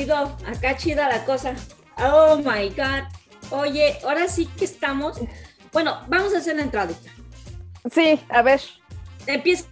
chido, 0.00 0.36
acá 0.46 0.76
chida 0.76 1.08
la 1.08 1.24
cosa. 1.24 1.54
Oh 1.98 2.36
my 2.36 2.70
God. 2.70 3.04
Oye, 3.50 3.98
ahora 4.04 4.28
sí 4.28 4.46
que 4.46 4.64
estamos. 4.64 5.18
Bueno, 5.72 6.00
vamos 6.08 6.34
a 6.34 6.38
hacer 6.38 6.56
la 6.56 6.62
entrada. 6.62 6.94
Sí, 7.92 8.20
a 8.30 8.42
ver. 8.42 8.60
Empieza. 9.26 9.66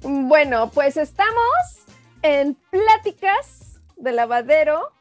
Bueno, 0.00 0.70
pues 0.70 0.96
estamos 0.96 1.86
en 2.22 2.54
pláticas 2.70 3.80
de 3.96 4.12
lavadero. 4.12 4.92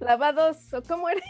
Lavados, 0.00 0.72
¿o 0.72 0.82
cómo 0.82 1.08
era? 1.08 1.20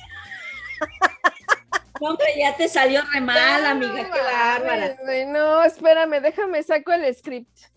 Hombre, 2.01 2.26
ya 2.38 2.56
te 2.56 2.68
salió 2.68 3.02
re 3.12 3.20
mal, 3.20 3.66
amiga, 3.66 4.10
qué 4.10 4.20
bárbara. 4.20 4.96
No, 5.26 5.62
espérame, 5.62 6.20
déjame 6.20 6.62
saco 6.62 6.92
el 6.92 7.14
script. 7.14 7.71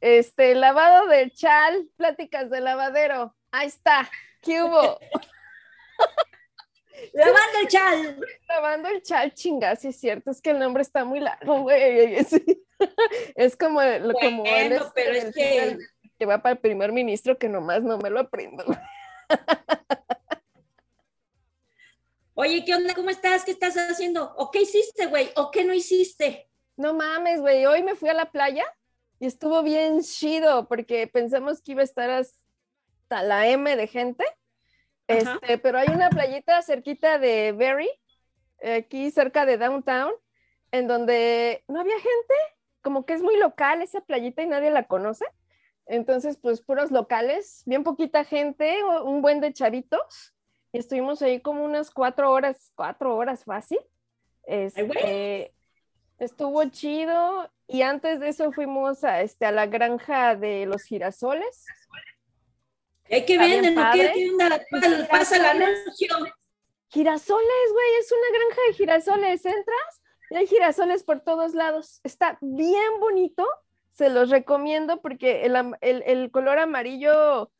Este, 0.00 0.54
lavado 0.54 1.06
de 1.08 1.30
chal, 1.30 1.88
pláticas 1.96 2.48
de 2.50 2.60
lavadero. 2.60 3.36
Ahí 3.50 3.66
está. 3.66 4.10
¿Qué 4.40 4.62
hubo? 4.62 4.98
Lavando 7.12 7.58
el 7.62 7.68
chal. 7.68 8.20
Lavando 8.48 8.88
el 8.88 9.02
chal, 9.02 9.34
chinga, 9.34 9.76
sí 9.76 9.88
es 9.88 9.98
cierto, 9.98 10.30
es 10.30 10.40
que 10.40 10.50
el 10.50 10.58
nombre 10.58 10.82
está 10.82 11.04
muy 11.04 11.20
largo, 11.20 11.62
güey. 11.62 12.16
Es 13.34 13.56
como, 13.56 13.78
como 14.22 14.46
el, 14.46 14.80
pero 14.94 15.12
es 15.12 15.34
que... 15.34 15.76
que 16.18 16.24
va 16.24 16.40
para 16.40 16.54
el 16.54 16.58
primer 16.60 16.92
ministro 16.92 17.36
que 17.36 17.46
nomás 17.46 17.82
no 17.82 17.98
me 17.98 18.08
lo 18.08 18.20
aprendo. 18.20 18.64
Oye, 22.34 22.64
¿qué 22.64 22.74
onda? 22.74 22.94
¿Cómo 22.94 23.10
estás? 23.10 23.44
¿Qué 23.44 23.50
estás 23.50 23.76
haciendo? 23.76 24.32
¿O 24.38 24.50
qué 24.50 24.62
hiciste, 24.62 25.04
güey? 25.08 25.30
¿O 25.36 25.50
qué 25.50 25.62
no 25.62 25.74
hiciste? 25.74 26.48
No 26.76 26.94
mames, 26.94 27.42
güey. 27.42 27.66
Hoy 27.66 27.82
me 27.82 27.94
fui 27.94 28.08
a 28.08 28.14
la 28.14 28.30
playa 28.30 28.64
y 29.20 29.26
estuvo 29.26 29.62
bien 29.62 30.00
chido 30.00 30.66
porque 30.66 31.06
pensamos 31.06 31.60
que 31.60 31.72
iba 31.72 31.82
a 31.82 31.84
estar 31.84 32.10
hasta 32.10 33.22
la 33.22 33.46
M 33.48 33.76
de 33.76 33.86
gente. 33.86 34.24
Este, 35.06 35.58
pero 35.58 35.78
hay 35.78 35.88
una 35.88 36.08
playita 36.08 36.62
cerquita 36.62 37.18
de 37.18 37.52
Berry, 37.52 37.90
aquí 38.78 39.10
cerca 39.10 39.44
de 39.44 39.58
downtown, 39.58 40.12
en 40.72 40.86
donde 40.86 41.64
no 41.68 41.80
había 41.80 41.96
gente, 41.96 42.34
como 42.80 43.04
que 43.04 43.12
es 43.12 43.22
muy 43.22 43.36
local 43.36 43.82
esa 43.82 44.00
playita 44.00 44.42
y 44.42 44.46
nadie 44.46 44.70
la 44.70 44.86
conoce. 44.86 45.26
Entonces, 45.84 46.38
pues 46.38 46.62
puros 46.62 46.90
locales, 46.90 47.62
bien 47.66 47.84
poquita 47.84 48.24
gente, 48.24 48.82
un 49.04 49.20
buen 49.20 49.40
de 49.40 49.52
chavitos. 49.52 50.32
Y 50.72 50.78
estuvimos 50.78 51.20
ahí 51.20 51.40
como 51.40 51.64
unas 51.64 51.90
cuatro 51.90 52.32
horas, 52.32 52.72
cuatro 52.74 53.16
horas 53.16 53.44
fácil. 53.44 53.80
Este, 54.44 55.52
estuvo 56.20 56.64
chido. 56.66 57.50
Y 57.66 57.82
antes 57.82 58.20
de 58.20 58.28
eso 58.28 58.52
fuimos 58.52 59.04
a, 59.04 59.22
este, 59.22 59.46
a 59.46 59.52
la 59.52 59.66
granja 59.66 60.36
de 60.36 60.66
los 60.66 60.82
girasoles. 60.82 61.66
¿Qué, 63.04 63.24
que 63.24 63.38
venden? 63.38 63.74
¿Qué, 63.92 64.12
¿Qué 64.12 65.06
Pasa 65.10 65.38
la 65.38 65.52
Girasoles, 66.88 67.72
güey, 67.72 67.94
es 68.00 68.12
una 68.12 68.38
granja 68.38 68.60
de 68.68 68.74
girasoles. 68.74 69.46
Entras 69.46 70.02
y 70.30 70.36
hay 70.36 70.46
girasoles 70.46 71.02
por 71.04 71.20
todos 71.20 71.54
lados. 71.54 72.00
Está 72.04 72.38
bien 72.40 73.00
bonito. 73.00 73.46
Se 73.90 74.10
los 74.10 74.30
recomiendo 74.30 75.00
porque 75.00 75.42
el, 75.44 75.56
el, 75.80 76.02
el 76.06 76.30
color 76.30 76.58
amarillo 76.58 77.50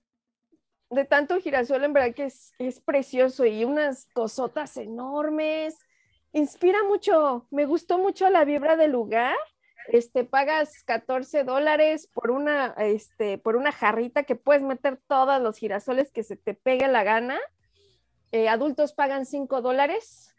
de 0.90 1.04
tanto 1.04 1.40
girasol, 1.40 1.84
en 1.84 1.92
verdad 1.92 2.14
que 2.14 2.24
es, 2.24 2.52
es 2.58 2.80
precioso 2.80 3.46
y 3.46 3.64
unas 3.64 4.06
cosotas 4.12 4.76
enormes. 4.76 5.78
Inspira 6.32 6.84
mucho, 6.84 7.46
me 7.50 7.66
gustó 7.66 7.98
mucho 7.98 8.28
la 8.30 8.44
vibra 8.44 8.76
del 8.76 8.92
lugar. 8.92 9.36
Este, 9.88 10.24
pagas 10.24 10.84
14 10.84 11.42
dólares 11.42 12.08
por 12.12 12.30
una, 12.30 12.74
este, 12.78 13.38
por 13.38 13.56
una 13.56 13.72
jarrita 13.72 14.22
que 14.22 14.36
puedes 14.36 14.62
meter 14.62 15.00
todos 15.08 15.42
los 15.42 15.56
girasoles 15.56 16.12
que 16.12 16.22
se 16.22 16.36
te 16.36 16.54
pegue 16.54 16.86
la 16.86 17.02
gana. 17.02 17.38
Eh, 18.30 18.48
adultos 18.48 18.92
pagan 18.92 19.26
5 19.26 19.60
dólares, 19.60 20.36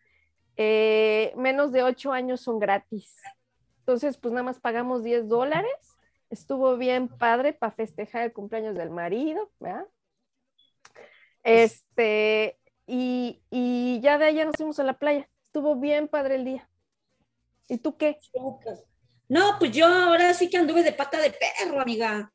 eh, 0.56 1.34
menos 1.35 1.74
de 1.74 1.84
8 1.84 2.13
años 2.13 2.40
son 2.40 2.59
gratis. 2.59 3.18
Entonces, 3.80 4.18
pues 4.18 4.31
nada 4.31 4.44
más 4.44 4.62
pagamos 4.62 5.03
10 5.03 5.28
dólares. 5.28 5.97
Estuvo 6.30 6.78
bien 6.78 7.09
padre 7.09 7.51
para 7.51 7.74
festejar 7.74 8.24
el 8.24 8.31
cumpleaños 8.31 8.75
del 8.75 8.90
marido, 8.90 9.51
¿verdad? 9.59 9.85
Este, 11.44 12.57
y, 12.88 13.41
y 13.50 14.00
ya 14.00 14.18
de 14.18 14.25
allá 14.25 14.46
nos 14.46 14.56
fuimos 14.56 14.80
a 14.80 14.85
la 14.85 14.94
playa. 14.94 15.28
Estuvo 15.51 15.75
bien 15.75 16.07
padre 16.07 16.35
el 16.35 16.45
día. 16.45 16.69
¿Y 17.67 17.79
tú 17.79 17.97
qué? 17.97 18.17
No, 19.28 19.57
pues 19.59 19.73
yo 19.73 19.85
ahora 19.85 20.34
sí 20.34 20.50
que 20.50 20.56
anduve 20.56 20.81
de 20.81 20.94
pata 20.94 21.19
de 21.19 21.29
perro, 21.29 21.81
amiga. 21.81 22.31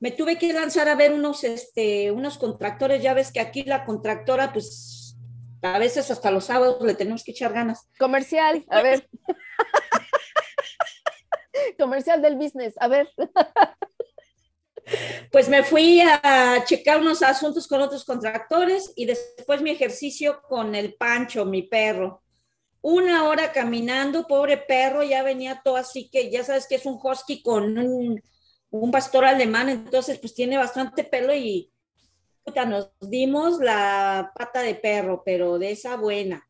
Me 0.00 0.10
tuve 0.10 0.40
que 0.40 0.52
lanzar 0.52 0.88
a 0.88 0.96
ver 0.96 1.12
unos, 1.12 1.44
este, 1.44 2.10
unos 2.10 2.36
contractores. 2.36 3.00
Ya 3.00 3.14
ves 3.14 3.30
que 3.30 3.38
aquí 3.38 3.62
la 3.62 3.84
contractora, 3.84 4.52
pues, 4.52 5.16
a 5.62 5.78
veces 5.78 6.10
hasta 6.10 6.32
los 6.32 6.46
sábados 6.46 6.82
le 6.82 6.96
tenemos 6.96 7.22
que 7.22 7.30
echar 7.30 7.52
ganas. 7.52 7.88
Comercial, 7.96 8.64
a 8.70 8.82
ver. 8.82 9.08
Comercial 11.78 12.20
del 12.20 12.34
business, 12.34 12.74
a 12.80 12.88
ver. 12.88 13.08
Pues 15.30 15.48
me 15.48 15.62
fui 15.62 16.00
a 16.00 16.64
checar 16.64 17.00
unos 17.00 17.22
asuntos 17.22 17.68
con 17.68 17.82
otros 17.82 18.04
contractores 18.04 18.92
y 18.96 19.04
después 19.04 19.62
mi 19.62 19.70
ejercicio 19.70 20.42
con 20.42 20.74
el 20.74 20.94
Pancho, 20.94 21.44
mi 21.44 21.62
perro. 21.62 22.24
Una 22.80 23.28
hora 23.28 23.52
caminando, 23.52 24.26
pobre 24.26 24.56
perro, 24.56 25.02
ya 25.02 25.22
venía 25.22 25.60
todo 25.64 25.76
así 25.76 26.08
que 26.08 26.30
ya 26.30 26.44
sabes 26.44 26.66
que 26.68 26.76
es 26.76 26.86
un 26.86 26.98
husky 27.02 27.42
con 27.42 27.76
un, 27.78 28.22
pastor 28.92 29.24
alemán, 29.24 29.68
entonces 29.68 30.18
pues 30.18 30.34
tiene 30.34 30.56
bastante 30.58 31.02
pelo 31.04 31.34
y 31.34 31.72
nos 32.66 32.90
dimos 33.00 33.58
la 33.58 34.32
pata 34.34 34.62
de 34.62 34.74
perro, 34.74 35.22
pero 35.24 35.58
de 35.58 35.72
esa 35.72 35.96
buena. 35.96 36.48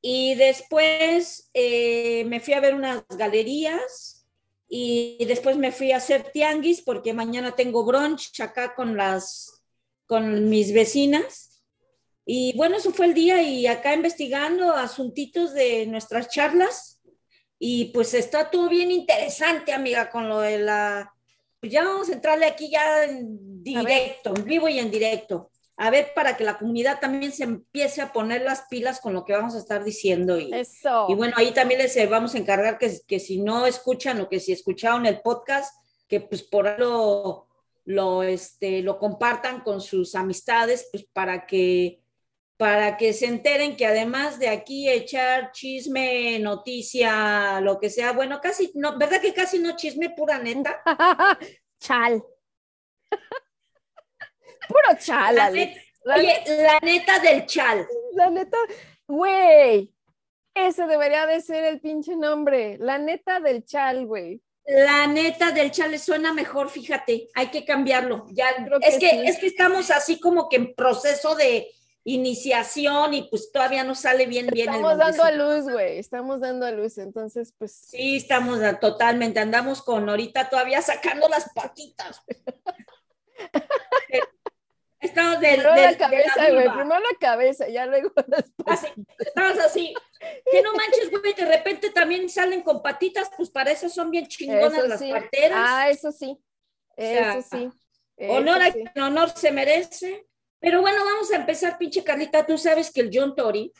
Y 0.00 0.34
después 0.34 1.50
eh, 1.54 2.24
me 2.24 2.40
fui 2.40 2.54
a 2.54 2.60
ver 2.60 2.74
unas 2.74 3.04
galerías 3.08 4.26
y 4.68 5.24
después 5.26 5.56
me 5.56 5.70
fui 5.70 5.92
a 5.92 5.98
hacer 5.98 6.32
tianguis 6.32 6.80
porque 6.80 7.12
mañana 7.12 7.54
tengo 7.54 7.84
brunch 7.84 8.40
acá 8.40 8.74
con 8.74 8.96
las 8.96 9.62
con 10.06 10.48
mis 10.48 10.72
vecinas 10.72 11.51
y 12.24 12.56
bueno 12.56 12.76
eso 12.76 12.92
fue 12.92 13.06
el 13.06 13.14
día 13.14 13.42
y 13.42 13.66
acá 13.66 13.94
investigando 13.94 14.72
asuntitos 14.72 15.52
de 15.54 15.86
nuestras 15.86 16.28
charlas 16.28 17.00
y 17.58 17.86
pues 17.86 18.14
está 18.14 18.50
todo 18.50 18.68
bien 18.68 18.90
interesante 18.90 19.72
amiga 19.72 20.10
con 20.10 20.28
lo 20.28 20.40
de 20.40 20.58
la 20.58 21.12
pues 21.60 21.72
ya 21.72 21.84
vamos 21.84 22.08
a 22.08 22.14
entrarle 22.14 22.46
aquí 22.46 22.70
ya 22.70 23.04
en 23.04 23.62
directo 23.62 24.34
en 24.36 24.44
vivo 24.44 24.68
y 24.68 24.78
en 24.78 24.90
directo 24.90 25.50
a 25.76 25.90
ver 25.90 26.12
para 26.14 26.36
que 26.36 26.44
la 26.44 26.58
comunidad 26.58 27.00
también 27.00 27.32
se 27.32 27.44
empiece 27.44 28.02
a 28.02 28.12
poner 28.12 28.42
las 28.42 28.62
pilas 28.68 29.00
con 29.00 29.14
lo 29.14 29.24
que 29.24 29.32
vamos 29.32 29.54
a 29.54 29.58
estar 29.58 29.82
diciendo. 29.82 30.38
Y, 30.38 30.52
Eso. 30.52 31.06
y 31.08 31.14
bueno, 31.14 31.34
ahí 31.36 31.52
también 31.52 31.80
les 31.80 31.96
eh, 31.96 32.06
vamos 32.06 32.34
a 32.34 32.38
encargar 32.38 32.78
que, 32.78 33.00
que 33.06 33.18
si 33.18 33.40
no 33.40 33.66
escuchan 33.66 34.20
o 34.20 34.28
que 34.28 34.38
si 34.38 34.52
escucharon 34.52 35.06
el 35.06 35.22
podcast, 35.22 35.74
que 36.08 36.20
pues 36.20 36.42
por 36.42 36.78
lo, 36.78 37.48
lo, 37.84 38.22
este, 38.22 38.82
lo 38.82 38.98
compartan 38.98 39.60
con 39.60 39.80
sus 39.80 40.14
amistades, 40.14 40.88
pues 40.92 41.04
para 41.12 41.46
que 41.46 42.01
para 42.62 42.96
que 42.96 43.12
se 43.12 43.26
enteren 43.26 43.76
que 43.76 43.86
además 43.86 44.38
de 44.38 44.48
aquí 44.48 44.88
echar 44.88 45.50
chisme, 45.50 46.38
noticia, 46.38 47.60
lo 47.60 47.80
que 47.80 47.90
sea, 47.90 48.12
bueno, 48.12 48.40
casi, 48.40 48.70
no, 48.76 48.96
¿verdad 48.96 49.20
que 49.20 49.34
casi 49.34 49.58
no 49.58 49.74
chisme, 49.74 50.10
pura 50.10 50.38
neta? 50.38 50.80
Chal. 51.80 52.22
Puro 54.68 54.96
chal, 54.96 55.34
la 55.34 55.48
Oye, 55.48 56.44
la 56.46 56.78
neta 56.80 57.18
del 57.18 57.46
chal. 57.46 57.84
La 58.14 58.30
neta, 58.30 58.58
güey. 59.08 59.92
Ese 60.54 60.86
debería 60.86 61.26
de 61.26 61.40
ser 61.40 61.64
el 61.64 61.80
pinche 61.80 62.14
nombre. 62.14 62.76
La 62.78 62.96
neta 62.96 63.40
del 63.40 63.64
chal, 63.64 64.06
güey. 64.06 64.40
La 64.64 65.08
neta 65.08 65.50
del 65.50 65.72
chal 65.72 65.98
suena 65.98 66.32
mejor, 66.32 66.70
fíjate. 66.70 67.28
Hay 67.34 67.48
que 67.48 67.64
cambiarlo. 67.64 68.26
Ya, 68.30 68.50
es 68.82 68.98
que, 68.98 69.24
es 69.24 69.38
que 69.38 69.48
estamos 69.48 69.90
así 69.90 70.20
como 70.20 70.48
que 70.48 70.56
en 70.56 70.74
proceso 70.74 71.34
de 71.34 71.66
iniciación 72.04 73.14
y 73.14 73.22
pues 73.22 73.52
todavía 73.52 73.84
no 73.84 73.94
sale 73.94 74.26
bien 74.26 74.48
bien 74.48 74.68
estamos 74.68 74.98
dando 74.98 75.22
a 75.22 75.30
luz 75.30 75.70
güey 75.70 75.98
estamos 75.98 76.40
dando 76.40 76.66
a 76.66 76.72
luz 76.72 76.98
entonces 76.98 77.54
pues 77.56 77.72
sí 77.72 78.16
estamos 78.16 78.58
totalmente 78.80 79.38
andamos 79.38 79.82
con 79.82 80.08
ahorita 80.08 80.50
todavía 80.50 80.82
sacando 80.82 81.28
las 81.28 81.48
patitas 81.54 82.20
Estamos 85.02 85.40
del, 85.40 85.56
Primero 85.56 85.74
la 85.74 85.98
cabeza, 85.98 86.50
güey. 86.52 86.68
Primero 86.68 87.00
la 87.00 87.18
cabeza, 87.18 87.68
ya 87.68 87.86
luego 87.86 88.12
las 88.28 88.44
así, 88.66 88.86
Estabas 89.18 89.58
así. 89.58 89.92
Que 90.48 90.62
no 90.62 90.72
manches, 90.74 91.10
güey, 91.10 91.34
de 91.34 91.44
repente 91.44 91.90
también 91.90 92.28
salen 92.28 92.62
con 92.62 92.80
patitas, 92.80 93.28
pues 93.36 93.50
para 93.50 93.72
eso 93.72 93.88
son 93.88 94.12
bien 94.12 94.28
chingonas 94.28 94.86
las 94.86 95.02
parteras. 95.02 95.58
Ah, 95.60 95.90
eso 95.90 96.12
sí. 96.12 96.38
Eso 96.96 97.48
sí. 97.50 97.68
honor 98.28 98.60
a 98.62 99.04
honor 99.04 99.30
se 99.30 99.50
merece. 99.50 100.28
Pero 100.62 100.80
bueno, 100.80 101.04
vamos 101.04 101.28
a 101.32 101.36
empezar, 101.36 101.76
pinche 101.76 102.04
Carlita. 102.04 102.46
Tú 102.46 102.56
sabes 102.56 102.92
que 102.92 103.00
el 103.00 103.10
John 103.12 103.34
Tory, 103.34 103.72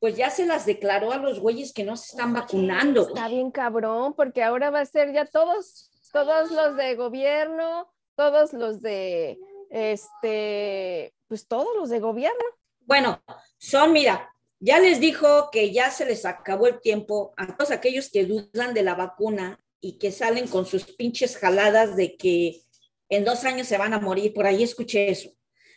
pues 0.00 0.16
ya 0.16 0.30
se 0.30 0.44
las 0.44 0.66
declaró 0.66 1.12
a 1.12 1.16
los 1.16 1.38
güeyes 1.38 1.72
que 1.72 1.84
no 1.84 1.96
se 1.96 2.10
están 2.10 2.32
vacunando. 2.32 3.02
Está 3.02 3.28
bien 3.28 3.52
cabrón, 3.52 4.12
porque 4.14 4.42
ahora 4.42 4.70
va 4.70 4.80
a 4.80 4.84
ser 4.84 5.12
ya 5.12 5.26
todos, 5.26 5.92
todos 6.12 6.50
los 6.50 6.76
de 6.76 6.96
gobierno, 6.96 7.88
todos 8.16 8.52
los 8.52 8.82
de, 8.82 9.38
este, 9.70 11.14
pues 11.28 11.46
todos 11.46 11.68
los 11.76 11.88
de 11.88 12.00
gobierno. 12.00 12.44
Bueno, 12.80 13.22
son, 13.58 13.92
mira, 13.92 14.28
ya 14.58 14.80
les 14.80 14.98
dijo 14.98 15.50
que 15.52 15.72
ya 15.72 15.92
se 15.92 16.04
les 16.04 16.26
acabó 16.26 16.66
el 16.66 16.80
tiempo 16.80 17.32
a 17.36 17.56
todos 17.56 17.70
aquellos 17.70 18.10
que 18.10 18.24
dudan 18.24 18.74
de 18.74 18.82
la 18.82 18.96
vacuna 18.96 19.60
y 19.80 19.98
que 19.98 20.10
salen 20.10 20.48
con 20.48 20.66
sus 20.66 20.82
pinches 20.82 21.36
jaladas 21.36 21.94
de 21.94 22.16
que 22.16 22.60
en 23.08 23.24
dos 23.24 23.44
años 23.44 23.68
se 23.68 23.78
van 23.78 23.94
a 23.94 24.00
morir. 24.00 24.34
Por 24.34 24.46
ahí 24.46 24.64
escuché 24.64 25.08
eso. 25.08 25.30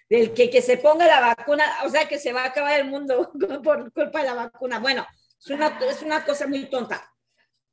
Del 0.09 0.33
que, 0.33 0.49
que 0.49 0.61
se 0.61 0.77
ponga 0.77 1.07
la 1.07 1.35
vacuna, 1.35 1.63
o 1.85 1.89
sea, 1.89 2.07
que 2.07 2.19
se 2.19 2.31
va 2.31 2.43
a 2.43 2.47
acabar 2.47 2.79
el 2.79 2.87
mundo 2.87 3.31
por 3.63 3.91
culpa 3.91 4.19
de 4.19 4.25
la 4.25 4.35
vacuna. 4.35 4.79
Bueno, 4.79 5.05
es 5.39 5.49
una, 5.49 5.79
es 5.89 6.01
una 6.01 6.23
cosa 6.25 6.47
muy 6.47 6.65
tonta 6.69 7.11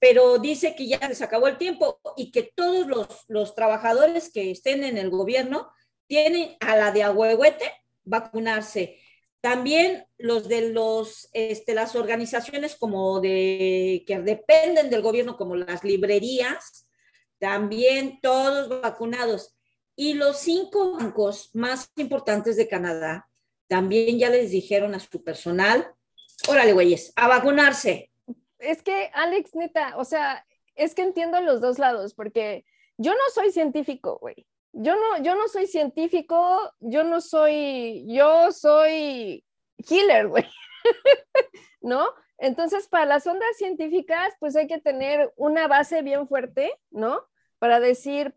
pero 0.02 0.38
dice 0.38 0.74
que 0.74 0.88
ya 0.88 0.98
les 1.06 1.22
acabó 1.22 1.46
el 1.46 1.58
tiempo 1.58 2.00
y 2.16 2.32
que 2.32 2.42
todos 2.42 2.88
los, 2.88 3.06
los 3.28 3.54
trabajadores 3.54 4.32
que 4.32 4.50
estén 4.50 4.82
en 4.82 4.98
el 4.98 5.10
gobierno 5.10 5.70
tienen 6.08 6.56
a 6.58 6.74
la 6.74 6.90
de 6.90 7.04
agüehuete 7.04 7.70
vacunarse. 8.02 8.98
También 9.40 10.04
los 10.18 10.48
de 10.48 10.72
los, 10.72 11.28
este, 11.34 11.72
las 11.74 11.94
organizaciones 11.94 12.74
como 12.74 13.20
de, 13.20 14.02
que 14.04 14.18
dependen 14.18 14.90
del 14.90 15.02
gobierno, 15.02 15.36
como 15.36 15.54
las 15.54 15.84
librerías, 15.84 16.88
también 17.38 18.18
todos 18.20 18.82
vacunados. 18.82 19.54
Y 19.96 20.14
los 20.14 20.38
cinco 20.38 20.96
bancos 20.96 21.50
más 21.54 21.90
importantes 21.96 22.56
de 22.56 22.68
Canadá 22.68 23.28
también 23.68 24.18
ya 24.18 24.30
les 24.30 24.50
dijeron 24.50 24.94
a 24.94 25.00
su 25.00 25.22
personal, 25.22 25.94
órale, 26.48 26.72
güeyes, 26.72 27.12
a 27.16 27.28
vacunarse. 27.28 28.10
Es 28.58 28.82
que, 28.82 29.10
Alex, 29.14 29.54
neta, 29.54 29.96
o 29.96 30.04
sea, 30.04 30.46
es 30.74 30.94
que 30.94 31.02
entiendo 31.02 31.40
los 31.40 31.60
dos 31.60 31.78
lados, 31.78 32.14
porque 32.14 32.64
yo 32.96 33.12
no 33.12 33.20
soy 33.34 33.50
científico, 33.52 34.18
güey 34.20 34.46
yo 34.72 34.96
no, 34.96 35.22
yo 35.22 35.34
no 35.34 35.48
soy 35.48 35.66
científico, 35.66 36.72
yo 36.80 37.04
no 37.04 37.20
soy, 37.20 38.04
yo 38.08 38.52
soy 38.52 39.44
healer, 39.78 40.28
güey, 40.28 40.46
¿no? 41.82 42.08
Entonces, 42.38 42.88
para 42.88 43.06
las 43.06 43.26
ondas 43.26 43.56
científicas, 43.56 44.34
pues 44.40 44.56
hay 44.56 44.66
que 44.66 44.80
tener 44.80 45.32
una 45.36 45.68
base 45.68 46.02
bien 46.02 46.26
fuerte, 46.26 46.72
¿no? 46.90 47.22
Para 47.58 47.78
decir, 47.78 48.34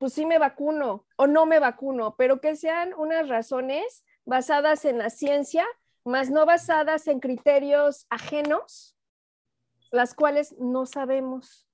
pues 0.00 0.14
sí 0.14 0.24
me 0.24 0.38
vacuno 0.38 1.04
o 1.16 1.26
no 1.26 1.44
me 1.44 1.58
vacuno, 1.58 2.16
pero 2.16 2.40
que 2.40 2.56
sean 2.56 2.94
unas 2.96 3.28
razones 3.28 4.02
basadas 4.24 4.86
en 4.86 4.96
la 4.96 5.10
ciencia, 5.10 5.66
más 6.04 6.30
no 6.30 6.46
basadas 6.46 7.06
en 7.06 7.20
criterios 7.20 8.06
ajenos, 8.08 8.96
las 9.90 10.14
cuales 10.14 10.56
no 10.58 10.86
sabemos, 10.86 11.68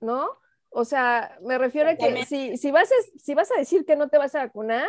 ¿no? 0.00 0.26
O 0.70 0.86
sea, 0.86 1.38
me 1.42 1.58
refiero 1.58 1.90
a 1.90 1.96
que 1.96 2.24
si, 2.24 2.56
si, 2.56 2.70
vas 2.70 2.90
a, 2.90 2.94
si 3.18 3.34
vas 3.34 3.52
a 3.52 3.58
decir 3.58 3.84
que 3.84 3.94
no 3.94 4.08
te 4.08 4.16
vas 4.16 4.34
a 4.34 4.46
vacunar, 4.46 4.88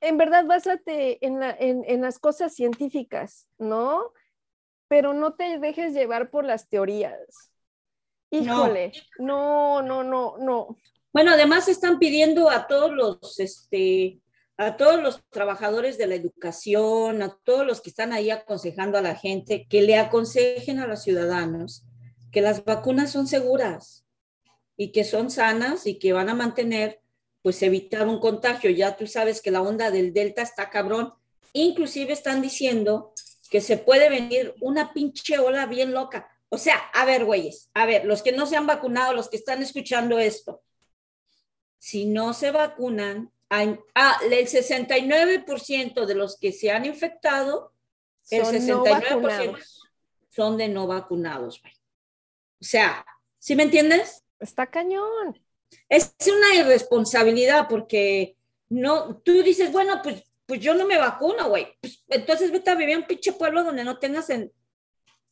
en 0.00 0.18
verdad 0.18 0.44
básate 0.44 1.24
en, 1.24 1.40
en, 1.40 2.02
las 2.02 2.18
cosas 2.18 2.52
científicas, 2.52 3.46
¿no? 3.58 4.12
Pero 4.88 5.14
no 5.14 5.34
te 5.34 5.60
dejes 5.60 5.94
llevar 5.94 6.30
por 6.30 6.44
las 6.44 6.68
teorías. 6.68 7.52
Híjole, 8.30 8.90
no, 9.20 9.82
no, 9.82 10.02
no, 10.02 10.36
no. 10.38 10.76
Bueno, 11.16 11.30
además 11.30 11.66
están 11.68 11.98
pidiendo 11.98 12.50
a 12.50 12.66
todos 12.66 12.92
los, 12.92 13.40
este, 13.40 14.20
a 14.58 14.76
todos 14.76 15.02
los 15.02 15.22
trabajadores 15.30 15.96
de 15.96 16.06
la 16.06 16.14
educación, 16.14 17.22
a 17.22 17.38
todos 17.42 17.66
los 17.66 17.80
que 17.80 17.88
están 17.88 18.12
ahí 18.12 18.28
aconsejando 18.28 18.98
a 18.98 19.00
la 19.00 19.14
gente, 19.14 19.66
que 19.66 19.80
le 19.80 19.96
aconsejen 19.96 20.78
a 20.78 20.86
los 20.86 21.04
ciudadanos 21.04 21.86
que 22.30 22.42
las 22.42 22.66
vacunas 22.66 23.12
son 23.12 23.26
seguras 23.26 24.04
y 24.76 24.92
que 24.92 25.04
son 25.04 25.30
sanas 25.30 25.86
y 25.86 25.98
que 25.98 26.12
van 26.12 26.28
a 26.28 26.34
mantener, 26.34 27.00
pues 27.40 27.62
evitar 27.62 28.06
un 28.06 28.20
contagio. 28.20 28.68
Ya 28.68 28.94
tú 28.98 29.06
sabes 29.06 29.40
que 29.40 29.50
la 29.50 29.62
onda 29.62 29.90
del 29.90 30.12
Delta 30.12 30.42
está 30.42 30.68
cabrón. 30.68 31.14
Inclusive 31.54 32.12
están 32.12 32.42
diciendo 32.42 33.14
que 33.48 33.62
se 33.62 33.78
puede 33.78 34.10
venir 34.10 34.54
una 34.60 34.92
pinche 34.92 35.38
ola 35.38 35.64
bien 35.64 35.94
loca. 35.94 36.28
O 36.50 36.58
sea, 36.58 36.76
a 36.92 37.06
ver, 37.06 37.24
güeyes, 37.24 37.70
a 37.72 37.86
ver, 37.86 38.04
los 38.04 38.22
que 38.22 38.32
no 38.32 38.44
se 38.44 38.56
han 38.56 38.66
vacunado, 38.66 39.14
los 39.14 39.30
que 39.30 39.38
están 39.38 39.62
escuchando 39.62 40.18
esto, 40.18 40.60
si 41.78 42.06
no 42.06 42.32
se 42.34 42.50
vacunan, 42.50 43.32
hay, 43.48 43.78
ah, 43.94 44.18
el 44.24 44.32
69% 44.32 46.06
de 46.06 46.14
los 46.14 46.38
que 46.38 46.52
se 46.52 46.70
han 46.70 46.84
infectado, 46.84 47.72
el 48.30 48.42
69% 48.42 49.56
son 50.30 50.56
de 50.56 50.68
no 50.68 50.86
vacunados, 50.86 51.60
güey. 51.62 51.72
O 52.60 52.64
sea, 52.64 53.06
¿sí 53.38 53.54
me 53.54 53.62
entiendes? 53.62 54.24
Está 54.40 54.66
cañón. 54.66 55.40
Es 55.88 56.14
una 56.26 56.54
irresponsabilidad 56.54 57.68
porque 57.68 58.36
no, 58.68 59.18
tú 59.18 59.42
dices, 59.42 59.70
bueno, 59.70 60.00
pues, 60.02 60.24
pues 60.44 60.60
yo 60.60 60.74
no 60.74 60.86
me 60.86 60.98
vacuno, 60.98 61.48
güey. 61.48 61.68
Pues, 61.80 62.04
entonces 62.08 62.50
vete 62.50 62.70
a 62.70 62.74
vivir 62.74 62.94
en 62.94 63.02
un 63.02 63.06
pinche 63.06 63.32
pueblo 63.32 63.62
donde 63.62 63.84
no 63.84 63.98
tengas 63.98 64.30
en, 64.30 64.52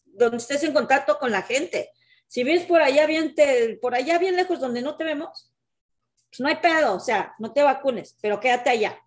donde 0.05 0.37
estés 0.37 0.63
en 0.63 0.73
contacto 0.73 1.19
con 1.19 1.31
la 1.31 1.43
gente. 1.43 1.91
Si 2.29 2.45
vienes 2.45 2.67
por 2.67 2.81
allá 2.81 3.07
bien, 3.07 3.35
por 3.81 3.95
allá 3.95 4.19
bien 4.19 4.37
lejos 4.37 4.61
donde 4.61 4.83
no 4.83 4.97
te 4.97 5.05
vemos, 5.05 5.54
pues 6.35 6.41
no 6.41 6.49
hay 6.49 6.57
pedo, 6.57 6.97
o 6.97 7.01
sea, 7.01 7.33
no 7.39 7.53
te 7.53 7.63
vacunes, 7.63 8.17
pero 8.21 8.41
quédate 8.41 8.71
allá. 8.71 8.99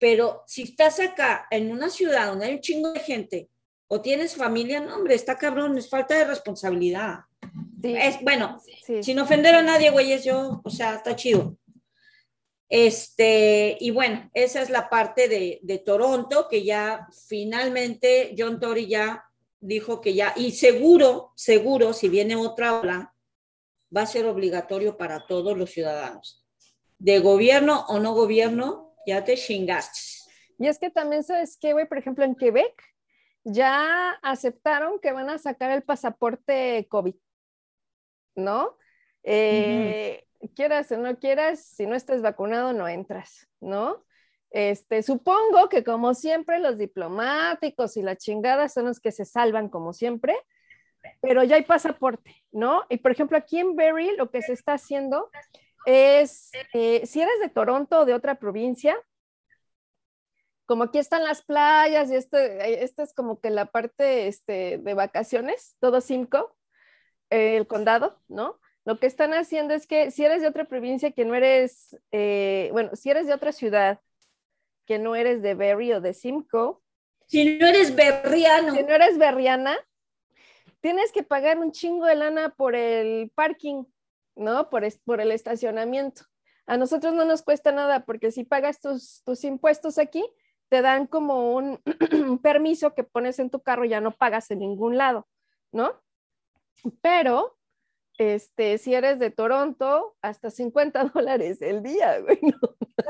Pero 0.00 0.42
si 0.48 0.62
estás 0.62 0.98
acá 0.98 1.46
en 1.48 1.70
una 1.70 1.90
ciudad 1.90 2.26
donde 2.26 2.46
hay 2.46 2.54
un 2.54 2.60
chingo 2.60 2.92
de 2.92 2.98
gente 2.98 3.48
o 3.86 4.00
tienes 4.00 4.34
familia, 4.34 4.80
no, 4.80 4.96
hombre, 4.96 5.14
está 5.14 5.38
cabrón, 5.38 5.78
es 5.78 5.88
falta 5.88 6.18
de 6.18 6.24
responsabilidad. 6.24 7.20
Es, 7.84 8.20
bueno, 8.22 8.60
sin 9.00 9.20
ofender 9.20 9.54
a 9.54 9.62
nadie, 9.62 9.90
güeyes, 9.90 10.24
yo, 10.24 10.60
o 10.64 10.70
sea, 10.70 10.96
está 10.96 11.14
chido. 11.14 11.56
Este, 12.68 13.76
y 13.78 13.92
bueno, 13.92 14.28
esa 14.34 14.60
es 14.60 14.70
la 14.70 14.88
parte 14.88 15.28
de, 15.28 15.60
de 15.62 15.78
Toronto, 15.78 16.48
que 16.50 16.64
ya 16.64 17.06
finalmente 17.28 18.34
John 18.36 18.58
Tory 18.58 18.88
ya 18.88 19.24
dijo 19.60 20.00
que 20.00 20.14
ya, 20.14 20.34
y 20.36 20.50
seguro, 20.50 21.32
seguro, 21.36 21.92
si 21.92 22.08
viene 22.08 22.34
otra 22.34 22.80
ola, 22.80 23.14
va 23.94 24.02
a 24.02 24.06
ser 24.06 24.26
obligatorio 24.26 24.96
para 24.96 25.26
todos 25.26 25.56
los 25.56 25.70
ciudadanos. 25.70 26.46
De 26.98 27.20
gobierno 27.20 27.84
o 27.88 27.98
no 28.00 28.14
gobierno, 28.14 28.94
ya 29.06 29.24
te 29.24 29.36
chingaste. 29.36 30.00
Y 30.58 30.66
es 30.66 30.78
que 30.78 30.90
también 30.90 31.22
sabes 31.22 31.56
que, 31.56 31.72
güey, 31.72 31.86
por 31.86 31.98
ejemplo, 31.98 32.24
en 32.24 32.34
Quebec 32.34 32.82
ya 33.44 34.10
aceptaron 34.22 34.98
que 35.00 35.12
van 35.12 35.30
a 35.30 35.38
sacar 35.38 35.70
el 35.70 35.82
pasaporte 35.82 36.86
COVID. 36.90 37.14
¿no? 38.38 38.76
Eh, 39.24 40.24
quieras 40.54 40.90
o 40.92 40.96
no 40.96 41.18
quieras, 41.18 41.60
si 41.60 41.86
no 41.86 41.94
estás 41.94 42.22
vacunado, 42.22 42.72
no 42.72 42.88
entras, 42.88 43.48
¿no? 43.60 44.04
Este, 44.50 45.02
supongo 45.02 45.68
que 45.68 45.84
como 45.84 46.14
siempre 46.14 46.58
los 46.58 46.78
diplomáticos 46.78 47.98
y 47.98 48.02
la 48.02 48.16
chingada 48.16 48.70
son 48.70 48.86
los 48.86 49.00
que 49.00 49.12
se 49.12 49.26
salvan 49.26 49.68
como 49.68 49.92
siempre, 49.92 50.34
pero 51.20 51.42
ya 51.44 51.56
hay 51.56 51.62
pasaporte, 51.62 52.36
¿no? 52.52 52.84
Y 52.88 52.98
por 52.98 53.12
ejemplo, 53.12 53.36
aquí 53.36 53.58
en 53.58 53.76
Berry 53.76 54.16
lo 54.16 54.30
que 54.30 54.42
se 54.42 54.52
está 54.52 54.74
haciendo 54.74 55.30
es, 55.86 56.50
eh, 56.74 57.06
si 57.06 57.20
eres 57.20 57.40
de 57.40 57.48
Toronto 57.48 58.00
o 58.00 58.04
de 58.04 58.14
otra 58.14 58.36
provincia, 58.36 58.96
como 60.66 60.84
aquí 60.84 60.98
están 60.98 61.24
las 61.24 61.42
playas 61.42 62.10
y 62.10 62.16
esto, 62.16 62.36
eh, 62.36 62.82
esta 62.82 63.02
es 63.02 63.14
como 63.14 63.40
que 63.40 63.50
la 63.50 63.66
parte 63.66 64.28
este, 64.28 64.78
de 64.78 64.94
vacaciones, 64.94 65.76
todo 65.80 66.00
cinco, 66.00 66.54
el 67.30 67.66
condado, 67.66 68.20
¿no? 68.28 68.58
Lo 68.84 68.98
que 68.98 69.06
están 69.06 69.34
haciendo 69.34 69.74
es 69.74 69.86
que 69.86 70.10
si 70.10 70.24
eres 70.24 70.40
de 70.40 70.48
otra 70.48 70.64
provincia 70.64 71.12
que 71.12 71.24
no 71.24 71.34
eres, 71.34 71.96
eh, 72.10 72.70
bueno, 72.72 72.96
si 72.96 73.10
eres 73.10 73.26
de 73.26 73.34
otra 73.34 73.52
ciudad 73.52 74.00
que 74.86 74.98
no 74.98 75.14
eres 75.14 75.42
de 75.42 75.54
Berry 75.54 75.92
o 75.92 76.00
de 76.00 76.14
Simcoe. 76.14 76.78
Si 77.26 77.58
no 77.58 77.66
eres 77.66 77.94
berriano. 77.94 78.74
Si 78.74 78.82
no 78.82 78.94
eres 78.94 79.18
berriana, 79.18 79.76
tienes 80.80 81.12
que 81.12 81.22
pagar 81.22 81.58
un 81.58 81.72
chingo 81.72 82.06
de 82.06 82.14
lana 82.14 82.50
por 82.50 82.74
el 82.74 83.30
parking, 83.34 83.84
¿no? 84.36 84.70
Por, 84.70 84.86
por 85.04 85.20
el 85.20 85.32
estacionamiento. 85.32 86.22
A 86.66 86.76
nosotros 86.76 87.14
no 87.14 87.24
nos 87.24 87.42
cuesta 87.42 87.72
nada 87.72 88.04
porque 88.04 88.30
si 88.30 88.44
pagas 88.44 88.80
tus, 88.80 89.22
tus 89.24 89.44
impuestos 89.44 89.98
aquí, 89.98 90.24
te 90.68 90.82
dan 90.82 91.06
como 91.06 91.54
un 91.54 91.80
permiso 92.42 92.94
que 92.94 93.04
pones 93.04 93.38
en 93.38 93.50
tu 93.50 93.62
carro, 93.62 93.84
ya 93.84 94.00
no 94.00 94.12
pagas 94.12 94.50
en 94.50 94.60
ningún 94.60 94.98
lado, 94.98 95.26
¿no? 95.72 96.00
Pero, 97.00 97.56
este, 98.18 98.78
si 98.78 98.94
eres 98.94 99.18
de 99.18 99.30
Toronto, 99.30 100.16
hasta 100.22 100.50
50 100.50 101.04
dólares 101.14 101.62
el 101.62 101.82
día, 101.82 102.20
güey. 102.20 102.38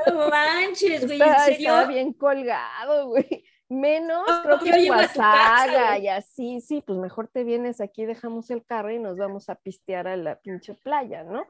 No, 0.07 0.29
manches, 0.29 1.05
güey, 1.05 1.21
está, 1.21 1.47
¿en 1.47 1.53
serio? 1.53 1.69
Está 1.79 1.87
bien 1.87 2.13
colgado, 2.13 3.07
güey. 3.07 3.45
Menos, 3.69 4.25
creo 4.43 4.59
que 4.59 4.87
Guasaga 4.87 5.99
y 5.99 6.07
así, 6.07 6.59
sí, 6.59 6.83
pues 6.85 6.97
mejor 6.97 7.27
te 7.27 7.43
vienes 7.43 7.81
aquí, 7.81 8.05
dejamos 8.05 8.49
el 8.49 8.65
carro 8.65 8.91
y 8.91 8.97
nos 8.99 9.15
vamos 9.17 9.49
a 9.49 9.55
pistear 9.55 10.07
a 10.07 10.17
la 10.17 10.39
pinche 10.39 10.73
playa, 10.73 11.23
¿no? 11.23 11.45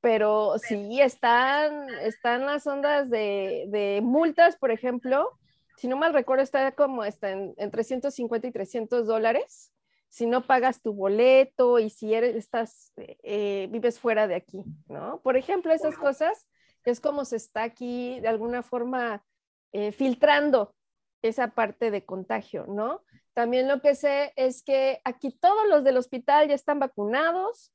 Pero 0.00 0.56
sí, 0.58 1.00
están, 1.02 1.86
están 2.00 2.46
las 2.46 2.66
ondas 2.66 3.10
de, 3.10 3.66
de 3.68 4.00
multas, 4.02 4.56
por 4.56 4.70
ejemplo, 4.70 5.38
si 5.76 5.86
no 5.86 5.98
mal 5.98 6.14
recuerdo, 6.14 6.42
está 6.42 6.72
como 6.72 7.04
está 7.04 7.30
en, 7.30 7.54
en 7.58 7.70
350 7.70 8.46
y 8.46 8.52
300 8.52 9.06
dólares 9.06 9.72
si 10.10 10.26
no 10.26 10.44
pagas 10.44 10.82
tu 10.82 10.92
boleto 10.92 11.78
y 11.78 11.88
si 11.88 12.12
eres, 12.12 12.34
estás, 12.34 12.92
eh, 12.96 13.68
vives 13.70 14.00
fuera 14.00 14.26
de 14.26 14.34
aquí, 14.34 14.64
¿no? 14.88 15.20
Por 15.22 15.36
ejemplo, 15.36 15.72
esas 15.72 15.96
cosas 15.96 16.46
que 16.82 16.90
es 16.90 17.00
como 17.00 17.24
se 17.24 17.36
está 17.36 17.62
aquí 17.62 18.18
de 18.20 18.28
alguna 18.28 18.62
forma 18.62 19.24
eh, 19.72 19.92
filtrando 19.92 20.74
esa 21.22 21.48
parte 21.48 21.90
de 21.90 22.04
contagio, 22.04 22.66
¿no? 22.66 23.02
También 23.34 23.68
lo 23.68 23.80
que 23.80 23.94
sé 23.94 24.32
es 24.36 24.62
que 24.62 25.00
aquí 25.04 25.30
todos 25.30 25.68
los 25.68 25.84
del 25.84 25.96
hospital 25.96 26.48
ya 26.48 26.54
están 26.54 26.78
vacunados, 26.78 27.72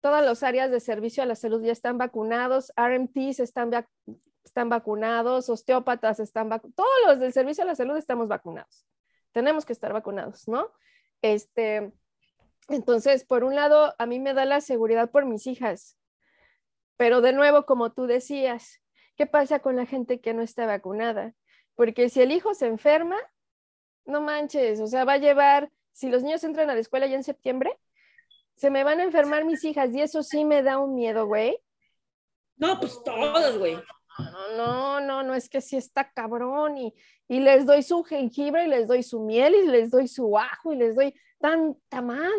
todas 0.00 0.24
las 0.24 0.42
áreas 0.42 0.70
de 0.70 0.80
servicio 0.80 1.22
a 1.22 1.26
la 1.26 1.34
salud 1.34 1.62
ya 1.62 1.72
están 1.72 1.98
vacunados, 1.98 2.72
RMTs 2.76 3.40
están, 3.40 3.70
están 4.44 4.68
vacunados, 4.68 5.48
osteópatas 5.48 6.20
están 6.20 6.48
vacunados, 6.48 6.76
todos 6.76 7.06
los 7.06 7.20
del 7.20 7.32
servicio 7.32 7.64
a 7.64 7.66
la 7.66 7.74
salud 7.74 7.96
estamos 7.96 8.28
vacunados. 8.28 8.86
Tenemos 9.32 9.64
que 9.64 9.72
estar 9.72 9.92
vacunados, 9.92 10.46
¿no? 10.48 10.70
Este, 11.22 11.92
entonces, 12.68 13.24
por 13.24 13.44
un 13.44 13.54
lado, 13.54 13.94
a 13.98 14.06
mí 14.06 14.18
me 14.18 14.34
da 14.34 14.44
la 14.44 14.60
seguridad 14.60 15.10
por 15.10 15.24
mis 15.24 15.46
hijas, 15.46 15.96
pero 16.96 17.20
de 17.20 17.32
nuevo, 17.32 17.64
como 17.64 17.92
tú 17.92 18.06
decías, 18.06 18.80
¿qué 19.16 19.26
pasa 19.26 19.60
con 19.60 19.76
la 19.76 19.86
gente 19.86 20.20
que 20.20 20.34
no 20.34 20.42
está 20.42 20.66
vacunada? 20.66 21.34
Porque 21.74 22.08
si 22.08 22.20
el 22.20 22.32
hijo 22.32 22.54
se 22.54 22.66
enferma, 22.66 23.16
no 24.04 24.20
manches, 24.20 24.80
o 24.80 24.86
sea, 24.86 25.04
va 25.04 25.14
a 25.14 25.18
llevar, 25.18 25.70
si 25.92 26.08
los 26.08 26.22
niños 26.22 26.44
entran 26.44 26.70
a 26.70 26.74
la 26.74 26.80
escuela 26.80 27.06
ya 27.06 27.16
en 27.16 27.24
septiembre, 27.24 27.78
se 28.56 28.70
me 28.70 28.84
van 28.84 29.00
a 29.00 29.04
enfermar 29.04 29.44
mis 29.44 29.64
hijas 29.64 29.94
y 29.94 30.00
eso 30.00 30.22
sí 30.22 30.44
me 30.44 30.62
da 30.62 30.78
un 30.78 30.94
miedo, 30.94 31.26
güey. 31.26 31.58
No, 32.56 32.78
pues 32.78 33.02
todos, 33.04 33.58
güey. 33.58 33.76
No, 34.18 34.56
no, 34.56 35.00
no, 35.00 35.22
no, 35.22 35.34
es 35.34 35.48
que 35.48 35.60
sí 35.60 35.76
está 35.76 36.12
cabrón 36.12 36.76
y, 36.76 36.94
y 37.28 37.40
les 37.40 37.64
doy 37.64 37.82
su 37.82 38.04
jengibre 38.04 38.66
y 38.66 38.68
les 38.68 38.86
doy 38.86 39.02
su 39.02 39.20
miel 39.20 39.54
y 39.54 39.66
les 39.66 39.90
doy 39.90 40.06
su 40.06 40.38
ajo 40.38 40.72
y 40.72 40.76
les 40.76 40.94
doy 40.94 41.14
tanta 41.40 42.02
madre. 42.02 42.30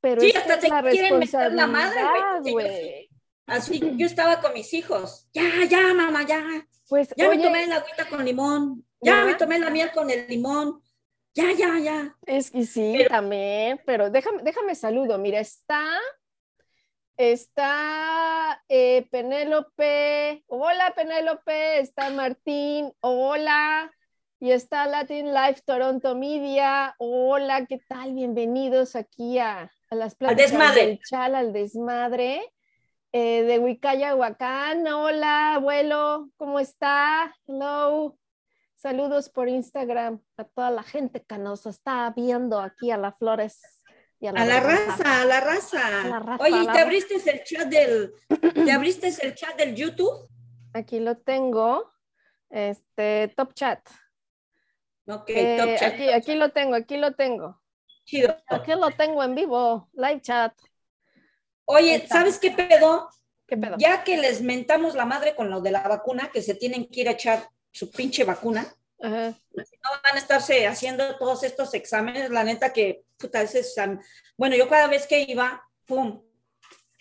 Pero 0.00 0.20
sí, 0.20 0.30
es 0.30 0.36
hasta 0.36 0.58
te 0.58 0.68
la 0.68 0.82
quieren 0.82 1.18
meter 1.18 1.52
la 1.52 1.66
madre, 1.66 2.02
güey. 2.50 3.07
Así 3.48 3.80
yo 3.96 4.06
estaba 4.06 4.40
con 4.40 4.52
mis 4.52 4.72
hijos. 4.74 5.28
Ya, 5.32 5.64
ya, 5.68 5.92
mamá, 5.94 6.24
ya. 6.26 6.44
Pues, 6.88 7.12
Ya 7.16 7.28
me 7.28 7.38
tomé 7.38 7.66
la 7.66 7.76
agüita 7.76 8.08
con 8.08 8.24
limón. 8.24 8.84
Ya 9.00 9.24
me 9.24 9.34
tomé 9.34 9.58
la 9.58 9.70
miel 9.70 9.90
con 9.92 10.10
el 10.10 10.26
limón. 10.28 10.82
Ya, 11.34 11.52
ya, 11.52 11.78
ya. 11.78 12.16
Es 12.26 12.50
que 12.50 12.64
sí, 12.64 12.94
Pero- 12.98 13.10
también, 13.10 13.80
pero 13.86 14.10
déjame, 14.10 14.42
déjame 14.42 14.74
saludo. 14.74 15.18
Mira, 15.18 15.38
está, 15.40 15.98
está 17.16 18.62
eh, 18.68 19.06
Penélope, 19.10 20.44
hola 20.46 20.92
Penélope, 20.96 21.78
está 21.80 22.10
Martín, 22.10 22.92
hola, 23.00 23.92
y 24.40 24.50
está 24.52 24.86
Latin 24.86 25.32
Life 25.32 25.62
Toronto 25.64 26.14
Media, 26.14 26.94
hola, 26.98 27.66
¿qué 27.66 27.78
tal? 27.88 28.14
Bienvenidos 28.14 28.96
aquí 28.96 29.38
a, 29.38 29.70
a 29.90 29.94
las 29.94 30.14
pláticas 30.14 30.50
desmadre. 30.50 30.86
del 30.86 31.00
Chal, 31.08 31.34
al 31.34 31.52
desmadre. 31.52 32.42
Eh, 33.20 33.42
de 33.42 33.58
Huicaya, 33.58 34.14
Huacán, 34.14 34.86
hola, 34.86 35.54
abuelo, 35.54 36.30
¿cómo 36.36 36.60
está? 36.60 37.34
Hello. 37.48 38.16
Saludos 38.76 39.28
por 39.28 39.48
Instagram 39.48 40.22
a 40.36 40.44
toda 40.44 40.70
la 40.70 40.84
gente 40.84 41.24
que 41.24 41.36
nos 41.36 41.66
está 41.66 42.12
viendo 42.14 42.60
aquí 42.60 42.92
a 42.92 42.96
las 42.96 43.18
flores. 43.18 43.60
Y 44.20 44.28
A 44.28 44.32
la 44.32 44.60
raza, 44.60 45.22
a 45.22 45.24
la 45.24 45.40
raza. 45.40 46.02
A 46.02 46.06
la 46.06 46.18
raza, 46.20 46.44
Oye, 46.44 46.58
a 46.58 46.62
¿y 46.62 46.66
la 46.66 46.72
¿te 46.72 46.78
abriste 46.78 47.14
el 47.16 47.42
chat 47.42 47.68
del, 47.68 48.12
te 48.64 48.70
abriste 48.70 49.08
el 49.08 49.34
chat 49.34 49.56
del 49.56 49.74
YouTube? 49.74 50.28
Aquí 50.72 51.00
lo 51.00 51.16
tengo. 51.16 51.90
Este, 52.48 53.34
top 53.36 53.52
chat. 53.52 53.80
Ok, 55.08 55.28
Eh, 55.30 55.56
top 55.58 55.76
chat. 55.76 55.92
Aquí, 55.94 56.08
aquí 56.10 56.34
lo 56.36 56.50
tengo, 56.52 56.76
aquí 56.76 56.96
lo 56.96 57.16
tengo. 57.16 57.60
Chido. 58.04 58.36
Aquí 58.46 58.70
lo 58.76 58.92
tengo 58.92 59.24
en 59.24 59.34
vivo, 59.34 59.88
live 59.94 60.20
chat. 60.20 60.52
Oye. 61.68 62.06
¿sabes 62.08 62.38
qué 62.38 62.50
pedo? 62.50 63.08
¿Qué 63.46 63.56
pedo? 63.56 63.76
Ya 63.78 64.04
que 64.04 64.16
les 64.16 64.40
mentamos 64.42 64.94
la 64.94 65.04
madre 65.04 65.34
con 65.36 65.50
lo 65.50 65.60
de 65.60 65.70
la 65.70 65.86
vacuna, 65.86 66.30
que 66.32 66.42
se 66.42 66.54
tienen 66.54 66.88
que 66.88 67.00
ir 67.02 67.08
a 67.08 67.12
echar 67.12 67.48
su 67.70 67.90
pinche 67.90 68.24
vacuna, 68.24 68.66
Ajá. 69.00 69.34
no 69.54 69.90
van 70.02 70.14
a 70.16 70.18
estarse 70.18 70.66
haciendo 70.66 71.16
todos 71.18 71.42
estos 71.44 71.72
exámenes, 71.74 72.30
la 72.30 72.44
neta 72.44 72.72
que, 72.72 73.04
puta, 73.16 73.42
ese 73.42 73.60
exam- 73.60 74.00
bueno, 74.36 74.56
yo 74.56 74.68
cada 74.68 74.86
vez 74.88 75.06
que 75.06 75.20
iba, 75.20 75.62
pum, 75.86 76.22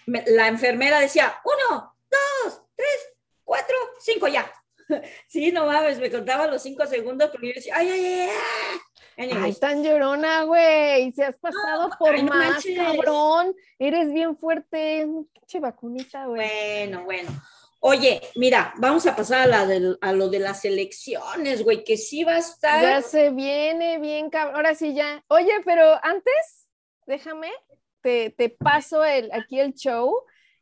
me- 0.05 0.23
la 0.27 0.47
enfermera 0.47 0.99
decía, 0.99 1.37
uno, 1.43 1.95
dos, 2.09 2.61
tres, 2.75 2.97
cuatro, 3.43 3.75
cinco, 3.99 4.27
ya. 4.27 4.51
Sí, 5.27 5.51
no 5.51 5.65
mames, 5.65 5.99
me 5.99 6.09
contaba 6.11 6.47
los 6.47 6.61
cinco 6.61 6.85
segundos 6.85 7.29
porque 7.31 7.47
yo 7.49 7.53
decía, 7.55 7.73
ay, 7.77 7.89
ay, 7.89 8.05
ay, 8.05 8.19
ay. 8.21 8.79
Ay, 9.17 9.53
tan 9.55 9.83
llorona, 9.83 10.43
güey. 10.43 11.11
Se 11.11 11.25
has 11.25 11.37
pasado 11.37 11.89
por 11.97 12.13
ay, 12.15 12.23
no 12.23 12.29
más, 12.33 12.49
manches. 12.65 12.77
cabrón. 12.77 13.55
Eres 13.79 14.13
bien 14.13 14.37
fuerte. 14.37 15.07
Pinche 15.33 15.59
vacunita, 15.59 16.25
güey. 16.27 16.47
bueno, 16.47 17.03
bueno. 17.05 17.29
Oye, 17.79 18.21
mira, 18.35 18.73
vamos 18.77 19.05
a 19.05 19.15
pasar 19.15 19.41
a, 19.41 19.47
la 19.47 19.65
del- 19.67 19.97
a 20.01 20.11
lo 20.11 20.29
de 20.29 20.39
las 20.39 20.65
elecciones, 20.65 21.63
güey, 21.63 21.83
que 21.83 21.95
sí 21.97 22.23
va 22.23 22.33
a 22.33 22.39
estar. 22.39 22.81
Ya 22.81 23.01
se 23.01 23.29
viene 23.29 23.99
bien, 23.99 24.29
cabrón. 24.29 24.55
Ahora 24.55 24.75
sí 24.75 24.93
ya. 24.93 25.23
Oye, 25.27 25.51
pero 25.63 25.97
antes, 26.03 26.67
déjame, 27.05 27.51
te, 28.01 28.31
te 28.31 28.49
paso 28.49 29.03
el, 29.05 29.31
aquí 29.31 29.59
el 29.59 29.73
show, 29.73 30.11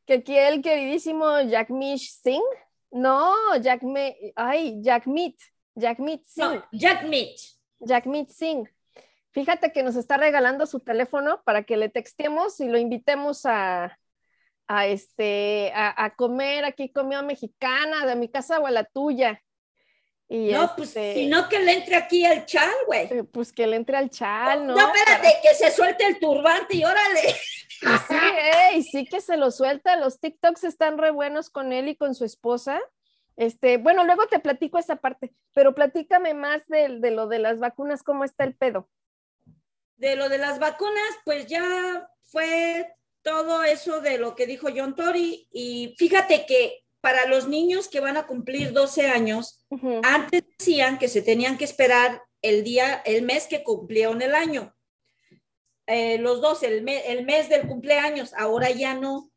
que 0.05 0.15
aquí 0.15 0.37
el 0.37 0.61
queridísimo 0.61 1.39
Jack 1.41 1.69
Mish 1.69 2.19
Singh, 2.21 2.43
no, 2.91 3.33
Jack 3.61 3.83
Me, 3.83 4.15
ay, 4.35 4.81
Jack 4.81 5.07
Meat, 5.07 5.35
Jack 5.73 5.99
Meat 5.99 6.21
Singh, 6.25 6.43
No, 6.55 6.63
Jack 6.73 7.03
Meat. 7.03 7.35
Jack 7.85 8.05
Meat 8.05 8.29
Singh. 8.29 8.67
Fíjate 9.31 9.71
que 9.71 9.83
nos 9.83 9.95
está 9.95 10.17
regalando 10.17 10.65
su 10.65 10.79
teléfono 10.79 11.41
para 11.43 11.63
que 11.63 11.77
le 11.77 11.89
textemos 11.89 12.59
y 12.59 12.69
lo 12.69 12.77
invitemos 12.77 13.45
a, 13.45 13.97
a 14.67 14.87
este, 14.87 15.71
a, 15.75 16.05
a 16.05 16.15
comer 16.15 16.65
aquí 16.65 16.91
comida 16.91 17.21
mexicana, 17.21 18.05
de 18.05 18.15
mi 18.15 18.29
casa 18.29 18.59
o 18.59 18.67
a 18.67 18.71
la 18.71 18.85
tuya. 18.85 19.41
Y 20.27 20.51
No, 20.51 20.73
pues 20.75 20.89
este, 20.89 21.13
si 21.15 21.27
no 21.27 21.47
que 21.49 21.59
le 21.59 21.73
entre 21.73 21.95
aquí 21.97 22.25
al 22.25 22.45
chal, 22.45 22.73
güey. 22.87 23.07
eh, 23.11 23.23
Pues 23.25 23.51
que 23.53 23.67
le 23.67 23.75
entre 23.75 23.97
al 23.97 24.09
chal, 24.09 24.65
¿no? 24.65 24.75
No, 24.75 24.93
espérate, 24.93 25.27
que 25.43 25.53
se 25.53 25.69
suelte 25.69 26.05
el 26.07 26.17
turbante 26.19 26.77
y 26.77 26.83
órale. 26.83 27.29
Y 27.81 27.87
sí, 28.07 28.17
ey, 28.71 28.83
sí 28.83 29.05
que 29.05 29.21
se 29.21 29.37
lo 29.37 29.51
suelta. 29.51 29.97
Los 29.97 30.19
TikToks 30.19 30.63
están 30.63 30.97
re 30.97 31.11
buenos 31.11 31.49
con 31.51 31.73
él 31.73 31.89
y 31.89 31.95
con 31.95 32.15
su 32.15 32.25
esposa. 32.25 32.81
Este, 33.37 33.77
bueno, 33.77 34.03
luego 34.05 34.27
te 34.27 34.39
platico 34.39 34.77
esa 34.77 34.95
parte, 34.97 35.33
pero 35.53 35.75
platícame 35.75 36.33
más 36.33 36.65
de, 36.67 36.99
de 36.99 37.11
lo 37.11 37.27
de 37.27 37.39
las 37.39 37.59
vacunas, 37.59 38.01
cómo 38.03 38.23
está 38.23 38.43
el 38.45 38.55
pedo. 38.55 38.89
De 39.97 40.15
lo 40.15 40.29
de 40.29 40.37
las 40.37 40.59
vacunas, 40.59 41.09
pues 41.25 41.47
ya 41.47 42.09
fue 42.23 42.93
todo 43.23 43.63
eso 43.63 44.01
de 44.01 44.17
lo 44.17 44.35
que 44.35 44.45
dijo 44.45 44.67
John 44.75 44.95
Tory. 44.95 45.47
Y 45.51 45.95
fíjate 45.97 46.45
que 46.45 46.83
para 47.01 47.25
los 47.27 47.47
niños 47.47 47.87
que 47.87 47.99
van 47.99 48.17
a 48.17 48.25
cumplir 48.27 48.71
12 48.73 49.09
años, 49.09 49.65
antes 50.03 50.43
decían 50.57 50.97
que 50.97 51.07
se 51.07 51.21
tenían 51.21 51.57
que 51.57 51.65
esperar 51.65 52.21
el 52.41 52.63
día, 52.63 53.01
el 53.05 53.23
mes 53.23 53.47
que 53.47 53.63
cumplieron 53.63 54.21
el 54.21 54.33
año. 54.35 54.75
Eh, 55.87 56.17
los 56.19 56.41
dos, 56.41 56.63
el, 56.63 56.81
me- 56.83 57.11
el 57.11 57.25
mes 57.25 57.47
del 57.49 57.67
cumpleaños, 57.67 58.33
ahora 58.33 58.71
ya 58.71 58.95
no. 58.95 59.29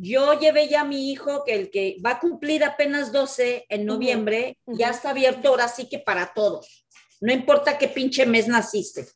Yo 0.00 0.38
llevé 0.38 0.68
ya 0.68 0.82
a 0.82 0.84
mi 0.84 1.10
hijo, 1.10 1.44
que 1.44 1.54
el 1.54 1.70
que 1.70 1.96
va 2.04 2.12
a 2.12 2.20
cumplir 2.20 2.64
apenas 2.64 3.10
12 3.12 3.66
en 3.68 3.84
noviembre, 3.84 4.58
ya 4.66 4.90
está 4.90 5.10
abierto 5.10 5.48
ahora 5.48 5.68
sí 5.68 5.88
que 5.88 5.98
para 5.98 6.32
todos. 6.34 6.86
No 7.20 7.32
importa 7.32 7.78
qué 7.78 7.88
pinche 7.88 8.26
mes 8.26 8.46
naciste. 8.46 9.06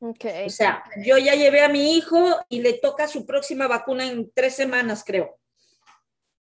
Ok. 0.00 0.24
O 0.46 0.50
sea, 0.50 0.82
yo 1.04 1.16
ya 1.16 1.34
llevé 1.34 1.62
a 1.62 1.68
mi 1.68 1.96
hijo 1.96 2.36
y 2.48 2.60
le 2.60 2.74
toca 2.74 3.08
su 3.08 3.24
próxima 3.24 3.68
vacuna 3.68 4.06
en 4.06 4.30
tres 4.34 4.54
semanas, 4.54 5.04
creo. 5.04 5.38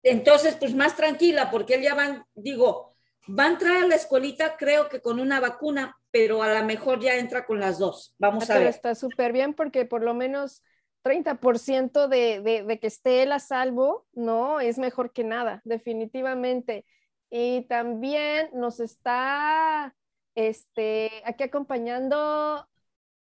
Entonces, 0.02 0.56
pues 0.58 0.74
más 0.74 0.96
tranquila, 0.96 1.50
porque 1.50 1.74
él 1.74 1.82
ya 1.82 1.94
va, 1.94 2.26
digo, 2.34 2.96
va 3.28 3.44
a 3.44 3.48
entrar 3.48 3.82
a 3.82 3.86
la 3.86 3.96
escuelita, 3.96 4.56
creo 4.56 4.88
que 4.88 5.00
con 5.00 5.20
una 5.20 5.40
vacuna, 5.40 5.96
pero 6.10 6.42
a 6.42 6.54
lo 6.54 6.64
mejor 6.64 7.00
ya 7.00 7.16
entra 7.16 7.44
con 7.44 7.60
las 7.60 7.78
dos. 7.78 8.14
Vamos 8.18 8.44
a 8.44 8.54
Pero 8.54 8.60
ver. 8.60 8.68
está 8.70 8.94
súper 8.94 9.32
bien 9.32 9.54
porque 9.54 9.84
por 9.84 10.02
lo 10.02 10.14
menos 10.14 10.62
30% 11.02 12.08
de, 12.08 12.40
de, 12.40 12.62
de 12.64 12.78
que 12.78 12.86
esté 12.86 13.22
él 13.22 13.32
a 13.32 13.38
salvo, 13.38 14.06
no, 14.12 14.60
es 14.60 14.78
mejor 14.78 15.12
que 15.12 15.24
nada, 15.24 15.60
definitivamente. 15.64 16.84
Y 17.30 17.62
también 17.62 18.50
nos 18.52 18.80
está 18.80 19.94
este, 20.34 21.22
aquí 21.24 21.44
acompañando 21.44 22.68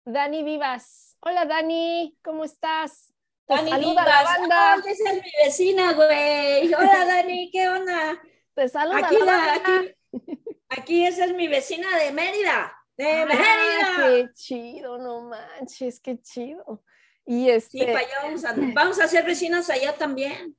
Dani 0.06 0.44
Vivas. 0.44 1.18
Hola 1.22 1.46
Dani, 1.46 2.18
¿cómo 2.24 2.44
estás? 2.44 3.14
Dani 3.48 3.70
saluda 3.70 3.90
Vivas. 3.92 4.06
la 4.06 4.24
banda. 4.24 4.74
Ay, 4.74 4.82
esa 4.92 5.12
es 5.12 5.24
mi 5.24 5.32
vecina, 5.46 5.94
güey. 5.94 6.74
Hola, 6.74 7.06
Dani, 7.06 7.50
¿qué 7.54 7.68
onda? 7.70 8.22
Te 8.54 8.68
saluda 8.70 9.06
Aquí, 9.08 9.18
la 9.20 9.26
la, 9.26 9.38
banda. 9.38 9.56
aquí, 9.56 9.96
aquí 10.70 11.06
esa 11.06 11.26
es 11.26 11.34
mi 11.34 11.48
vecina 11.48 11.98
de 11.98 12.12
Mérida. 12.12 12.74
De 12.98 13.12
Ah, 13.12 13.26
Mérida. 13.26 13.96
qué 14.28 14.34
chido, 14.34 14.98
no 14.98 15.22
manches, 15.22 16.00
qué 16.00 16.20
chido. 16.22 16.84
Y 17.28 17.44
Sí, 17.46 17.50
este, 17.50 17.86
para 17.88 18.00
allá 18.00 18.16
vamos 18.24 18.46
a, 18.46 18.56
vamos 18.74 19.00
a 19.02 19.08
ser 19.08 19.26
vecinas 19.26 19.70
allá 19.70 19.94
también. 19.98 20.56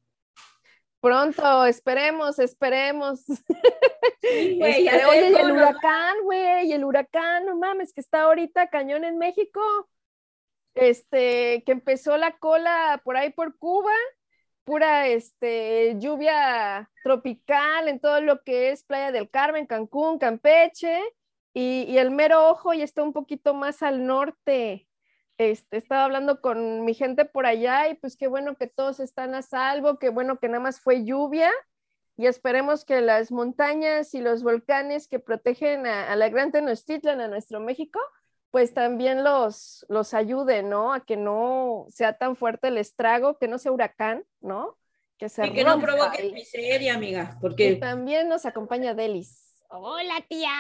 pronto, 1.01 1.65
esperemos, 1.65 2.39
esperemos. 2.39 3.25
Sí, 4.21 4.59
güey, 4.59 4.87
Este, 4.87 5.07
oye, 5.07 5.31
y 5.31 5.35
el 5.35 5.53
huracán, 5.53 6.17
güey, 6.25 6.73
el 6.73 6.85
huracán, 6.85 7.47
no 7.47 7.57
mames, 7.57 7.95
que 7.95 8.03
está 8.03 8.23
ahorita 8.25 8.69
cañón 8.69 9.05
en 9.05 9.17
México. 9.17 9.61
Este, 10.75 11.65
que 11.65 11.73
empezó 11.73 12.17
la 12.19 12.37
cola 12.39 13.01
por 13.03 13.17
ahí 13.17 13.31
por 13.31 13.57
Cuba, 13.59 13.93
pura 14.65 15.09
este, 15.09 15.97
lluvia 15.99 16.91
tropical 17.03 17.89
en 17.89 17.99
todo 17.99 18.21
lo 18.21 18.43
que 18.43 18.71
es 18.71 18.85
Playa 18.85 19.11
del 19.11 19.31
Carmen, 19.31 19.67
Cancún, 19.67 20.19
Campeche, 20.19 21.01
y, 21.55 21.85
y 21.89 21.99
el 21.99 22.11
mero 22.11 22.49
ojo 22.51 22.75
ya 22.75 22.85
está 22.85 23.03
un 23.03 23.13
poquito 23.15 23.55
más 23.55 23.83
al 23.83 24.07
norte. 24.07 24.88
Este, 25.38 25.76
estaba 25.76 26.04
hablando 26.04 26.40
con 26.40 26.85
mi 26.85 26.95
gente 26.95 27.25
por 27.25 27.47
allá 27.47 27.88
y 27.88 27.95
pues 27.95 28.16
qué 28.16 28.26
bueno 28.26 28.57
que 28.57 28.66
todos 28.66 28.99
están 28.99 29.35
a 29.37 29.42
salvo, 29.42 29.99
qué 29.99 30.09
bueno 30.09 30.38
que 30.40 30.49
nada 30.49 30.61
más 30.61 30.80
fue 30.80 31.04
lluvia 31.04 31.52
y 32.16 32.26
esperemos 32.26 32.85
que 32.85 33.00
las 33.00 33.30
montañas 33.30 34.14
y 34.14 34.21
los 34.21 34.42
volcanes 34.42 35.07
que 35.07 35.21
protegen 35.21 35.87
a, 35.87 36.12
a 36.12 36.16
la 36.16 36.28
Gran 36.28 36.50
Tenochtitlan, 36.50 37.21
a 37.21 37.28
nuestro 37.28 37.61
México, 37.61 38.00
pues 38.50 38.75
también 38.75 39.23
los, 39.23 39.87
los 39.88 40.14
ayude, 40.14 40.64
¿no? 40.64 40.92
A 40.92 41.04
que 41.04 41.16
no 41.16 41.87
sea 41.90 42.18
tan 42.18 42.35
fuerte 42.35 42.68
el 42.68 42.78
estrago, 42.78 43.38
que 43.38 43.47
no 43.47 43.59
sea 43.59 43.71
huracán, 43.71 44.25
¿no? 44.40 44.76
Que 45.18 45.28
se 45.28 45.47
y 45.47 45.52
que 45.52 45.62
no 45.62 45.80
provoque 45.80 46.33
miseria, 46.33 46.95
amiga, 46.95 47.38
porque... 47.40 47.71
Y 47.71 47.80
también 47.80 48.28
nos 48.28 48.47
acompaña 48.47 48.95
Delis. 48.95 49.62
Hola, 49.68 50.25
tía. 50.28 50.50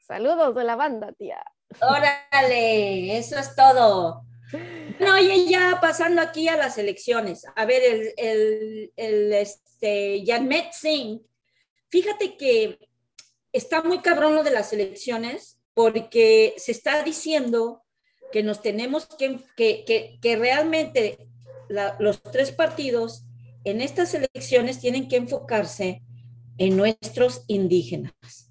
Saludos 0.00 0.54
de 0.54 0.64
la 0.64 0.76
banda, 0.76 1.12
tía. 1.12 1.42
Órale, 1.80 3.16
eso 3.18 3.38
es 3.38 3.54
todo. 3.54 4.24
No, 5.00 5.14
oye, 5.14 5.46
ya 5.48 5.78
pasando 5.80 6.22
aquí 6.22 6.48
a 6.48 6.56
las 6.56 6.78
elecciones. 6.78 7.44
A 7.56 7.64
ver, 7.64 7.82
el, 8.16 8.92
el, 8.96 9.32
este, 9.32 10.22
Janmet 10.26 10.72
Singh, 10.72 11.20
fíjate 11.88 12.36
que 12.36 12.78
está 13.52 13.82
muy 13.82 14.00
cabrón 14.00 14.34
lo 14.34 14.42
de 14.42 14.50
las 14.50 14.72
elecciones 14.72 15.58
porque 15.74 16.54
se 16.56 16.72
está 16.72 17.02
diciendo 17.02 17.82
que 18.32 18.42
nos 18.42 18.62
tenemos 18.62 19.06
que, 19.06 19.38
que, 19.56 20.18
que, 20.20 20.36
realmente 20.36 21.28
los 21.98 22.22
tres 22.22 22.52
partidos 22.52 23.24
en 23.64 23.80
estas 23.80 24.14
elecciones 24.14 24.80
tienen 24.80 25.08
que 25.08 25.16
enfocarse 25.16 26.02
en 26.58 26.76
nuestros 26.76 27.44
indígenas, 27.48 28.50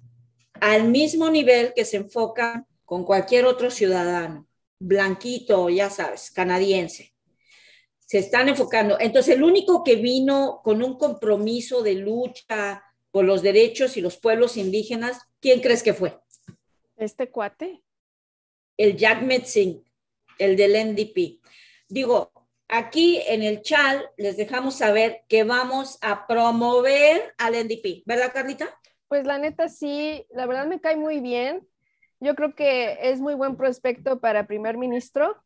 al 0.60 0.88
mismo 0.88 1.30
nivel 1.30 1.72
que 1.74 1.84
se 1.84 1.98
enfocan 1.98 2.66
con 2.84 3.04
cualquier 3.04 3.46
otro 3.46 3.70
ciudadano, 3.70 4.46
blanquito, 4.78 5.68
ya 5.70 5.90
sabes, 5.90 6.30
canadiense. 6.30 7.14
Se 7.98 8.18
están 8.18 8.48
enfocando. 8.48 8.98
Entonces, 9.00 9.36
el 9.36 9.42
único 9.42 9.82
que 9.82 9.96
vino 9.96 10.60
con 10.62 10.82
un 10.82 10.98
compromiso 10.98 11.82
de 11.82 11.94
lucha 11.94 12.84
por 13.10 13.24
los 13.24 13.42
derechos 13.42 13.96
y 13.96 14.00
los 14.00 14.16
pueblos 14.18 14.56
indígenas, 14.56 15.20
¿quién 15.40 15.60
crees 15.60 15.82
que 15.82 15.94
fue? 15.94 16.18
Este 16.96 17.30
cuate. 17.30 17.82
El 18.76 18.96
Jack 18.96 19.22
Metzing, 19.22 19.82
el 20.38 20.56
del 20.56 20.92
NDP. 20.92 21.40
Digo, 21.88 22.32
aquí 22.68 23.20
en 23.26 23.42
el 23.42 23.62
chat 23.62 24.02
les 24.16 24.36
dejamos 24.36 24.76
saber 24.76 25.22
que 25.28 25.44
vamos 25.44 25.98
a 26.02 26.26
promover 26.26 27.34
al 27.38 27.54
NDP, 27.54 28.02
¿verdad, 28.04 28.32
Carlita? 28.32 28.78
Pues 29.08 29.26
la 29.26 29.38
neta 29.38 29.68
sí, 29.68 30.26
la 30.30 30.46
verdad 30.46 30.66
me 30.66 30.80
cae 30.80 30.96
muy 30.96 31.20
bien. 31.20 31.66
Yo 32.24 32.34
creo 32.34 32.54
que 32.54 32.96
es 33.02 33.20
muy 33.20 33.34
buen 33.34 33.54
prospecto 33.54 34.18
para 34.18 34.46
primer 34.46 34.78
ministro. 34.78 35.36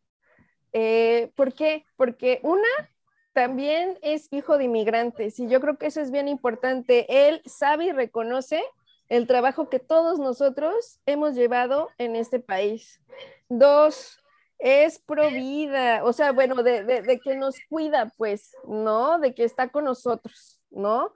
Eh, 0.72 1.32
¿Por 1.34 1.52
qué? 1.52 1.84
Porque 1.96 2.38
una, 2.44 2.68
también 3.32 3.98
es 4.00 4.28
hijo 4.30 4.58
de 4.58 4.64
inmigrantes 4.64 5.40
y 5.40 5.48
yo 5.48 5.60
creo 5.60 5.76
que 5.76 5.86
eso 5.86 6.00
es 6.00 6.12
bien 6.12 6.28
importante. 6.28 7.26
Él 7.26 7.42
sabe 7.46 7.86
y 7.86 7.92
reconoce 7.92 8.62
el 9.08 9.26
trabajo 9.26 9.68
que 9.68 9.80
todos 9.80 10.20
nosotros 10.20 11.00
hemos 11.04 11.34
llevado 11.34 11.88
en 11.98 12.14
este 12.14 12.38
país. 12.38 13.00
Dos, 13.48 14.22
es 14.60 15.00
pro 15.00 15.30
vida, 15.30 16.04
o 16.04 16.12
sea, 16.12 16.30
bueno, 16.30 16.62
de, 16.62 16.84
de, 16.84 17.18
que 17.18 17.34
nos 17.34 17.56
cuida, 17.68 18.12
pues, 18.16 18.52
¿no? 18.68 19.18
De 19.18 19.34
que 19.34 19.42
está 19.42 19.70
con 19.70 19.84
nosotros, 19.84 20.60
¿no? 20.70 21.12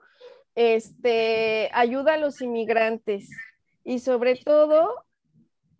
Este, 0.55 1.69
ayuda 1.71 2.15
a 2.15 2.17
los 2.17 2.41
inmigrantes 2.41 3.29
y 3.85 3.99
sobre 3.99 4.35
todo, 4.35 5.05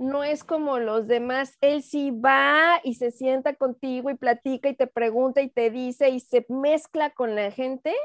no 0.04 0.24
es 0.24 0.44
como 0.44 0.80
los 0.80 1.08
demás, 1.08 1.58
él 1.62 1.82
sí 1.82 2.12
va 2.12 2.80
y 2.84 2.96
se 2.96 3.12
sienta 3.12 3.56
contigo 3.56 4.10
y 4.10 4.16
platica 4.16 4.70
y 4.70 4.76
te 4.76 4.86
pregunta 4.86 5.42
y 5.42 5.50
te 5.50 5.70
dice 5.70 6.10
y 6.10 6.20
se 6.20 6.46
mezcla 6.50 7.10
con 7.12 7.36
la 7.36 7.52
gente 7.52 7.96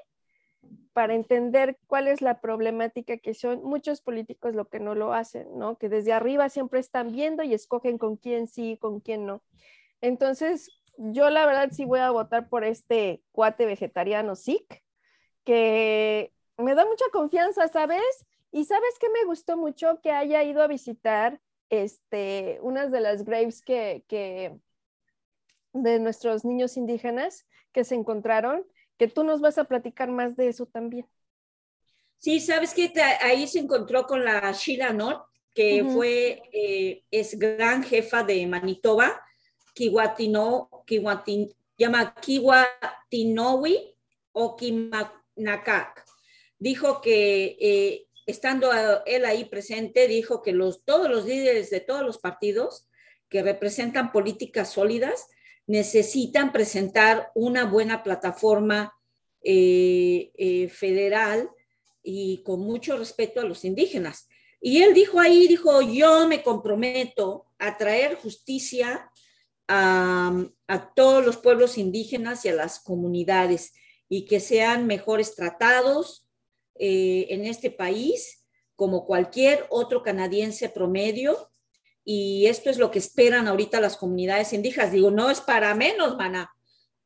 para 0.92 1.14
entender 1.14 1.76
cuál 1.86 2.08
es 2.08 2.22
la 2.22 2.40
problemática 2.40 3.18
que 3.18 3.34
son 3.34 3.64
muchos 3.64 4.00
políticos 4.00 4.54
lo 4.54 4.68
que 4.68 4.80
no 4.80 4.94
lo 4.94 5.12
hacen, 5.12 5.58
¿no? 5.58 5.76
Que 5.76 5.88
desde 5.88 6.12
arriba 6.12 6.48
siempre 6.48 6.80
están 6.80 7.12
viendo 7.12 7.42
y 7.42 7.52
escogen 7.52 7.98
con 7.98 8.16
quién 8.16 8.46
sí, 8.46 8.78
con 8.80 9.00
quién 9.00 9.26
no. 9.26 9.42
Entonces, 10.00 10.70
yo 10.96 11.30
la 11.30 11.46
verdad 11.46 11.70
sí 11.72 11.84
voy 11.84 12.00
a 12.00 12.10
votar 12.10 12.48
por 12.48 12.64
este 12.64 13.22
cuate 13.32 13.66
vegetariano 13.66 14.36
SIC, 14.36 14.84
que 15.44 16.32
me 16.56 16.74
da 16.74 16.84
mucha 16.84 17.04
confianza, 17.12 17.66
¿sabes? 17.68 18.26
Y 18.52 18.64
sabes 18.64 18.98
que 19.00 19.08
me 19.08 19.24
gustó 19.24 19.56
mucho 19.56 20.00
que 20.00 20.12
haya 20.12 20.42
ido 20.44 20.62
a 20.62 20.68
visitar 20.68 21.40
este, 21.70 22.58
unas 22.62 22.90
de 22.92 23.00
las 23.00 23.24
graves 23.24 23.62
que, 23.62 24.04
que 24.08 24.58
de 25.72 25.98
nuestros 25.98 26.44
niños 26.44 26.76
indígenas 26.76 27.46
que 27.72 27.84
se 27.84 27.94
encontraron 27.94 28.64
que 28.96 29.08
tú 29.08 29.24
nos 29.24 29.40
vas 29.40 29.58
a 29.58 29.64
platicar 29.64 30.10
más 30.10 30.36
de 30.36 30.48
eso 30.48 30.66
también. 30.66 31.06
Sí, 32.18 32.40
sabes 32.40 32.74
que 32.74 32.92
ahí 33.22 33.46
se 33.46 33.60
encontró 33.60 34.06
con 34.06 34.24
la 34.24 34.50
Sheila 34.52 34.92
North, 34.92 35.22
que 35.54 35.84
fue, 35.84 36.42
eh, 36.52 37.04
es 37.10 37.38
gran 37.38 37.82
jefa 37.82 38.24
de 38.24 38.46
Manitoba, 38.46 39.20
Kiwatino, 39.74 40.68
Kiwatin, 40.84 41.54
llama 41.76 42.14
Kiwatinowi 42.14 43.94
o 44.32 44.56
Kimanakak. 44.56 46.04
Dijo 46.58 47.00
que 47.00 47.56
eh, 47.60 48.07
estando 48.28 48.70
él 49.06 49.24
ahí 49.24 49.46
presente, 49.46 50.06
dijo 50.06 50.42
que 50.42 50.52
todos 50.84 51.08
los 51.08 51.24
líderes 51.24 51.70
de 51.70 51.80
todos 51.80 52.02
los 52.02 52.18
partidos 52.18 52.86
que 53.28 53.42
representan 53.42 54.12
políticas 54.12 54.70
sólidas 54.70 55.26
necesitan 55.66 56.52
presentar 56.52 57.30
una 57.34 57.64
buena 57.64 58.02
plataforma 58.02 58.94
eh, 59.42 60.30
eh, 60.36 60.68
federal 60.68 61.50
y 62.02 62.42
con 62.42 62.60
mucho 62.60 62.96
respeto 62.96 63.40
a 63.40 63.44
los 63.44 63.64
indígenas. 63.64 64.28
Y 64.60 64.82
él 64.82 64.92
dijo 64.92 65.20
ahí, 65.20 65.48
dijo, 65.48 65.80
yo 65.80 66.28
me 66.28 66.42
comprometo 66.42 67.46
a 67.58 67.76
traer 67.76 68.16
justicia 68.16 69.10
a, 69.68 70.50
todos 70.94 71.24
los 71.24 71.38
pueblos 71.38 71.78
indígenas 71.78 72.44
y 72.44 72.48
a 72.48 72.54
las 72.54 72.80
comunidades 72.80 73.72
y 74.08 74.26
que 74.26 74.40
sean 74.40 74.86
mejores 74.86 75.34
tratados 75.34 76.27
eh, 76.78 77.26
en 77.30 77.44
este 77.44 77.70
país 77.70 78.46
como 78.76 79.06
cualquier 79.06 79.66
otro 79.70 80.02
canadiense 80.02 80.68
promedio 80.68 81.50
y 82.04 82.46
esto 82.46 82.70
es 82.70 82.78
lo 82.78 82.90
que 82.90 82.98
esperan 82.98 83.48
ahorita 83.48 83.80
las 83.80 83.96
comunidades 83.96 84.52
indígenas. 84.52 84.92
Digo, 84.92 85.10
no 85.10 85.30
es 85.30 85.40
para 85.40 85.74
menos, 85.74 86.16
mana. 86.16 86.50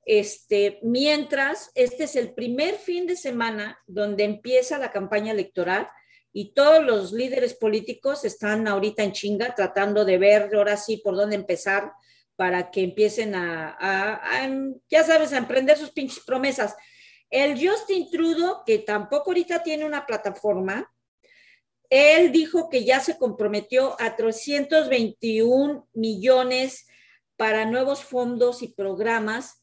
Este, 0.04 0.78
mientras, 0.82 1.70
este 1.74 2.04
es 2.04 2.14
el 2.14 2.34
primer 2.34 2.76
fin 2.76 3.06
de 3.06 3.16
semana 3.16 3.80
donde 3.86 4.24
empieza 4.24 4.78
la 4.78 4.92
campaña 4.92 5.32
electoral 5.32 5.88
y 6.32 6.54
todos 6.54 6.84
los 6.84 7.12
líderes 7.12 7.54
políticos 7.54 8.24
están 8.24 8.68
ahorita 8.68 9.02
en 9.02 9.12
chinga 9.12 9.54
tratando 9.54 10.04
de 10.04 10.18
ver 10.18 10.50
ahora 10.54 10.76
sí 10.76 10.98
por 10.98 11.16
dónde 11.16 11.36
empezar 11.36 11.92
para 12.36 12.70
que 12.70 12.82
empiecen 12.82 13.34
a, 13.34 13.76
a 13.80 14.50
ya 14.88 15.04
sabes, 15.04 15.32
a 15.32 15.38
emprender 15.38 15.76
sus 15.78 15.90
pinches 15.90 16.22
promesas. 16.24 16.74
El 17.32 17.54
Justin 17.58 18.10
Trudeau, 18.10 18.62
que 18.66 18.78
tampoco 18.78 19.30
ahorita 19.30 19.62
tiene 19.62 19.86
una 19.86 20.04
plataforma, 20.04 20.92
él 21.88 22.30
dijo 22.30 22.68
que 22.68 22.84
ya 22.84 23.00
se 23.00 23.16
comprometió 23.16 23.96
a 23.98 24.16
321 24.16 25.88
millones 25.94 26.86
para 27.38 27.64
nuevos 27.64 28.04
fondos 28.04 28.62
y 28.62 28.68
programas 28.68 29.62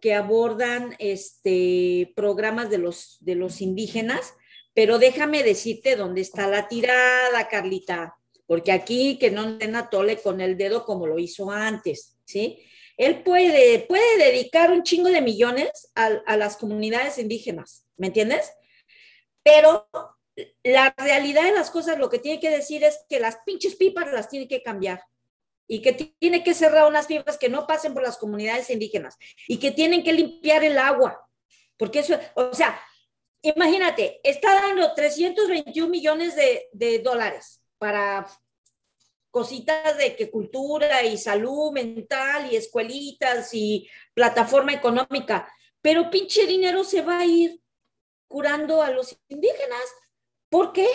que 0.00 0.14
abordan 0.14 0.96
este, 0.98 2.14
programas 2.16 2.70
de 2.70 2.78
los, 2.78 3.18
de 3.20 3.34
los 3.34 3.60
indígenas, 3.60 4.32
pero 4.72 4.98
déjame 4.98 5.42
decirte 5.42 5.96
dónde 5.96 6.22
está 6.22 6.48
la 6.48 6.66
tirada, 6.66 7.46
Carlita, 7.48 8.16
porque 8.46 8.72
aquí 8.72 9.18
que 9.18 9.30
no 9.30 9.58
den 9.58 9.76
tole 9.90 10.16
con 10.16 10.40
el 10.40 10.56
dedo 10.56 10.86
como 10.86 11.06
lo 11.06 11.18
hizo 11.18 11.50
antes, 11.50 12.16
¿sí? 12.24 12.58
Él 12.96 13.22
puede, 13.22 13.80
puede 13.80 14.18
dedicar 14.18 14.70
un 14.70 14.82
chingo 14.82 15.08
de 15.08 15.20
millones 15.20 15.90
a, 15.94 16.06
a 16.26 16.36
las 16.36 16.56
comunidades 16.56 17.18
indígenas, 17.18 17.86
¿me 17.96 18.08
entiendes? 18.08 18.52
Pero 19.42 19.88
la 20.62 20.94
realidad 20.96 21.44
de 21.44 21.52
las 21.52 21.70
cosas 21.70 21.98
lo 21.98 22.08
que 22.08 22.18
tiene 22.18 22.40
que 22.40 22.50
decir 22.50 22.84
es 22.84 23.04
que 23.08 23.20
las 23.20 23.38
pinches 23.44 23.76
pipas 23.76 24.10
las 24.12 24.28
tiene 24.28 24.48
que 24.48 24.62
cambiar 24.62 25.02
y 25.68 25.80
que 25.80 25.92
tiene 25.92 26.42
que 26.42 26.54
cerrar 26.54 26.88
unas 26.88 27.06
pipas 27.06 27.38
que 27.38 27.48
no 27.48 27.66
pasen 27.66 27.94
por 27.94 28.02
las 28.02 28.18
comunidades 28.18 28.70
indígenas 28.70 29.16
y 29.48 29.58
que 29.58 29.70
tienen 29.70 30.02
que 30.02 30.12
limpiar 30.12 30.64
el 30.64 30.78
agua. 30.78 31.26
Porque 31.76 32.00
eso, 32.00 32.18
o 32.34 32.54
sea, 32.54 32.80
imagínate, 33.42 34.20
está 34.22 34.54
dando 34.54 34.92
321 34.94 35.88
millones 35.88 36.36
de, 36.36 36.68
de 36.72 36.98
dólares 36.98 37.62
para 37.78 38.26
cositas 39.32 39.96
de 39.96 40.14
que 40.14 40.30
cultura 40.30 41.02
y 41.02 41.16
salud 41.16 41.72
mental 41.72 42.52
y 42.52 42.56
escuelitas 42.56 43.52
y 43.54 43.88
plataforma 44.14 44.74
económica, 44.74 45.50
pero 45.80 46.10
pinche 46.10 46.46
dinero 46.46 46.84
se 46.84 47.00
va 47.00 47.20
a 47.20 47.24
ir 47.24 47.60
curando 48.28 48.82
a 48.82 48.90
los 48.90 49.18
indígenas. 49.28 49.82
¿Por 50.50 50.72
qué? 50.72 50.86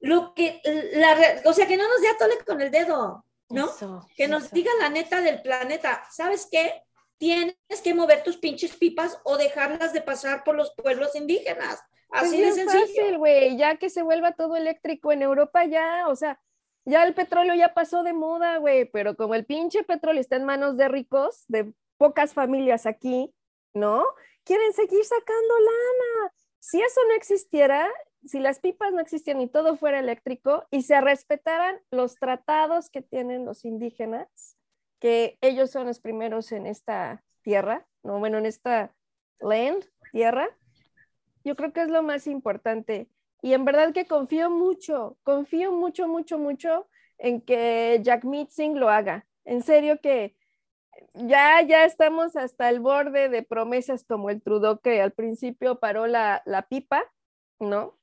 Lo 0.00 0.34
que, 0.34 0.60
la, 0.92 1.40
o 1.46 1.54
sea, 1.54 1.66
que 1.66 1.78
no 1.78 1.88
nos 1.88 2.02
dé 2.02 2.08
a 2.08 2.18
tole 2.18 2.38
con 2.46 2.60
el 2.60 2.70
dedo, 2.70 3.24
¿no? 3.48 3.70
que 4.14 4.28
nos 4.28 4.50
diga 4.50 4.70
la 4.78 4.90
neta 4.90 5.22
del 5.22 5.40
planeta. 5.40 6.06
¿Sabes 6.10 6.46
qué? 6.50 6.82
Tienes 7.16 7.56
que 7.82 7.94
mover 7.94 8.22
tus 8.22 8.36
pinches 8.36 8.76
pipas 8.76 9.18
o 9.24 9.38
dejarlas 9.38 9.94
de 9.94 10.02
pasar 10.02 10.44
por 10.44 10.56
los 10.56 10.74
pueblos 10.74 11.14
indígenas. 11.14 11.80
Pues 12.08 12.24
Así 12.24 12.40
de 12.40 12.52
sencillo. 12.52 12.86
fácil, 12.86 13.18
güey, 13.18 13.56
ya 13.56 13.76
que 13.76 13.88
se 13.88 14.02
vuelva 14.02 14.32
todo 14.32 14.56
eléctrico 14.56 15.10
en 15.10 15.22
Europa 15.22 15.64
ya, 15.64 16.06
o 16.08 16.14
sea, 16.14 16.38
ya 16.84 17.04
el 17.04 17.14
petróleo 17.14 17.54
ya 17.54 17.74
pasó 17.74 18.02
de 18.02 18.12
moda, 18.12 18.58
güey, 18.58 18.84
pero 18.86 19.16
como 19.16 19.34
el 19.34 19.46
pinche 19.46 19.84
petróleo 19.84 20.20
está 20.20 20.36
en 20.36 20.44
manos 20.44 20.76
de 20.76 20.88
ricos, 20.88 21.44
de 21.48 21.72
pocas 21.96 22.34
familias 22.34 22.86
aquí, 22.86 23.34
¿no? 23.72 24.04
Quieren 24.44 24.72
seguir 24.72 25.04
sacando 25.04 25.54
lana. 25.58 26.32
Si 26.58 26.80
eso 26.80 27.00
no 27.08 27.14
existiera, 27.14 27.90
si 28.24 28.38
las 28.38 28.58
pipas 28.58 28.92
no 28.92 29.00
existieran 29.00 29.42
y 29.42 29.48
todo 29.48 29.76
fuera 29.76 29.98
eléctrico 29.98 30.66
y 30.70 30.82
se 30.82 31.00
respetaran 31.00 31.80
los 31.90 32.16
tratados 32.16 32.90
que 32.90 33.02
tienen 33.02 33.44
los 33.44 33.64
indígenas, 33.64 34.56
que 34.98 35.38
ellos 35.40 35.70
son 35.70 35.86
los 35.86 36.00
primeros 36.00 36.52
en 36.52 36.66
esta 36.66 37.22
tierra, 37.42 37.86
no, 38.02 38.18
bueno, 38.18 38.38
en 38.38 38.46
esta 38.46 38.94
land, 39.40 39.84
tierra, 40.12 40.48
yo 41.44 41.56
creo 41.56 41.72
que 41.72 41.82
es 41.82 41.88
lo 41.88 42.02
más 42.02 42.26
importante. 42.26 43.08
Y 43.44 43.52
en 43.52 43.66
verdad 43.66 43.92
que 43.92 44.06
confío 44.06 44.48
mucho, 44.48 45.18
confío 45.22 45.70
mucho, 45.70 46.08
mucho, 46.08 46.38
mucho 46.38 46.88
en 47.18 47.42
que 47.42 48.00
Jack 48.02 48.24
Mitzing 48.24 48.80
lo 48.80 48.88
haga. 48.88 49.26
En 49.44 49.62
serio 49.62 50.00
que 50.00 50.34
ya, 51.12 51.60
ya 51.60 51.84
estamos 51.84 52.36
hasta 52.36 52.70
el 52.70 52.80
borde 52.80 53.28
de 53.28 53.42
promesas 53.42 54.02
como 54.02 54.30
el 54.30 54.40
Trudeau 54.40 54.80
que 54.80 55.02
al 55.02 55.12
principio 55.12 55.78
paró 55.78 56.06
la, 56.06 56.40
la 56.46 56.68
pipa, 56.68 57.04
¿no? 57.60 57.98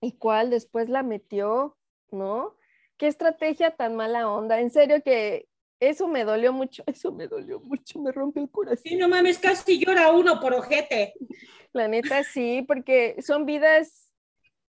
Y 0.00 0.18
cuál 0.18 0.50
después 0.50 0.88
la 0.88 1.04
metió, 1.04 1.76
¿no? 2.10 2.56
Qué 2.96 3.06
estrategia 3.06 3.76
tan 3.76 3.94
mala 3.94 4.28
onda. 4.28 4.58
En 4.58 4.70
serio 4.70 5.04
que 5.04 5.46
eso 5.78 6.08
me 6.08 6.24
dolió 6.24 6.52
mucho, 6.52 6.82
eso 6.88 7.12
me 7.12 7.28
dolió 7.28 7.60
mucho, 7.60 8.00
me 8.00 8.10
rompe 8.10 8.40
el 8.40 8.50
corazón. 8.50 8.82
Sí, 8.82 8.96
no 8.96 9.08
mames, 9.08 9.38
casi 9.38 9.78
llora 9.78 10.10
uno 10.10 10.40
por 10.40 10.52
ojete. 10.52 11.14
La 11.72 11.86
neta 11.86 12.24
sí, 12.24 12.64
porque 12.66 13.14
son 13.22 13.46
vidas, 13.46 14.07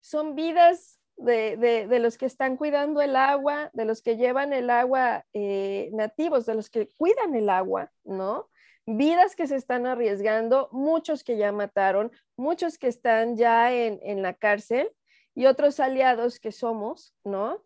son 0.05 0.35
vidas 0.35 1.01
de, 1.17 1.87
los 1.99 2.19
que 2.19 2.27
están 2.27 2.59
cuidando 2.59 3.01
el 3.01 3.17
agua, 3.17 3.71
de 3.73 3.87
los 3.87 4.03
que 4.03 4.19
llevan 4.19 4.53
el 4.53 4.69
agua 4.69 5.25
eh, 5.33 5.89
nativos, 5.95 6.45
de 6.45 6.55
los 6.55 6.69
que 6.69 6.91
cuidan 6.99 7.35
el 7.35 7.49
agua, 7.49 7.91
¿no? 8.05 8.51
Vidas 8.85 9.35
que 9.35 9.47
se 9.47 9.57
están 9.57 9.87
arriesgando, 9.87 10.69
muchos 10.73 11.25
que 11.25 11.39
ya 11.39 11.53
mataron, 11.53 12.13
muchos 12.37 12.77
que 12.77 12.89
están 12.89 13.39
ya 13.39 13.73
en, 13.73 13.99
en 14.03 14.21
la 14.21 14.35
cárcel 14.35 14.91
y 15.35 15.47
otros 15.47 15.81
aliados 15.81 16.39
que 16.39 16.53
somos, 16.53 17.15
¿no? 17.25 17.65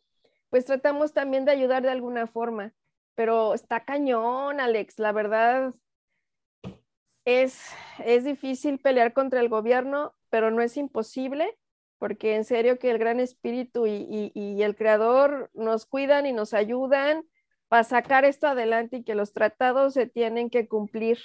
Pues 0.49 0.65
tratamos 0.65 1.13
también 1.13 1.45
de 1.45 1.51
ayudar 1.51 1.83
de 1.83 1.91
alguna 1.91 2.29
forma, 2.29 2.73
pero 3.17 3.53
está 3.53 3.85
cañón, 3.85 4.61
Alex, 4.61 5.01
la 5.01 5.11
verdad 5.11 5.75
es, 7.25 7.61
es 8.05 8.23
difícil 8.23 8.79
pelear 8.79 9.13
contra 9.13 9.41
el 9.41 9.49
gobierno, 9.49 10.15
pero 10.31 10.53
no 10.53 10.63
es 10.63 10.77
imposible, 10.77 11.58
porque 11.99 12.37
en 12.37 12.45
serio 12.45 12.79
que 12.79 12.91
el 12.91 12.99
gran 12.99 13.21
espíritu 13.21 13.87
y, 13.87 14.33
y 14.35 14.63
el 14.63 14.77
creador 14.77 15.51
nos 15.55 15.87
cuidan 15.87 16.27
y 16.27 16.33
nos 16.33 16.55
ayudan 16.55 17.25
para 17.69 17.85
sacar 17.85 18.25
esto 18.25 18.47
adelante 18.47 18.99
y 18.99 19.05
que 19.05 19.15
los 19.15 19.33
tratados 19.33 19.95
se 19.95 20.07
tienen 20.07 20.51
que 20.51 20.69
cumplir, 20.69 21.19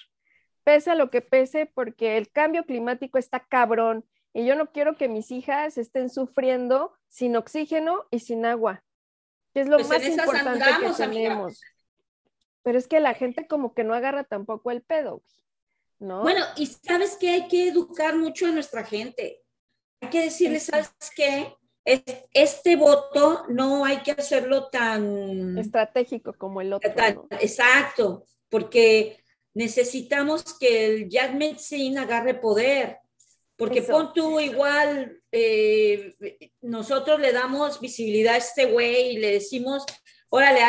pese 0.64 0.92
a 0.92 0.96
lo 0.96 1.10
que 1.10 1.22
pese, 1.22 1.66
porque 1.74 2.18
el 2.18 2.30
cambio 2.32 2.66
climático 2.66 3.18
está 3.18 3.40
cabrón 3.40 4.06
y 4.34 4.46
yo 4.46 4.56
no 4.56 4.72
quiero 4.72 4.98
que 4.98 5.08
mis 5.08 5.32
hijas 5.32 5.78
estén 5.78 6.10
sufriendo 6.10 6.94
sin 7.08 7.36
oxígeno 7.36 8.06
y 8.10 8.20
sin 8.20 8.46
agua, 8.46 8.84
que 9.54 9.62
es 9.62 9.68
lo 9.68 9.78
pues 9.78 9.90
más 9.90 10.06
importante 10.06 10.66
que 10.82 10.90
tenemos. 10.98 11.62
Pero 12.64 12.78
es 12.78 12.88
que 12.88 13.00
la 13.00 13.14
gente 13.14 13.48
como 13.48 13.74
que 13.74 13.84
no 13.84 13.94
agarra 13.94 14.24
tampoco 14.24 14.72
el 14.72 14.82
pedo, 14.82 15.22
¿no? 16.00 16.24
Bueno, 16.24 16.44
y 16.58 16.66
sabes 16.66 17.16
que 17.18 17.30
hay 17.30 17.48
que 17.48 17.68
educar 17.68 18.16
mucho 18.18 18.48
a 18.48 18.52
nuestra 18.52 18.84
gente. 18.84 19.43
Hay 20.04 20.10
que 20.10 20.22
decirles, 20.24 20.64
¿sabes 20.64 20.92
qué? 21.16 21.56
Este 21.86 22.76
voto 22.76 23.46
no 23.48 23.86
hay 23.86 24.00
que 24.04 24.12
hacerlo 24.12 24.68
tan 24.70 25.58
estratégico 25.58 26.34
como 26.34 26.60
el 26.60 26.74
otro. 26.74 27.28
Exacto, 27.40 28.26
porque 28.50 29.24
necesitamos 29.54 30.58
que 30.60 30.86
el 30.86 31.10
Jack 31.10 31.36
Metzin 31.36 31.98
agarre 31.98 32.34
poder. 32.34 33.00
Porque 33.56 33.82
pon 33.82 34.12
tú 34.14 34.42
igual, 34.42 35.22
eh, 35.32 36.16
nosotros 36.60 37.22
le 37.22 37.32
damos 37.32 37.80
visibilidad 37.80 38.34
a 38.34 38.38
este 38.38 38.66
güey 38.66 39.12
y 39.12 39.18
le 39.20 39.32
decimos, 39.32 39.86
órale, 40.28 40.60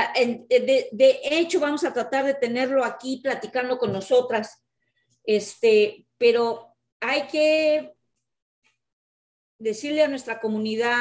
de, 0.49 0.89
de, 0.93 1.21
hecho 1.25 1.59
vamos 1.59 1.83
a 1.83 1.93
tratar 1.93 2.25
de 2.25 2.35
tenerlo 2.35 2.85
aquí 2.85 3.21
platicando 3.21 3.79
con 3.79 3.91
nosotras, 3.91 4.63
este, 5.25 6.07
pero 6.19 6.77
hay 7.01 7.23
que 7.23 7.95
decirle 9.65 10.03
a 10.03 10.09
nuestra 10.09 10.41
comunidad 10.41 11.01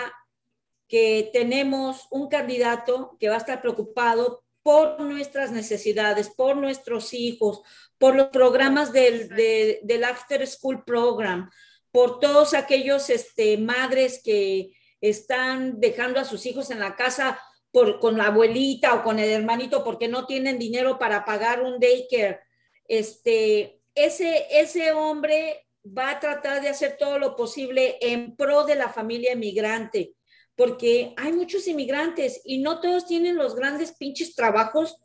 que 0.87 1.29
tenemos 1.33 2.07
un 2.11 2.29
candidato 2.29 3.17
que 3.19 3.27
va 3.27 3.35
a 3.35 3.39
estar 3.39 3.61
preocupado 3.61 4.43
por 4.63 5.01
nuestras 5.01 5.51
necesidades, 5.51 6.29
por 6.29 6.55
nuestros 6.55 7.13
hijos, 7.13 7.61
por 7.97 8.15
los 8.15 8.27
programas 8.29 8.93
del, 8.93 9.27
del 9.27 10.03
After 10.05 10.47
School 10.47 10.85
Program, 10.85 11.51
por 11.91 12.19
todos 12.19 12.53
aquellos 12.53 13.09
este, 13.09 13.57
madres 13.57 14.21
que 14.23 14.71
están 15.01 15.81
dejando 15.81 16.21
a 16.21 16.25
sus 16.25 16.45
hijos 16.45 16.71
en 16.71 16.79
la 16.79 16.95
casa 16.95 17.39
por, 17.71 17.99
con 17.99 18.17
la 18.17 18.27
abuelita 18.27 18.93
o 18.93 19.03
con 19.03 19.19
el 19.19 19.29
hermanito 19.29 19.83
porque 19.83 20.07
no 20.07 20.25
tienen 20.25 20.57
dinero 20.57 20.97
para 20.97 21.25
pagar 21.25 21.61
un 21.61 21.79
daycare. 21.81 22.39
Este, 22.87 23.81
ese, 23.93 24.47
ese 24.49 24.93
hombre 24.93 25.67
va 25.85 26.11
a 26.11 26.19
tratar 26.19 26.61
de 26.61 26.69
hacer 26.69 26.97
todo 26.97 27.19
lo 27.19 27.35
posible 27.35 27.97
en 28.01 28.35
pro 28.35 28.65
de 28.65 28.75
la 28.75 28.89
familia 28.89 29.33
inmigrante, 29.33 30.15
porque 30.55 31.13
hay 31.17 31.33
muchos 31.33 31.67
inmigrantes 31.67 32.41
y 32.45 32.59
no 32.59 32.79
todos 32.79 33.05
tienen 33.05 33.35
los 33.35 33.55
grandes 33.55 33.91
pinches 33.93 34.35
trabajos 34.35 34.97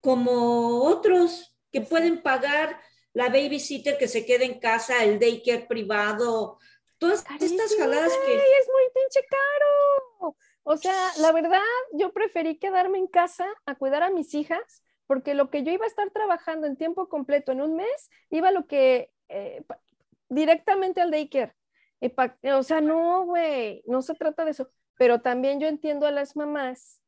como 0.00 0.82
otros 0.82 1.56
que 1.70 1.80
pueden 1.80 2.22
pagar 2.22 2.80
la 3.12 3.28
babysitter 3.28 3.96
que 3.96 4.08
se 4.08 4.26
quede 4.26 4.44
en 4.44 4.58
casa, 4.58 5.04
el 5.04 5.18
daycare 5.18 5.66
privado, 5.66 6.58
todas 6.98 7.24
estas 7.40 7.76
jaladas 7.76 8.12
que... 8.26 8.34
Es 8.34 8.68
muy 8.68 8.84
pinche 8.92 9.26
caro. 9.28 10.36
O 10.64 10.76
sea, 10.76 11.12
la 11.18 11.30
verdad, 11.30 11.60
yo 11.92 12.12
preferí 12.12 12.58
quedarme 12.58 12.98
en 12.98 13.06
casa 13.06 13.46
a 13.66 13.74
cuidar 13.76 14.02
a 14.02 14.10
mis 14.10 14.34
hijas, 14.34 14.82
porque 15.06 15.34
lo 15.34 15.50
que 15.50 15.62
yo 15.62 15.70
iba 15.70 15.84
a 15.84 15.88
estar 15.88 16.10
trabajando 16.10 16.66
en 16.66 16.76
tiempo 16.76 17.08
completo 17.08 17.52
en 17.52 17.60
un 17.60 17.76
mes, 17.76 18.10
iba 18.30 18.50
lo 18.50 18.66
que 18.66 19.10
eh, 19.28 19.62
directamente 20.28 21.00
al 21.00 21.10
daycare. 21.10 21.54
o 22.54 22.62
sea, 22.62 22.80
no, 22.80 23.24
güey, 23.24 23.82
no 23.86 24.02
se 24.02 24.14
trata 24.14 24.44
de 24.44 24.52
eso. 24.52 24.70
Pero 24.96 25.20
también 25.20 25.60
yo 25.60 25.66
entiendo 25.66 26.06
a 26.06 26.10
las 26.10 26.36
mamás 26.36 27.00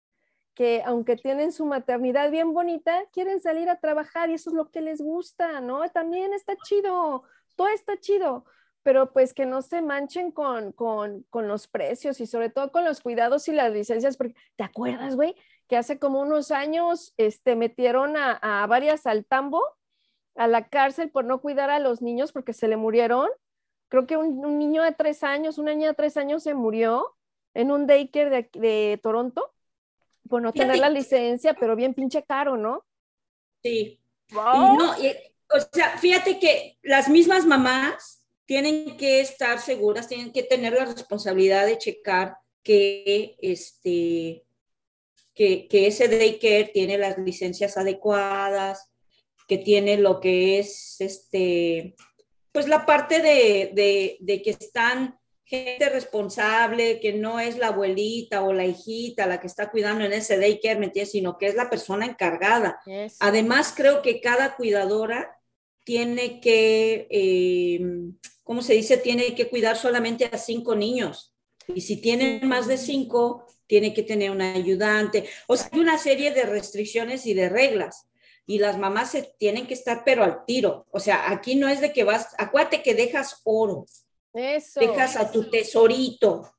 que 0.57 0.83
aunque 0.87 1.17
tienen 1.17 1.53
su 1.53 1.67
maternidad 1.67 2.31
bien 2.31 2.55
bonita, 2.55 3.05
quieren 3.13 3.41
salir 3.41 3.69
a 3.69 3.79
trabajar 3.79 4.31
y 4.31 4.35
eso 4.35 4.51
es 4.51 4.57
lo 4.57 4.71
que 4.71 4.81
les 4.81 5.03
gusta, 5.03 5.61
¿no? 5.61 5.87
También 5.91 6.33
está 6.33 6.57
chido, 6.57 7.25
todo 7.57 7.69
está 7.69 8.01
chido, 8.01 8.47
pero 8.83 9.13
pues 9.13 9.35
que 9.35 9.45
no 9.45 9.61
se 9.61 9.83
manchen 9.83 10.33
con, 10.33 10.75
los 11.31 11.69
precios 11.69 12.21
y 12.21 12.27
sobre 12.27 12.49
todo 12.49 12.73
con 12.73 12.87
los 12.87 13.03
cuidados 13.03 13.49
y 13.49 13.53
las 13.53 13.71
licencias, 13.71 14.17
porque 14.17 14.35
¿te 14.57 14.65
acuerdas, 14.65 15.15
güey? 15.15 15.37
Que 15.69 15.77
hace 15.77 15.99
como 15.99 16.23
unos 16.23 16.51
años 16.51 17.13
este, 17.19 17.55
metieron 17.55 18.17
a, 18.17 18.33
a 18.63 18.67
varias 18.67 19.07
al 19.07 19.27
tambo, 19.27 19.63
a 20.37 20.47
la 20.47 20.69
cárcel 20.69 21.11
por 21.11 21.25
no 21.25 21.41
cuidar 21.41 21.71
a 21.71 21.79
los 21.79 22.03
niños 22.03 22.33
porque 22.33 22.53
se 22.53 22.69
le 22.69 22.77
murieron. 22.77 23.29
Creo 23.89 24.07
que 24.07 24.17
un, 24.17 24.59
niño 24.59 24.83
de 24.83 24.93
tres 24.93 25.23
años, 25.23 25.59
una 25.59 25.73
niña 25.73 25.89
de 25.89 25.95
tres 25.95 26.17
años 26.17 26.43
se 26.43 26.55
murió 26.55 27.15
en 27.55 27.71
un 27.71 27.87
daycare 27.87 28.31
de, 28.31 28.61
de 28.61 29.01
Toronto 29.03 29.53
por 30.29 30.43
no 30.43 30.53
tener 30.53 30.79
la 30.79 30.91
licencia, 30.91 31.55
pero 31.55 31.77
bien 31.77 31.95
pinche 31.95 32.23
caro, 32.25 32.57
¿no? 32.57 32.85
Sí. 33.63 34.01
no, 34.33 34.93
o 34.93 35.61
sea, 35.73 35.97
fíjate 35.99 36.39
que 36.39 36.79
las 36.83 37.09
mismas 37.09 37.47
mamás 37.47 38.25
tienen 38.45 38.97
que 38.97 39.21
estar 39.21 39.61
seguras, 39.61 40.09
tienen 40.09 40.33
que 40.33 40.43
tener 40.43 40.73
la 40.73 40.85
responsabilidad 40.85 41.67
de 41.67 41.79
checar 41.79 42.37
que 42.63 43.37
este 43.41 44.45
que, 45.35 45.69
que 45.69 45.87
ese 45.87 46.09
daycare 46.09 46.71
tiene 46.73 46.97
las 46.97 47.19
licencias 47.19 47.77
adecuadas, 47.77 48.91
que 49.47 49.59
tiene 49.59 49.97
lo 49.97 50.21
que 50.21 50.59
es 50.59 50.97
este 51.01 51.95
pues 52.53 52.69
la 52.69 52.87
parte 52.87 53.21
de, 53.21 53.71
de, 53.75 54.17
de 54.21 54.43
que 54.43 54.51
están 54.51 55.19
gente 55.47 55.89
responsable, 55.89 56.99
que 57.01 57.13
no 57.13 57.39
es 57.39 57.57
la 57.57 57.69
abuelita 57.69 58.43
o 58.43 58.53
la 58.53 58.67
hijita 58.67 59.27
la 59.27 59.41
que 59.41 59.47
está 59.47 59.71
cuidando 59.71 60.05
en 60.05 60.13
ese 60.13 60.39
daycare, 60.39 60.79
¿me 60.79 60.87
entiendes? 60.87 61.13
Sino 61.13 61.39
que 61.39 61.47
es 61.47 61.55
la 61.55 61.71
persona 61.71 62.05
encargada. 62.05 62.81
Además, 63.21 63.73
creo 63.75 64.03
que 64.03 64.21
cada 64.21 64.57
cuidadora 64.57 65.39
tiene 65.85 66.41
que, 66.41 67.07
eh, 67.11 67.81
¿cómo 68.43 68.61
se 68.61 68.75
dice? 68.75 68.97
Tiene 68.97 69.37
que 69.37 69.49
cuidar 69.49 69.77
solamente 69.77 70.29
a 70.33 70.37
cinco 70.37 70.75
niños. 70.75 71.33
Y 71.69 71.83
si 71.83 71.97
tiene 71.99 72.41
más 72.43 72.67
de 72.67 72.77
cinco, 72.77 73.47
tiene 73.69 73.95
que 73.95 74.03
tener 74.03 74.33
un 74.33 74.43
ayudante. 74.43 75.29
O 75.47 75.57
sea, 75.57 75.69
hay 75.73 75.79
una 75.79 75.97
serie 75.99 76.33
de 76.33 76.43
restricciones 76.43 77.25
y 77.25 77.35
de 77.35 77.49
reglas. 77.49 78.07
Y 78.47 78.59
las 78.61 78.79
mamás 78.79 79.11
se 79.11 79.35
tienen 79.39 79.67
que 79.67 79.75
estar, 79.75 80.03
pero 80.05 80.23
al 80.23 80.45
tiro. 80.45 80.87
O 80.93 81.01
sea, 81.01 81.31
aquí 81.31 81.57
no 81.57 81.69
es 81.69 81.81
de 81.81 81.93
que 81.93 82.05
vas, 82.05 82.35
acuérdate 82.39 82.83
que 82.83 82.95
dejas 82.95 83.41
oro. 83.45 83.87
Eso. 84.33 84.81
Dejas 84.81 85.17
a 85.17 85.31
tu 85.31 85.51
tesorito. 85.51 86.53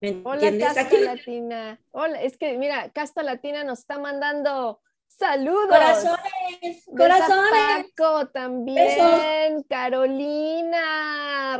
¿Me 0.00 0.22
Hola, 0.24 0.52
Casta 0.58 0.98
Latina. 0.98 1.80
Hola, 1.90 2.22
es 2.22 2.36
que 2.36 2.56
mira, 2.56 2.90
Casta 2.90 3.22
Latina 3.22 3.64
nos 3.64 3.80
está 3.80 3.98
mandando 3.98 4.80
saludos. 5.08 5.68
Corazones, 5.68 6.84
corazones. 6.96 7.86
Paco 7.96 8.28
también. 8.28 9.62
Carolina, 9.68 10.80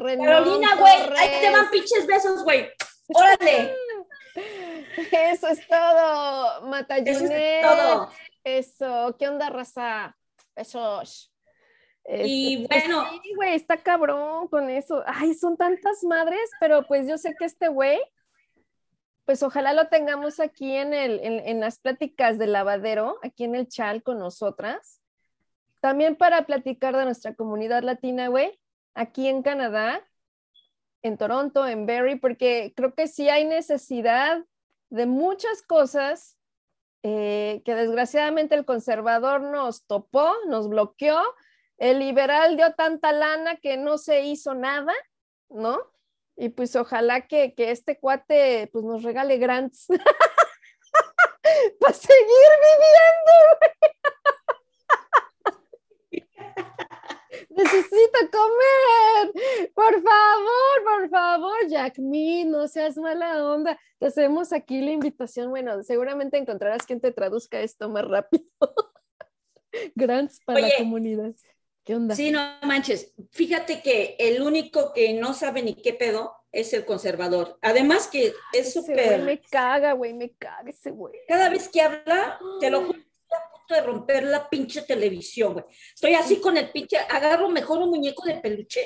Carolina, 0.02 0.76
güey, 0.76 0.94
ahí 1.16 1.40
te 1.40 1.50
van 1.50 1.70
pinches 1.70 2.06
besos, 2.06 2.44
güey. 2.44 2.70
Órale. 3.08 3.74
Eso 5.12 5.48
es 5.48 5.66
todo, 5.66 6.62
Matajunet. 6.62 7.08
Eso 7.08 7.24
es 7.24 7.62
todo. 7.62 8.10
Eso, 8.44 9.16
¿qué 9.18 9.26
onda, 9.26 9.48
raza? 9.48 10.16
Besos. 10.54 11.32
y 12.06 12.62
este, 12.62 12.88
bueno. 12.88 13.10
sí, 13.10 13.34
güey, 13.34 13.54
está 13.54 13.78
cabrón 13.78 14.48
con 14.48 14.68
eso. 14.68 15.02
Ay, 15.06 15.32
son 15.32 15.56
tantas 15.56 16.04
madres, 16.04 16.50
pero 16.60 16.86
pues 16.86 17.08
yo 17.08 17.16
sé 17.16 17.34
que 17.38 17.46
este 17.46 17.68
güey, 17.68 17.98
pues 19.24 19.42
ojalá 19.42 19.72
lo 19.72 19.88
tengamos 19.88 20.40
aquí 20.40 20.76
en, 20.76 20.92
el, 20.92 21.20
en, 21.22 21.60
las 21.60 21.78
pláticas 21.78 22.38
del 22.38 22.52
lavadero, 22.52 23.18
aquí 23.22 23.44
en 23.44 23.54
el 23.54 23.66
chal 23.66 24.02
con 24.02 24.18
nosotras. 24.18 25.00
También 25.80 26.14
para 26.14 26.44
platicar 26.44 26.94
de 26.94 27.06
nuestra 27.06 27.34
comunidad 27.34 27.82
latina, 27.82 28.28
güey, 28.28 28.60
aquí 28.94 29.26
en 29.26 29.42
Canadá, 29.42 30.06
en 31.00 31.16
Toronto, 31.16 31.66
en 31.66 31.86
Barrie, 31.86 32.18
porque 32.18 32.74
creo 32.76 32.94
que 32.94 33.08
sí 33.08 33.30
hay 33.30 33.46
necesidad 33.46 34.44
de 34.90 35.06
muchas 35.06 35.62
cosas 35.62 36.38
eh, 37.06 37.60
que 37.66 37.74
desgraciadamente 37.74 38.54
el 38.54 38.64
conservador 38.64 39.42
nos 39.42 39.84
topó, 39.84 40.32
nos 40.48 40.70
bloqueó, 40.70 41.20
el 41.76 41.98
liberal 41.98 42.56
dio 42.56 42.72
tanta 42.72 43.12
lana 43.12 43.56
que 43.56 43.76
no 43.76 43.98
se 43.98 44.22
hizo 44.22 44.54
nada, 44.54 44.94
¿no? 45.50 45.78
Y 46.34 46.48
pues 46.48 46.74
ojalá 46.76 47.26
que, 47.26 47.54
que 47.54 47.72
este 47.72 48.00
cuate 48.00 48.70
pues 48.72 48.86
nos 48.86 49.02
regale 49.02 49.36
grants 49.36 49.86
para 51.78 51.92
seguir 51.92 52.50
viviendo. 52.62 54.32
Necesito 57.54 58.18
comer, 58.32 59.70
por 59.74 59.94
favor, 59.94 60.84
por 60.84 61.10
favor, 61.10 61.68
Jack 61.68 61.98
no 61.98 62.68
seas 62.68 62.96
mala 62.96 63.44
onda. 63.46 63.78
Te 63.98 64.06
hacemos 64.06 64.52
aquí 64.52 64.80
la 64.80 64.92
invitación. 64.92 65.50
Bueno, 65.50 65.82
seguramente 65.82 66.36
encontrarás 66.36 66.86
quien 66.86 67.00
te 67.00 67.12
traduzca 67.12 67.60
esto 67.60 67.88
más 67.88 68.04
rápido. 68.04 68.44
Grants 69.94 70.40
para 70.44 70.60
la 70.60 70.70
comunidad. 70.78 71.34
¿Qué 71.84 71.94
onda? 71.94 72.14
Sí, 72.14 72.30
no 72.30 72.40
manches. 72.62 73.12
Fíjate 73.30 73.82
que 73.82 74.16
el 74.18 74.40
único 74.42 74.92
que 74.92 75.12
no 75.14 75.34
sabe 75.34 75.62
ni 75.62 75.74
qué 75.74 75.92
pedo 75.92 76.34
es 76.50 76.72
el 76.72 76.84
conservador. 76.84 77.58
Además 77.60 78.08
que 78.08 78.32
es 78.52 78.72
súper... 78.72 79.22
Me 79.22 79.40
caga, 79.40 79.92
güey, 79.92 80.14
me 80.14 80.30
caga 80.30 80.70
ese 80.70 80.90
güey. 80.92 81.14
Cada 81.28 81.50
vez 81.50 81.68
que 81.68 81.82
habla, 81.82 82.38
te 82.60 82.70
lo 82.70 82.86
juro 82.86 82.98
de 83.72 83.80
romper 83.80 84.24
la 84.24 84.48
pinche 84.48 84.82
televisión, 84.82 85.54
güey. 85.54 85.64
Estoy 85.94 86.14
así 86.14 86.40
con 86.40 86.56
el 86.56 86.70
pinche, 86.70 86.98
agarro 86.98 87.48
mejor 87.48 87.78
un 87.78 87.90
muñeco 87.90 88.24
de 88.26 88.34
peluche, 88.34 88.84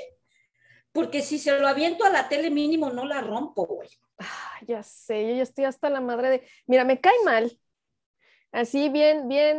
porque 0.93 1.23
si 1.23 1.39
se 1.39 1.59
lo 1.59 1.67
aviento 1.67 2.05
a 2.05 2.11
la 2.11 2.29
tele 2.29 2.51
mínimo 2.51 2.91
no 2.91 3.05
la 3.05 3.21
rompo, 3.21 3.67
güey. 3.67 3.89
Ah, 4.19 4.59
ya 4.67 4.83
sé, 4.83 5.29
yo 5.29 5.37
ya 5.37 5.43
estoy 5.43 5.65
hasta 5.65 5.91
la 5.91 6.01
madre 6.01 6.31
de, 6.31 6.49
mira, 6.67 6.85
me 6.85 7.01
cae 7.01 7.17
mal, 7.25 7.59
así 8.53 8.89
bien, 8.89 9.29
bien 9.29 9.59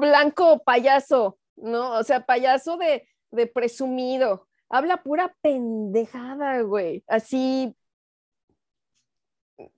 blanco 0.00 0.62
payaso, 0.64 1.38
¿no? 1.56 1.98
O 1.98 2.02
sea, 2.02 2.26
payaso 2.26 2.76
de, 2.76 3.08
de 3.30 3.46
presumido, 3.46 4.48
habla 4.68 5.02
pura 5.02 5.36
pendejada, 5.40 6.62
güey, 6.62 7.04
así, 7.06 7.76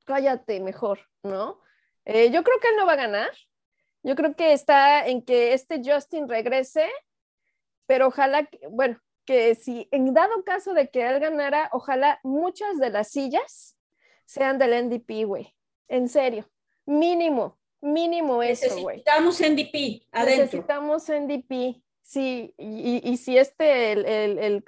cállate 0.05 0.61
mejor, 0.61 1.01
¿no? 1.23 1.61
Eh, 2.07 2.31
yo 2.31 2.43
creo 2.43 2.59
que 2.61 2.69
él 2.69 2.77
no 2.77 2.87
va 2.87 2.93
a 2.93 2.97
ganar. 2.97 3.31
Yo 4.03 4.15
creo 4.15 4.35
que 4.35 4.53
está 4.53 5.07
en 5.07 5.23
que 5.23 5.53
este 5.53 5.83
Justin 5.85 6.29
regrese, 6.29 6.89
pero 7.87 8.07
ojalá, 8.07 8.49
bueno, 8.71 9.01
que 9.25 9.57
si 9.57 9.89
en 9.91 10.15
dado 10.15 10.45
caso 10.45 10.73
de 10.73 10.89
que 10.89 11.05
él 11.07 11.19
ganara, 11.19 11.69
ojalá 11.73 12.21
muchas 12.23 12.79
de 12.79 12.91
las 12.91 13.11
sillas 13.11 13.77
sean 14.25 14.59
del 14.59 14.87
NDP, 14.87 15.27
güey. 15.27 15.55
En 15.89 16.09
serio, 16.09 16.49
mínimo, 16.85 17.59
mínimo 17.81 18.43
eso, 18.43 18.81
güey. 18.81 18.99
Necesitamos 18.99 19.41
NDP 19.41 20.07
adentro. 20.13 20.45
Necesitamos 20.45 21.09
NDP. 21.09 21.83
Sí, 22.07 22.55
y, 22.57 23.17
si 23.17 23.37
este, 23.37 23.91
el, 23.91 24.39
el, 24.39 24.65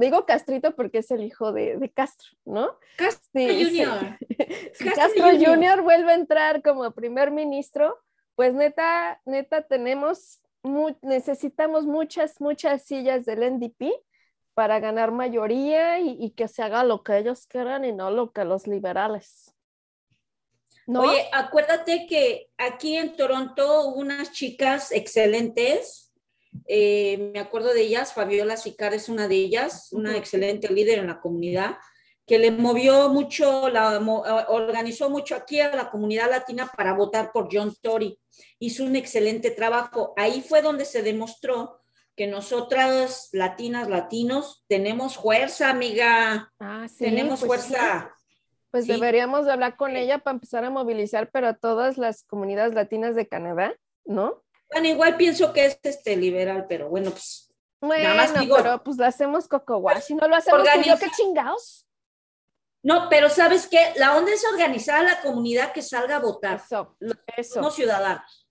digo 0.00 0.24
Castrito 0.24 0.74
porque 0.74 0.98
es 0.98 1.10
el 1.10 1.22
hijo 1.22 1.52
de, 1.52 1.92
Castro, 1.94 2.30
¿no? 2.46 2.78
Castro 2.96 3.42
Junior. 3.42 4.18
Castro, 4.94 5.26
Junior. 5.32 5.82
vuelve 5.82 6.12
a 6.12 6.14
entrar 6.14 6.62
como 6.62 6.90
primer 6.92 7.30
ministro, 7.30 7.98
pues 8.36 8.54
neta, 8.54 9.20
neta, 9.26 9.60
tenemos, 9.60 10.40
necesitamos 11.02 11.84
muchas, 11.84 12.40
muchas 12.40 12.84
sillas 12.84 13.26
del 13.26 13.40
NDP 13.40 13.92
para 14.54 14.80
ganar 14.80 15.12
mayoría 15.12 16.00
y, 16.00 16.30
que 16.30 16.48
se 16.48 16.62
haga 16.62 16.84
lo 16.84 17.02
que 17.02 17.18
ellos 17.18 17.46
quieran 17.46 17.84
y 17.84 17.92
no 17.92 18.10
lo 18.10 18.32
que 18.32 18.46
los 18.46 18.66
liberales. 18.66 19.54
¿No? 20.86 21.02
Oye, 21.02 21.28
acuérdate 21.34 22.06
que 22.06 22.48
aquí 22.56 22.96
en 22.96 23.14
Toronto 23.14 23.88
hubo 23.88 24.00
unas 24.00 24.32
chicas 24.32 24.90
excelentes 24.90 26.07
eh, 26.66 27.30
me 27.32 27.40
acuerdo 27.40 27.72
de 27.72 27.82
ellas, 27.82 28.12
Fabiola 28.12 28.56
Sicar 28.56 28.94
es 28.94 29.08
una 29.08 29.28
de 29.28 29.36
ellas, 29.36 29.88
una 29.92 30.16
excelente 30.16 30.72
líder 30.72 30.98
en 30.98 31.06
la 31.08 31.20
comunidad, 31.20 31.76
que 32.26 32.38
le 32.38 32.50
movió 32.50 33.08
mucho, 33.08 33.70
la, 33.70 33.98
organizó 34.48 35.08
mucho 35.08 35.34
aquí 35.34 35.60
a 35.60 35.74
la 35.74 35.90
comunidad 35.90 36.30
latina 36.30 36.70
para 36.76 36.92
votar 36.92 37.32
por 37.32 37.48
John 37.50 37.74
Tory. 37.80 38.20
Hizo 38.58 38.84
un 38.84 38.96
excelente 38.96 39.50
trabajo. 39.50 40.12
Ahí 40.16 40.42
fue 40.42 40.60
donde 40.60 40.84
se 40.84 41.02
demostró 41.02 41.80
que 42.14 42.26
nosotras, 42.26 43.30
latinas, 43.32 43.88
latinos, 43.88 44.64
tenemos 44.68 45.16
fuerza, 45.16 45.70
amiga. 45.70 46.52
Ah, 46.60 46.86
tenemos 46.98 47.40
pues 47.40 47.64
fuerza. 47.66 48.14
Pues 48.70 48.86
deberíamos 48.86 49.48
hablar 49.48 49.76
con 49.76 49.96
ella 49.96 50.18
para 50.18 50.34
empezar 50.34 50.64
a 50.64 50.70
movilizar, 50.70 51.30
pero 51.32 51.48
a 51.48 51.54
todas 51.54 51.96
las 51.96 52.24
comunidades 52.24 52.74
latinas 52.74 53.14
de 53.14 53.26
Canadá, 53.26 53.74
¿no? 54.04 54.42
Bueno, 54.70 54.88
igual 54.88 55.16
pienso 55.16 55.52
que 55.52 55.66
es 55.66 55.80
este 55.82 56.16
liberal, 56.16 56.66
pero 56.68 56.88
bueno, 56.88 57.10
pues. 57.10 57.52
Bueno, 57.80 58.04
nada 58.04 58.16
más 58.16 58.38
digo, 58.40 58.56
pero 58.56 58.82
pues 58.82 58.96
lo 58.96 59.04
hacemos 59.04 59.46
coco 59.46 59.82
si 60.00 60.14
no 60.14 60.26
lo 60.26 60.34
hacemos 60.34 60.66
yo, 60.84 60.98
qué 60.98 61.10
chingados. 61.16 61.86
No, 62.82 63.08
pero 63.08 63.28
¿sabes 63.28 63.66
qué? 63.68 63.92
La 63.96 64.16
onda 64.16 64.32
es 64.32 64.44
organizar 64.52 65.00
a 65.00 65.02
la 65.02 65.20
comunidad 65.20 65.72
que 65.72 65.82
salga 65.82 66.16
a 66.16 66.20
votar. 66.20 66.56
Eso, 66.56 66.96
eso. 67.36 67.60
No 67.60 67.70
ciudadanos. 67.70 68.48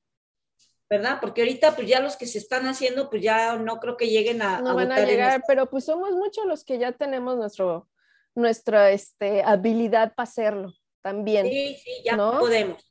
¿Verdad? 0.89 1.17
Porque 1.19 1.41
ahorita, 1.41 1.75
pues 1.75 1.87
ya 1.87 1.99
los 1.99 2.15
que 2.15 2.25
se 2.25 2.37
están 2.37 2.65
haciendo, 2.67 3.09
pues 3.09 3.21
ya 3.21 3.57
no 3.57 3.79
creo 3.79 3.97
que 3.97 4.07
lleguen 4.07 4.41
a. 4.41 4.61
No 4.61 4.75
van 4.75 4.91
a 4.91 5.01
llegar, 5.01 5.43
pero 5.45 5.69
pues 5.69 5.83
somos 5.83 6.11
muchos 6.11 6.45
los 6.45 6.63
que 6.63 6.77
ya 6.77 6.93
tenemos 6.93 7.35
nuestro, 7.35 7.89
nuestra 8.35 8.91
este, 8.91 9.43
habilidad 9.43 10.15
para 10.15 10.29
hacerlo 10.29 10.73
también. 11.01 11.47
Sí, 11.47 11.77
sí, 11.83 11.91
ya 12.05 12.15
podemos. 12.15 12.81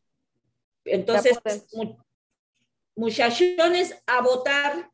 Entonces, 0.85 1.39
muchachones 2.96 3.94
a 4.06 4.20
votar. 4.22 4.90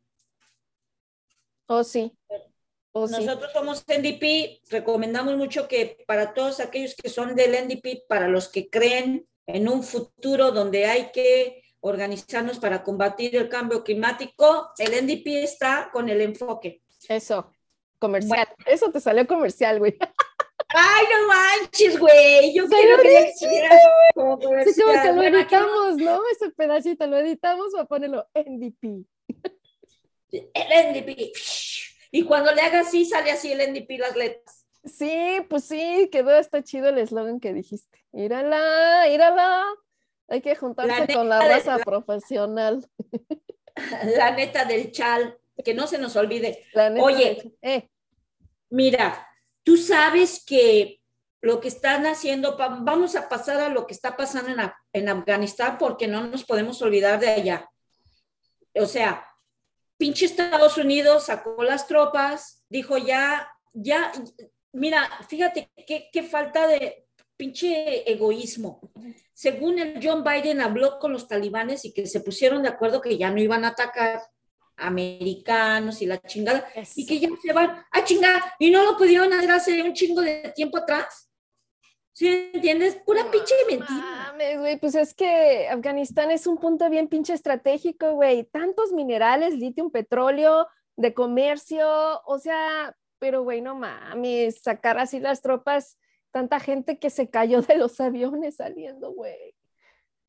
Oh, 1.66 1.82
sí. 1.82 2.12
Oh, 2.94 3.08
Nosotros 3.08 3.50
somos 3.52 3.84
NDP, 3.88 4.60
recomendamos 4.68 5.36
mucho 5.36 5.66
que 5.66 6.04
para 6.06 6.34
todos 6.34 6.60
aquellos 6.60 6.94
que 6.94 7.08
son 7.08 7.34
del 7.34 7.52
NDP, 7.52 8.06
para 8.06 8.28
los 8.28 8.48
que 8.48 8.68
creen 8.68 9.26
en 9.46 9.68
un 9.68 9.82
futuro 9.82 10.50
donde 10.50 10.84
hay 10.84 11.10
que 11.10 11.62
organizarnos 11.80 12.58
para 12.58 12.82
combatir 12.82 13.34
el 13.36 13.48
cambio 13.48 13.82
climático, 13.82 14.72
el 14.76 15.04
NDP 15.04 15.42
está 15.42 15.88
con 15.90 16.10
el 16.10 16.20
enfoque. 16.20 16.82
Eso, 17.08 17.50
comercial. 17.98 18.46
Eso 18.66 18.92
te 18.92 19.00
salió 19.00 19.26
comercial, 19.26 19.78
güey. 19.78 19.96
Ay, 20.74 21.04
no 21.10 21.28
manches, 21.28 21.98
güey. 21.98 22.54
Yo 22.54 22.66
quiero 22.66 23.02
que 23.02 23.32
como 24.14 24.38
Sí, 24.64 24.82
como 24.82 25.02
que 25.02 25.12
lo 25.12 25.22
editamos, 25.22 25.96
¿no? 25.96 26.20
Ese 26.32 26.50
pedacito 26.50 27.06
lo 27.06 27.18
editamos 27.18 27.72
para 27.72 27.84
ponerlo 27.86 28.28
NDP. 28.34 29.06
El 30.30 30.92
NDP. 30.92 31.32
Y 32.10 32.24
cuando 32.24 32.52
le 32.52 32.62
haga 32.62 32.80
así, 32.80 33.04
sale 33.04 33.30
así 33.30 33.52
el 33.52 33.72
NDP 33.72 33.98
las 33.98 34.16
letras. 34.16 34.66
Sí, 34.84 35.44
pues 35.48 35.64
sí, 35.64 36.08
quedó 36.10 36.30
hasta 36.30 36.62
chido 36.62 36.88
el 36.88 36.98
eslogan 36.98 37.38
que 37.38 37.52
dijiste. 37.52 38.04
Írala, 38.12 39.08
írala. 39.08 39.64
Hay 40.28 40.40
que 40.40 40.56
juntarse 40.56 41.12
con 41.12 41.28
la 41.28 41.40
raza 41.40 41.78
profesional. 41.78 42.86
la 44.16 44.30
neta 44.32 44.64
del 44.64 44.90
chal, 44.90 45.38
que 45.64 45.74
no 45.74 45.86
se 45.86 45.98
nos 45.98 46.16
olvide. 46.16 46.64
Oye, 47.00 47.54
eh, 47.62 47.88
Mira, 48.72 49.28
tú 49.64 49.76
sabes 49.76 50.42
que 50.44 51.00
lo 51.40 51.60
que 51.60 51.68
están 51.68 52.06
haciendo, 52.06 52.56
vamos 52.56 53.16
a 53.16 53.28
pasar 53.28 53.60
a 53.60 53.68
lo 53.68 53.86
que 53.86 53.94
está 53.94 54.16
pasando 54.16 54.50
en, 54.50 54.70
en 54.92 55.08
Afganistán 55.08 55.76
porque 55.76 56.06
no 56.06 56.26
nos 56.26 56.44
podemos 56.44 56.80
olvidar 56.82 57.18
de 57.18 57.28
allá. 57.28 57.70
O 58.74 58.86
sea, 58.86 59.26
pinche 59.96 60.26
Estados 60.26 60.78
Unidos 60.78 61.26
sacó 61.26 61.62
las 61.64 61.88
tropas, 61.88 62.64
dijo 62.68 62.96
ya, 62.96 63.50
ya, 63.72 64.12
mira, 64.72 65.10
fíjate 65.28 65.70
qué, 65.86 66.08
qué 66.12 66.22
falta 66.22 66.68
de 66.68 67.06
pinche 67.36 68.10
egoísmo. 68.10 68.80
Según 69.34 69.80
el 69.80 69.98
John 70.00 70.22
Biden 70.22 70.60
habló 70.60 71.00
con 71.00 71.12
los 71.12 71.26
talibanes 71.26 71.84
y 71.84 71.92
que 71.92 72.06
se 72.06 72.20
pusieron 72.20 72.62
de 72.62 72.68
acuerdo 72.68 73.00
que 73.00 73.18
ya 73.18 73.30
no 73.30 73.40
iban 73.40 73.64
a 73.64 73.68
atacar 73.68 74.22
americanos 74.86 76.02
y 76.02 76.06
la 76.06 76.20
chingada 76.20 76.66
y 76.96 77.06
que 77.06 77.18
ya 77.20 77.28
se 77.40 77.52
van 77.52 77.84
a 77.90 78.04
chingar 78.04 78.42
y 78.58 78.70
no 78.70 78.84
lo 78.84 78.96
pudieron 78.96 79.32
hacer 79.32 79.50
hace 79.50 79.82
un 79.82 79.92
chingo 79.94 80.20
de 80.20 80.52
tiempo 80.54 80.78
atrás. 80.78 81.30
¿Sí 82.14 82.50
entiendes? 82.52 82.96
Pura 83.06 83.24
No 83.24 83.30
pinche 83.30 83.54
mentira. 83.68 84.32
Mames, 84.32 84.58
güey, 84.58 84.78
pues 84.78 84.94
es 84.94 85.14
que 85.14 85.66
Afganistán 85.68 86.30
es 86.30 86.46
un 86.46 86.58
punto 86.58 86.90
bien 86.90 87.08
pinche 87.08 87.32
estratégico, 87.32 88.12
güey. 88.12 88.44
Tantos 88.44 88.92
minerales, 88.92 89.54
litio, 89.54 89.88
petróleo, 89.90 90.68
de 90.96 91.14
comercio, 91.14 92.22
o 92.26 92.38
sea, 92.38 92.96
pero 93.18 93.42
güey, 93.42 93.62
no 93.62 93.74
mames, 93.74 94.62
sacar 94.62 94.98
así 94.98 95.20
las 95.20 95.40
tropas, 95.40 95.98
tanta 96.32 96.60
gente 96.60 96.98
que 96.98 97.08
se 97.08 97.30
cayó 97.30 97.62
de 97.62 97.76
los 97.76 98.00
aviones 98.00 98.56
saliendo, 98.56 99.12
güey. 99.12 99.54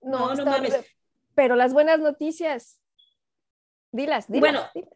No, 0.02 0.34
No, 0.36 0.46
mames. 0.46 0.76
Pero 1.36 1.56
las 1.56 1.74
buenas 1.74 2.00
noticias, 2.00 2.80
dilas, 3.94 4.28
dilas. 4.28 4.42
Bueno, 4.42 4.70
dilas. 4.74 4.90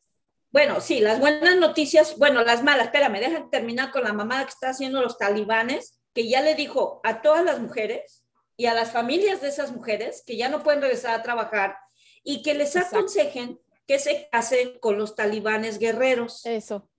Bueno, 0.51 0.81
sí, 0.81 0.99
las 0.99 1.19
buenas 1.19 1.55
noticias, 1.57 2.17
bueno, 2.17 2.43
las 2.43 2.63
malas, 2.63 2.87
espérame, 2.87 3.19
déjame 3.19 3.47
terminar 3.51 3.91
con 3.91 4.03
la 4.03 4.13
mamada 4.13 4.43
que 4.45 4.51
está 4.51 4.69
haciendo 4.69 5.01
los 5.01 5.17
talibanes, 5.17 5.99
que 6.13 6.27
ya 6.27 6.41
le 6.41 6.55
dijo 6.55 6.99
a 7.03 7.21
todas 7.21 7.43
las 7.45 7.59
mujeres 7.59 8.25
y 8.55 8.65
a 8.65 8.73
las 8.73 8.91
familias 8.91 9.41
de 9.41 9.49
esas 9.49 9.71
mujeres 9.71 10.23
que 10.25 10.35
ya 10.35 10.49
no 10.49 10.63
pueden 10.63 10.81
regresar 10.81 11.13
a 11.13 11.21
trabajar 11.21 11.77
y 12.23 12.41
que 12.41 12.53
les 12.53 12.75
Exacto. 12.75 12.97
aconsejen 12.97 13.59
que 13.85 13.99
se 13.99 14.27
casen 14.31 14.79
con 14.79 14.97
los 14.97 15.15
talibanes 15.15 15.79
guerreros. 15.79 16.45
Eso. 16.45 16.89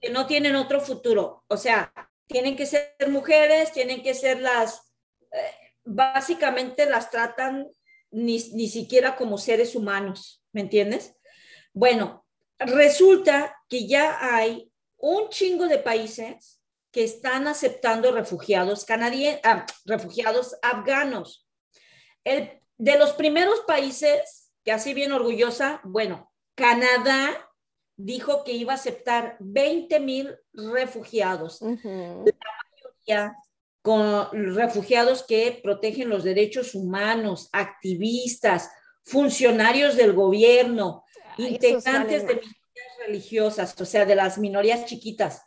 que 0.00 0.10
no 0.10 0.26
tienen 0.26 0.56
otro 0.56 0.80
futuro. 0.80 1.42
O 1.48 1.56
sea, 1.56 1.92
tienen 2.26 2.54
que 2.54 2.66
ser 2.66 2.94
mujeres, 3.08 3.72
tienen 3.72 4.02
que 4.02 4.12
ser 4.14 4.40
las, 4.42 4.92
eh, 5.32 5.72
básicamente 5.84 6.84
las 6.86 7.10
tratan 7.10 7.66
ni, 8.10 8.38
ni 8.52 8.68
siquiera 8.68 9.16
como 9.16 9.38
seres 9.38 9.74
humanos, 9.74 10.44
¿me 10.52 10.60
entiendes? 10.60 11.14
Bueno, 11.76 12.24
resulta 12.58 13.54
que 13.68 13.86
ya 13.86 14.16
hay 14.34 14.72
un 14.96 15.28
chingo 15.28 15.66
de 15.66 15.78
países 15.78 16.62
que 16.90 17.04
están 17.04 17.46
aceptando 17.48 18.12
refugiados 18.12 18.86
canadienses, 18.86 19.42
refugiados 19.84 20.56
afganos. 20.62 21.46
El, 22.24 22.62
de 22.78 22.98
los 22.98 23.12
primeros 23.12 23.60
países, 23.66 24.50
que 24.64 24.72
así 24.72 24.94
bien 24.94 25.12
orgullosa, 25.12 25.82
bueno, 25.84 26.32
Canadá 26.54 27.46
dijo 27.94 28.42
que 28.42 28.52
iba 28.52 28.72
a 28.72 28.76
aceptar 28.76 29.36
20 29.40 30.00
mil 30.00 30.34
refugiados, 30.54 31.60
Ujú. 31.60 32.24
ya, 33.06 33.36
con 33.82 34.30
refugiados 34.54 35.24
que 35.24 35.60
protegen 35.62 36.08
los 36.08 36.24
derechos 36.24 36.74
humanos, 36.74 37.50
activistas, 37.52 38.70
funcionarios 39.04 39.94
del 39.94 40.14
gobierno, 40.14 41.04
integrantes 41.36 42.26
de 42.26 42.34
minorías 42.34 42.98
religiosas, 43.06 43.80
o 43.80 43.84
sea, 43.84 44.04
de 44.04 44.14
las 44.14 44.38
minorías 44.38 44.86
chiquitas. 44.86 45.42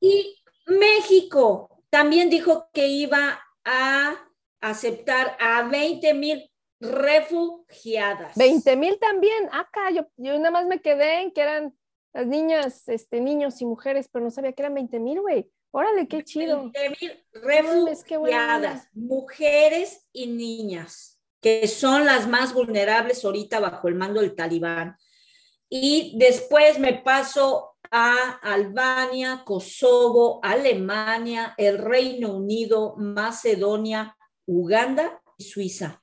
Y 0.00 0.42
México 0.66 1.82
también 1.90 2.30
dijo 2.30 2.68
que 2.72 2.86
iba 2.86 3.40
a 3.64 4.16
aceptar 4.60 5.36
a 5.40 5.62
20 5.68 6.14
mil 6.14 6.50
refugiadas. 6.80 8.36
20 8.36 8.76
mil 8.76 8.98
también. 8.98 9.48
Acá 9.52 9.90
yo, 9.90 10.06
yo 10.16 10.36
nada 10.38 10.50
más 10.50 10.66
me 10.66 10.80
quedé 10.80 11.22
en 11.22 11.32
que 11.32 11.42
eran 11.42 11.76
las 12.12 12.26
niñas, 12.26 12.88
este, 12.88 13.20
niños 13.20 13.60
y 13.60 13.66
mujeres, 13.66 14.08
pero 14.10 14.24
no 14.24 14.30
sabía 14.30 14.52
que 14.52 14.62
eran 14.62 14.74
20 14.74 14.98
mil, 15.00 15.20
güey. 15.20 15.50
Órale, 15.72 16.08
qué 16.08 16.24
chido. 16.24 16.70
20 16.72 16.96
mil 17.00 17.24
refugiadas, 17.32 18.88
mujeres 18.92 20.06
y 20.12 20.26
niñas, 20.26 21.09
que 21.40 21.66
son 21.68 22.04
las 22.04 22.28
más 22.28 22.52
vulnerables 22.52 23.24
ahorita 23.24 23.60
bajo 23.60 23.88
el 23.88 23.94
mando 23.94 24.20
del 24.20 24.34
talibán. 24.34 24.96
Y 25.68 26.14
después 26.18 26.78
me 26.78 26.94
paso 26.94 27.76
a 27.90 28.38
Albania, 28.42 29.42
Kosovo, 29.44 30.40
Alemania, 30.42 31.54
el 31.56 31.78
Reino 31.78 32.36
Unido, 32.36 32.94
Macedonia, 32.96 34.16
Uganda 34.46 35.20
y 35.38 35.44
Suiza. 35.44 36.02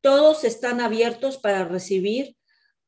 Todos 0.00 0.44
están 0.44 0.80
abiertos 0.80 1.38
para 1.38 1.64
recibir 1.64 2.36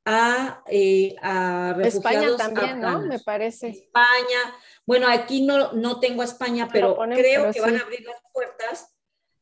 a, 0.04 0.62
eh, 0.66 1.14
a 1.22 1.76
España 1.82 2.20
refugiados 2.20 2.36
también, 2.36 2.80
¿no? 2.80 3.00
Me 3.00 3.18
parece. 3.20 3.68
España. 3.68 4.54
Bueno, 4.86 5.08
aquí 5.08 5.42
no, 5.42 5.72
no 5.72 6.00
tengo 6.00 6.22
a 6.22 6.24
España, 6.24 6.68
pero 6.72 6.96
ponen, 6.96 7.18
creo 7.18 7.42
pero 7.42 7.52
que 7.52 7.60
van 7.60 7.76
a 7.76 7.82
abrir 7.82 8.04
las 8.04 8.20
puertas 8.32 8.96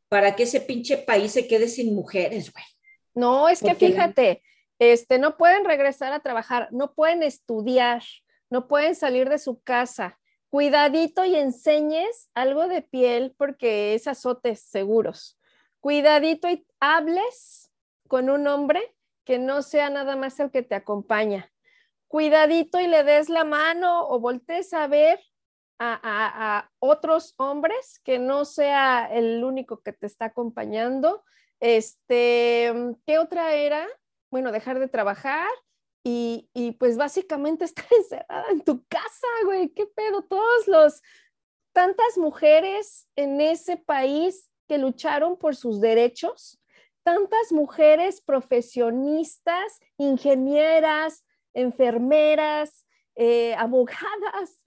para 0.08 0.34
que 0.36 0.44
ese 0.44 0.60
pinche 0.60 0.96
país 0.96 1.32
se 1.32 1.46
quede 1.46 1.68
sin 1.68 1.94
mujeres, 1.94 2.52
güey. 2.52 2.64
No, 3.14 3.48
es 3.48 3.60
que 3.60 3.68
Porque 3.68 3.88
fíjate, 3.88 4.42
este, 4.78 5.18
no 5.18 5.36
pueden 5.36 5.64
regresar 5.64 6.12
a 6.12 6.20
trabajar, 6.20 6.68
no 6.70 6.94
pueden 6.94 7.22
estudiar, 7.22 8.02
no 8.50 8.68
pueden 8.68 8.94
salir 8.94 9.28
de 9.28 9.38
su 9.38 9.60
casa. 9.60 10.18
Cuidadito 10.50 11.24
y 11.24 11.34
enseñes 11.34 12.30
algo 12.34 12.68
de 12.68 12.80
piel 12.80 13.34
porque 13.36 13.94
es 13.94 14.06
azotes 14.06 14.60
seguros. 14.60 15.38
Cuidadito 15.80 16.48
y 16.48 16.66
hables 16.80 17.70
con 18.06 18.30
un 18.30 18.46
hombre 18.46 18.80
que 19.24 19.38
no 19.38 19.62
sea 19.62 19.90
nada 19.90 20.16
más 20.16 20.40
el 20.40 20.50
que 20.50 20.62
te 20.62 20.74
acompaña. 20.74 21.52
Cuidadito 22.06 22.80
y 22.80 22.86
le 22.86 23.04
des 23.04 23.28
la 23.28 23.44
mano 23.44 24.08
o 24.08 24.18
voltees 24.20 24.72
a 24.72 24.86
ver 24.86 25.20
a, 25.78 26.70
otros 26.80 27.34
hombres 27.38 28.00
que 28.04 28.18
no 28.18 28.44
sea 28.44 29.08
el 29.12 29.44
único 29.44 29.80
que 29.82 29.92
te 29.92 30.06
está 30.06 30.26
acompañando. 30.26 31.24
Este, 31.60 32.72
¿qué 33.06 33.18
otra 33.18 33.54
era? 33.54 33.86
Bueno, 34.30 34.52
dejar 34.52 34.78
de 34.78 34.88
trabajar 34.88 35.48
y, 36.04 36.48
y 36.52 36.72
pues 36.72 36.96
básicamente 36.96 37.64
estar 37.64 37.86
encerrada 37.90 38.50
en 38.50 38.62
tu 38.62 38.84
casa, 38.86 39.28
güey. 39.44 39.68
¿Qué 39.70 39.86
pedo? 39.86 40.22
Todos 40.22 40.68
los, 40.68 41.02
tantas 41.72 42.18
mujeres 42.18 43.08
en 43.16 43.40
ese 43.40 43.76
país 43.76 44.50
que 44.68 44.78
lucharon 44.78 45.36
por 45.38 45.56
sus 45.56 45.80
derechos, 45.80 46.60
tantas 47.02 47.52
mujeres 47.52 48.20
profesionistas, 48.20 49.80
ingenieras, 49.96 51.24
enfermeras, 51.54 52.86
eh, 53.16 53.54
abogadas, 53.58 54.57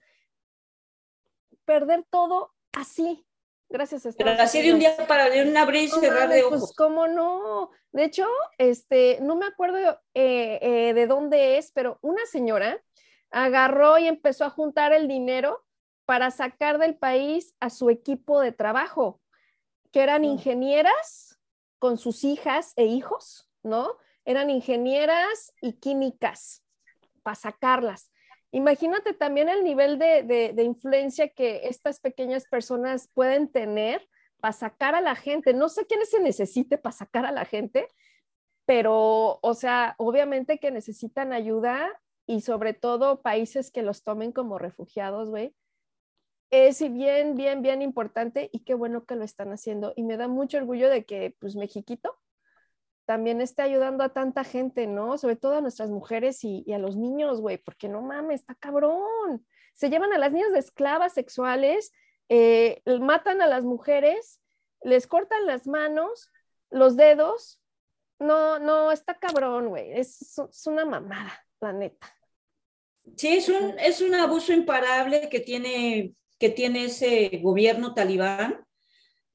perder 1.64 2.04
todo 2.10 2.52
así, 2.72 3.26
gracias 3.68 4.06
a 4.06 4.12
Pero 4.12 4.30
así 4.32 4.62
de 4.62 4.72
un 4.72 4.78
día 4.78 4.96
para 5.06 5.30
de 5.30 5.42
un 5.48 5.56
abrir 5.56 5.84
y 5.84 5.88
cerrar 5.88 6.28
de 6.28 6.42
ojos. 6.44 6.60
Pues 6.60 6.72
cómo 6.76 7.08
no. 7.08 7.70
De 7.92 8.04
hecho, 8.04 8.26
este, 8.58 9.18
no 9.20 9.36
me 9.36 9.46
acuerdo 9.46 9.78
eh, 10.14 10.58
eh, 10.62 10.94
de 10.94 11.06
dónde 11.06 11.58
es, 11.58 11.72
pero 11.72 11.98
una 12.02 12.24
señora 12.26 12.82
agarró 13.30 13.98
y 13.98 14.06
empezó 14.06 14.44
a 14.44 14.50
juntar 14.50 14.92
el 14.92 15.08
dinero 15.08 15.64
para 16.04 16.30
sacar 16.30 16.78
del 16.78 16.96
país 16.96 17.54
a 17.60 17.70
su 17.70 17.88
equipo 17.88 18.40
de 18.40 18.52
trabajo, 18.52 19.20
que 19.90 20.02
eran 20.02 20.22
Mm. 20.22 20.26
ingenieras 20.26 21.38
con 21.78 21.96
sus 21.96 22.24
hijas 22.24 22.72
e 22.76 22.84
hijos, 22.84 23.48
¿no? 23.62 23.96
Eran 24.24 24.50
ingenieras 24.50 25.52
y 25.60 25.72
químicas 25.74 26.62
para 27.22 27.34
sacarlas. 27.34 28.11
Imagínate 28.52 29.14
también 29.14 29.48
el 29.48 29.64
nivel 29.64 29.98
de, 29.98 30.22
de- 30.22 30.62
influencia 30.62 31.28
que 31.30 31.62
estas 31.68 32.00
pequeñas 32.00 32.46
personas 32.46 33.08
pueden 33.14 33.50
tener 33.50 34.06
para 34.40 34.52
sacar 34.52 34.94
a 34.94 35.00
la 35.00 35.14
gente. 35.14 35.54
No 35.54 35.70
sé 35.70 35.86
quién 35.86 36.04
se 36.04 36.20
necesite 36.20 36.76
para 36.76 36.92
sacar 36.92 37.24
a 37.24 37.32
la 37.32 37.46
gente, 37.46 37.88
pero, 38.66 39.38
o 39.42 39.54
sea, 39.54 39.94
obviamente 39.98 40.58
que 40.58 40.70
necesitan 40.70 41.32
ayuda 41.32 41.90
y 42.26 42.42
sobre 42.42 42.74
todo 42.74 43.22
países 43.22 43.70
que 43.70 43.82
los 43.82 44.04
tomen 44.04 44.32
como 44.32 44.58
refugiados, 44.58 45.30
güey. 45.30 45.54
Es 46.50 46.80
bien, 46.92 47.34
bien, 47.34 47.62
bien 47.62 47.80
importante 47.80 48.50
y 48.52 48.60
qué 48.64 48.74
bueno 48.74 49.06
que 49.06 49.16
lo 49.16 49.24
están 49.24 49.50
haciendo. 49.52 49.94
Y 49.96 50.02
me 50.02 50.18
da 50.18 50.28
mucho 50.28 50.58
orgullo 50.58 50.90
de 50.90 51.06
que, 51.06 51.34
pues, 51.40 51.56
Mexiquito 51.56 52.18
también 53.04 53.40
esté 53.40 53.62
ayudando 53.62 54.04
a 54.04 54.12
tanta 54.12 54.44
gente, 54.44 54.86
¿no? 54.86 55.18
Sobre 55.18 55.36
todo 55.36 55.56
a 55.56 55.60
nuestras 55.60 55.90
mujeres 55.90 56.44
y, 56.44 56.72
a 56.72 56.78
los 56.78 56.96
niños, 56.96 57.40
güey, 57.40 57.58
porque 57.58 57.88
no 57.88 58.00
mames, 58.02 58.40
está 58.40 58.54
cabrón. 58.54 59.46
Se 59.74 59.90
llevan 59.90 60.12
a 60.12 60.18
las 60.18 60.32
niñas 60.32 60.52
de 60.52 60.58
esclavas 60.58 61.12
sexuales, 61.12 61.92
eh, 62.28 62.82
matan 63.00 63.40
a 63.42 63.46
las 63.46 63.64
mujeres, 63.64 64.40
les 64.82 65.06
cortan 65.06 65.46
las 65.46 65.66
manos, 65.66 66.30
los 66.70 66.96
dedos, 66.96 67.60
no, 68.18 68.58
no, 68.58 68.92
está 68.92 69.18
cabrón, 69.18 69.68
güey. 69.68 69.92
Es, 69.92 70.38
es 70.38 70.66
una 70.66 70.84
mamada, 70.84 71.32
la 71.60 71.72
neta. 71.72 72.14
Sí, 73.16 73.28
es 73.28 73.48
un, 73.48 73.78
es 73.78 74.00
un 74.00 74.14
abuso 74.14 74.52
imparable 74.52 75.28
que 75.28 75.40
tiene, 75.40 76.14
que 76.38 76.50
tiene 76.50 76.84
ese 76.84 77.40
gobierno 77.42 77.94
talibán. 77.94 78.64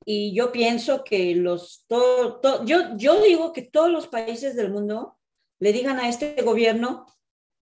Y 0.09 0.33
yo 0.33 0.53
pienso 0.53 1.03
que 1.03 1.35
los, 1.35 1.83
todo, 1.87 2.39
todo- 2.39 2.63
yo, 2.63 2.95
yo 2.95 3.21
digo 3.21 3.51
que 3.51 3.61
todos 3.61 3.91
los 3.91 4.07
países 4.07 4.55
del 4.55 4.71
mundo 4.71 5.17
le 5.59 5.73
digan 5.73 5.99
a 5.99 6.07
este 6.07 6.41
gobierno, 6.43 7.05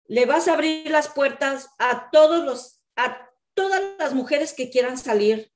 le 0.05 0.27
vas 0.27 0.47
a 0.47 0.53
abrir 0.53 0.91
las 0.91 1.07
puertas 1.09 1.69
a 1.79 2.11
todos 2.11 2.45
los, 2.45 2.81
a 2.97 3.31
todas 3.55 3.81
las 3.97 4.13
mujeres 4.13 4.53
que 4.53 4.69
quieran 4.69 4.99
salir 4.99 5.51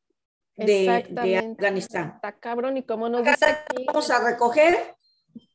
de, 0.55 1.05
de. 1.11 1.37
Afganistán. 1.37 2.13
Está 2.15 2.39
cabrón 2.39 2.77
y 2.77 2.83
como 2.83 3.07
nos 3.07 3.23
dice 3.23 3.45
aquí, 3.45 3.85
Vamos 3.85 4.09
a 4.09 4.27
recoger 4.27 4.95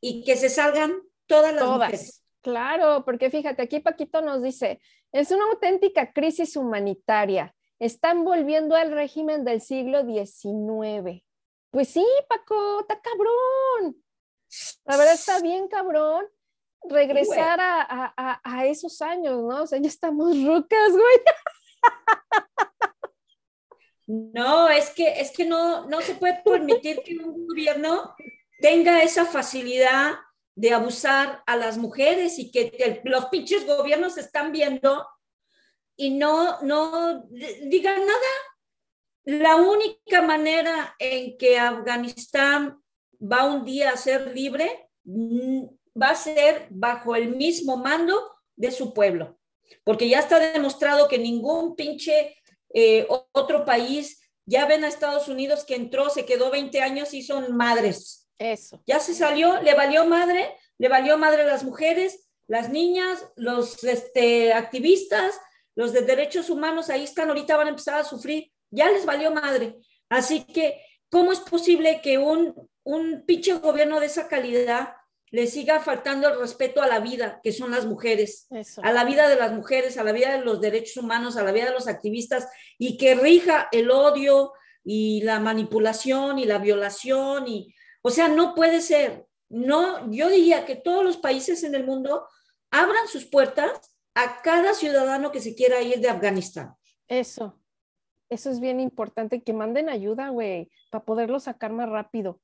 y 0.00 0.22
que 0.22 0.36
se 0.36 0.48
salgan 0.48 0.92
todas 1.26 1.52
las 1.52 1.64
mujeres. 1.64 2.00
todas. 2.00 2.20
Claro, 2.42 3.04
porque 3.04 3.28
fíjate, 3.30 3.62
aquí 3.62 3.80
Paquito 3.80 4.20
nos 4.20 4.40
dice, 4.40 4.80
es 5.10 5.32
una 5.32 5.46
auténtica 5.46 6.12
crisis 6.12 6.56
humanitaria. 6.56 7.52
Están 7.80 8.24
volviendo 8.24 8.76
al 8.76 8.92
régimen 8.92 9.44
del 9.44 9.60
siglo 9.60 10.02
XIX. 10.04 11.22
Pues 11.70 11.88
sí, 11.88 12.06
Paco, 12.28 12.80
está 12.80 13.00
cabrón. 13.00 13.96
La 14.84 14.96
verdad 14.96 15.14
está 15.14 15.40
bien 15.40 15.66
cabrón 15.68 16.24
regresar 16.88 17.60
a, 17.60 17.82
a- 18.16 18.40
a- 18.44 18.66
esos 18.66 19.00
años, 19.02 19.42
¿no? 19.42 19.62
O 19.62 19.66
sea, 19.66 19.78
ya 19.80 19.88
estamos 19.88 20.36
rucas, 20.44 20.92
güey. 20.92 21.20
No, 24.06 24.68
es 24.68 24.90
que, 24.90 25.18
es 25.20 25.30
que 25.32 25.46
no, 25.46 25.86
no 25.86 26.02
se 26.02 26.14
puede 26.14 26.42
permitir 26.44 27.00
que 27.02 27.16
un 27.16 27.46
gobierno 27.46 28.14
tenga 28.60 29.02
esa 29.02 29.24
facilidad 29.24 30.16
de 30.54 30.74
abusar 30.74 31.42
a 31.46 31.56
las 31.56 31.78
mujeres 31.78 32.38
y 32.38 32.50
que 32.50 33.00
los 33.04 33.26
pinches 33.26 33.66
gobiernos 33.66 34.18
están 34.18 34.52
viendo 34.52 35.06
y 35.96 36.10
no, 36.10 36.60
no 36.62 37.26
digan 37.30 38.06
nada. 38.06 38.18
La 39.24 39.56
única 39.56 40.22
manera 40.22 40.94
en 40.98 41.36
que 41.38 41.58
Afganistán 41.58 42.82
va 43.20 43.44
un 43.44 43.64
día 43.64 43.90
a 43.90 43.96
ser 43.96 44.34
libre 44.34 44.90
mm, 45.04 45.64
va 46.00 46.10
a 46.10 46.16
ser 46.16 46.66
bajo 46.70 47.14
el 47.14 47.36
mismo 47.36 47.76
mando 47.76 48.32
de 48.56 48.70
su 48.70 48.92
pueblo, 48.92 49.38
porque 49.84 50.08
ya 50.08 50.18
está 50.18 50.38
demostrado 50.38 51.08
que 51.08 51.18
ningún 51.18 51.76
pinche 51.76 52.36
eh, 52.72 53.06
otro 53.32 53.64
país, 53.64 54.20
ya 54.46 54.66
ven 54.66 54.84
a 54.84 54.88
Estados 54.88 55.28
Unidos 55.28 55.64
que 55.64 55.76
entró, 55.76 56.10
se 56.10 56.26
quedó 56.26 56.50
20 56.50 56.80
años 56.82 57.14
y 57.14 57.22
son 57.22 57.56
madres. 57.56 58.28
Eso. 58.38 58.82
Ya 58.86 59.00
se 59.00 59.14
salió, 59.14 59.62
le 59.62 59.74
valió 59.74 60.04
madre, 60.04 60.54
le 60.78 60.88
valió 60.88 61.16
madre 61.16 61.46
las 61.46 61.64
mujeres, 61.64 62.28
las 62.46 62.68
niñas, 62.68 63.26
los 63.36 63.84
este, 63.84 64.52
activistas, 64.52 65.40
los 65.74 65.92
de 65.92 66.02
derechos 66.02 66.50
humanos, 66.50 66.90
ahí 66.90 67.04
están, 67.04 67.28
ahorita 67.28 67.56
van 67.56 67.66
a 67.66 67.70
empezar 67.70 67.96
a 67.96 68.04
sufrir, 68.04 68.50
ya 68.70 68.90
les 68.90 69.04
valió 69.04 69.30
madre. 69.32 69.76
Así 70.08 70.44
que, 70.44 70.80
¿cómo 71.10 71.32
es 71.32 71.40
posible 71.40 72.00
que 72.02 72.18
un, 72.18 72.54
un 72.84 73.24
pinche 73.26 73.54
gobierno 73.54 74.00
de 74.00 74.06
esa 74.06 74.28
calidad 74.28 74.94
le 75.30 75.46
siga 75.46 75.80
faltando 75.80 76.28
el 76.28 76.38
respeto 76.38 76.80
a 76.80 76.86
la 76.86 77.00
vida, 77.00 77.40
que 77.42 77.52
son 77.52 77.70
las 77.70 77.86
mujeres? 77.86 78.46
Eso. 78.50 78.82
a 78.84 78.92
la 78.92 79.04
vida 79.04 79.28
de 79.28 79.36
las 79.36 79.52
mujeres, 79.52 79.98
a 79.98 80.04
la 80.04 80.12
vida 80.12 80.36
de 80.36 80.44
los 80.44 80.60
derechos 80.60 80.96
humanos, 81.02 81.36
a 81.36 81.42
la 81.42 81.52
vida 81.52 81.66
de 81.66 81.72
los 81.72 81.88
activistas 81.88 82.48
y 82.78 82.96
que 82.96 83.14
rija 83.14 83.68
el 83.72 83.90
odio 83.90 84.52
y 84.84 85.22
la 85.22 85.40
manipulación 85.40 86.38
y 86.38 86.44
la 86.44 86.58
violación 86.58 87.48
y 87.48 87.74
o 88.06 88.10
sea, 88.10 88.28
no 88.28 88.54
puede 88.54 88.82
ser. 88.82 89.24
No, 89.48 90.10
yo 90.12 90.28
diría 90.28 90.66
que 90.66 90.76
todos 90.76 91.02
los 91.02 91.16
países 91.16 91.64
en 91.64 91.74
el 91.74 91.84
mundo 91.84 92.28
abran 92.70 93.08
sus 93.08 93.24
puertas 93.24 93.93
a 94.14 94.40
cada 94.42 94.74
ciudadano 94.74 95.32
que 95.32 95.40
se 95.40 95.54
quiera 95.54 95.80
ir 95.82 96.00
de 96.00 96.08
Afganistán. 96.08 96.74
Eso. 97.08 97.60
Eso 98.30 98.50
es 98.50 98.58
bien 98.60 98.80
importante, 98.80 99.42
que 99.42 99.52
manden 99.52 99.88
ayuda, 99.88 100.30
güey, 100.30 100.70
para 100.90 101.04
poderlo 101.04 101.38
sacar 101.40 101.72
más 101.72 101.88
rápido, 101.88 102.40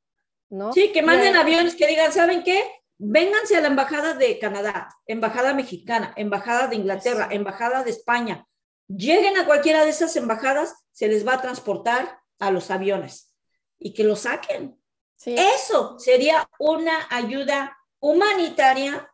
¿no? 0.50 0.72
Sí, 0.72 0.92
que 0.92 1.02
manden 1.02 1.34
Ya- 1.34 1.40
aviones 1.40 1.74
que 1.74 1.86
digan, 1.86 2.12
¿saben 2.12 2.42
qué? 2.42 2.62
Vénganse 2.98 3.56
a 3.56 3.60
la 3.62 3.68
embajada 3.68 4.12
de 4.14 4.38
Canadá, 4.38 4.88
embajada 5.06 5.54
mexicana, 5.54 6.12
embajada 6.16 6.66
de 6.66 6.76
Inglaterra, 6.76 7.28
embajada 7.30 7.82
de 7.82 7.90
España. 7.90 8.46
Lleguen 8.88 9.38
a 9.38 9.46
cualquiera 9.46 9.84
de 9.84 9.90
esas 9.90 10.14
embajadas, 10.16 10.74
se 10.92 11.08
les 11.08 11.26
va 11.26 11.34
a 11.34 11.40
transportar 11.40 12.18
a 12.38 12.50
los 12.50 12.70
aviones 12.70 13.34
y 13.78 13.94
que 13.94 14.04
lo 14.04 14.16
saquen. 14.16 14.76
Sí. 15.16 15.34
Eso 15.38 15.98
sería 15.98 16.48
una 16.58 17.06
ayuda 17.10 17.78
humanitaria 18.00 19.10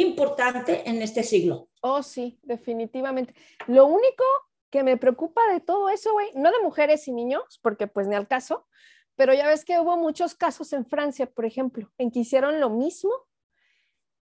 importante 0.00 0.88
en 0.88 1.02
este 1.02 1.22
siglo. 1.22 1.68
Oh, 1.80 2.02
sí, 2.02 2.38
definitivamente. 2.42 3.34
Lo 3.66 3.86
único 3.86 4.24
que 4.70 4.82
me 4.82 4.96
preocupa 4.96 5.40
de 5.52 5.60
todo 5.60 5.88
eso, 5.88 6.12
güey, 6.12 6.30
no 6.34 6.50
de 6.50 6.60
mujeres 6.62 7.08
y 7.08 7.12
niños, 7.12 7.58
porque 7.62 7.86
pues 7.86 8.06
ni 8.06 8.14
al 8.14 8.28
caso, 8.28 8.66
pero 9.16 9.34
ya 9.34 9.48
ves 9.48 9.64
que 9.64 9.80
hubo 9.80 9.96
muchos 9.96 10.34
casos 10.34 10.72
en 10.72 10.86
Francia, 10.86 11.26
por 11.26 11.44
ejemplo, 11.44 11.90
en 11.98 12.10
que 12.10 12.20
hicieron 12.20 12.60
lo 12.60 12.70
mismo 12.70 13.10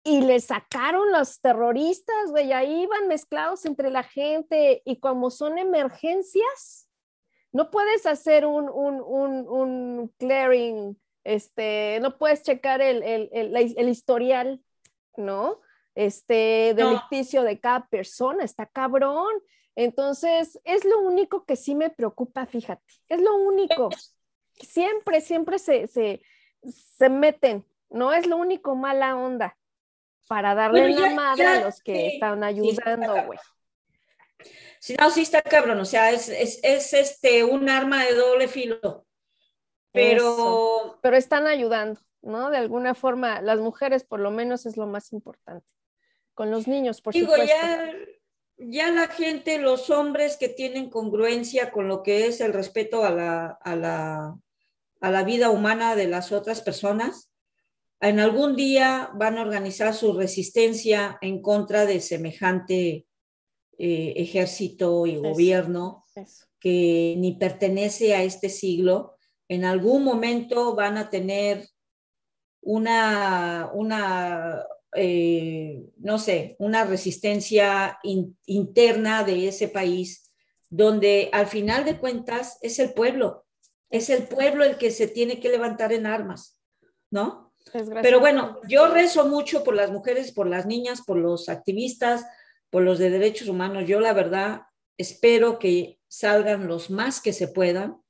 y 0.04 0.22
le 0.22 0.40
sacaron 0.40 1.12
los 1.12 1.40
terroristas, 1.42 2.32
güey, 2.32 2.52
ahí 2.54 2.84
iban 2.84 3.08
mezclados 3.08 3.66
entre 3.66 3.92
la 3.92 4.04
gente 4.04 4.82
y 4.86 5.00
como 5.00 5.30
son 5.30 5.58
emergencias, 5.60 6.88
no 7.52 7.70
puedes 7.70 8.06
hacer 8.06 8.46
un, 8.46 8.70
un, 8.70 9.02
un, 9.02 9.48
un 9.48 10.08
clearing, 10.18 11.00
este, 11.24 12.00
no 12.02 12.18
puedes 12.18 12.42
checar 12.42 12.82
el, 12.82 13.04
el, 13.04 13.30
el, 13.34 13.56
el 13.56 13.90
historial, 13.90 14.64
¿no? 15.18 15.60
Este, 15.96 16.74
No. 16.78 16.90
delicticio 16.90 17.44
de 17.44 17.60
cada 17.60 17.88
persona, 17.88 18.44
está 18.44 18.66
cabrón. 18.66 19.32
Entonces, 19.76 20.60
es 20.64 20.86
lo 20.86 21.00
único 21.02 21.46
que 21.46 21.56
sí 21.56 21.76
me 21.76 21.90
preocupa, 21.90 22.46
fíjate, 22.46 22.84
es 23.08 23.22
lo 23.22 23.36
único. 23.36 23.90
Siempre, 24.54 25.22
siempre 25.22 25.60
se, 25.60 25.88
se, 25.88 26.22
se 26.64 27.10
meten, 27.10 27.66
no 27.90 28.12
es 28.14 28.28
lo 28.28 28.38
único 28.38 28.76
mala 28.76 29.16
onda 29.16 29.58
para 30.28 30.56
darle 30.56 30.82
Bueno, 30.82 31.02
la 31.02 31.10
madre 31.16 31.44
ya, 31.44 31.54
a 31.54 31.62
los 31.62 31.82
que 31.82 31.96
sí, 31.96 32.06
están 32.14 32.40
sí, 32.40 32.46
ayudando, 32.46 33.26
güey. 33.26 33.40
Si 34.80 34.96
no, 34.96 35.10
sí 35.12 35.22
está 35.22 35.42
cabrón, 35.42 35.80
o 35.80 35.86
sea, 35.86 36.12
es, 36.12 36.28
es, 36.30 36.60
es 36.64 36.94
este, 36.94 37.44
un 37.44 37.70
arma 37.70 38.04
de 38.04 38.16
doble 38.16 38.48
filo. 38.48 39.06
Pero 39.92 40.34
Eso. 40.34 41.00
Pero 41.02 41.18
están 41.18 41.48
ayudando, 41.48 42.00
¿no? 42.22 42.50
De 42.50 42.58
alguna 42.58 42.96
forma, 42.96 43.42
las 43.42 43.60
mujeres 43.60 44.04
por 44.04 44.20
lo 44.20 44.32
menos 44.32 44.66
es 44.66 44.78
lo 44.78 44.88
más 44.88 45.12
importante. 45.14 45.66
Con 46.34 46.52
los 46.52 46.68
niños, 46.68 47.02
por 47.02 47.14
digo, 47.14 47.32
supuesto. 47.32 47.56
ya, 47.56 47.94
ya 48.58 48.92
la 48.92 49.08
gente, 49.08 49.58
los 49.60 49.90
hombres 49.90 50.38
que 50.38 50.50
tienen 50.50 50.90
congruencia 50.90 51.72
con 51.72 51.88
lo 51.88 52.04
que 52.04 52.28
es 52.28 52.42
el 52.42 52.54
respeto 52.54 53.04
a 53.04 53.10
la, 53.10 53.48
a 53.62 53.76
la, 53.76 54.38
a 55.02 55.12
la 55.12 55.24
vida 55.24 55.50
humana 55.50 55.96
de 55.96 56.08
las 56.08 56.32
otras 56.32 56.62
personas, 56.62 57.32
en 58.00 58.20
algún 58.20 58.56
día 58.56 59.12
van 59.14 59.38
a 59.38 59.42
organizar 59.44 59.94
su 59.94 60.14
resistencia 60.14 61.18
en 61.22 61.42
contra 61.42 61.86
de 61.86 62.00
semejante 62.00 63.06
eh, 63.78 64.14
ejército 64.16 65.06
y 65.06 65.14
Eso. 65.14 65.22
gobierno 65.22 66.06
Eso. 66.16 66.46
que 66.60 67.16
ni 67.18 67.34
pertenece 67.36 68.16
a 68.16 68.24
este 68.24 68.50
siglo, 68.50 69.16
en 69.48 69.66
algún 69.66 70.04
momento 70.04 70.76
van 70.76 70.98
a 70.98 71.10
tener 71.10 71.68
una, 72.62 73.70
una 73.74 74.64
eh, 74.94 75.84
no 75.98 76.20
sé, 76.20 76.56
una 76.60 76.84
resistencia 76.86 77.98
in- 78.04 78.38
interna 78.46 79.24
de 79.24 79.48
ese 79.48 79.68
país, 79.68 80.32
donde 80.70 81.30
al 81.34 81.48
final 81.48 81.86
de 81.86 81.98
cuentas 81.98 82.58
es 82.62 82.80
el 82.80 82.94
pueblo, 82.94 83.46
es 83.90 84.10
el 84.10 84.24
pueblo 84.28 84.64
el 84.64 84.78
que 84.78 84.92
se 84.92 85.08
tiene 85.08 85.40
que 85.40 85.50
levantar 85.50 85.92
en 85.94 86.06
armas, 86.06 86.60
¿no? 87.10 87.54
Pero 88.02 88.20
bueno, 88.20 88.60
yo 88.68 88.88
rezo 88.88 89.28
mucho 89.28 89.64
por 89.64 89.76
las 89.76 89.92
mujeres, 89.92 90.32
por 90.32 90.48
las 90.48 90.66
niñas, 90.66 91.02
por 91.06 91.18
los 91.18 91.48
activistas, 91.50 92.26
por 92.70 92.84
los 92.84 93.00
de 93.00 93.10
derechos 93.10 93.48
humanos. 93.48 93.86
Yo 93.86 94.00
la 94.00 94.14
verdad 94.14 94.62
espero 94.98 95.60
que 95.60 96.00
salgan 96.08 96.68
los 96.68 96.90
más 96.90 97.22
que 97.22 97.34
se 97.34 97.48
puedan 97.48 98.02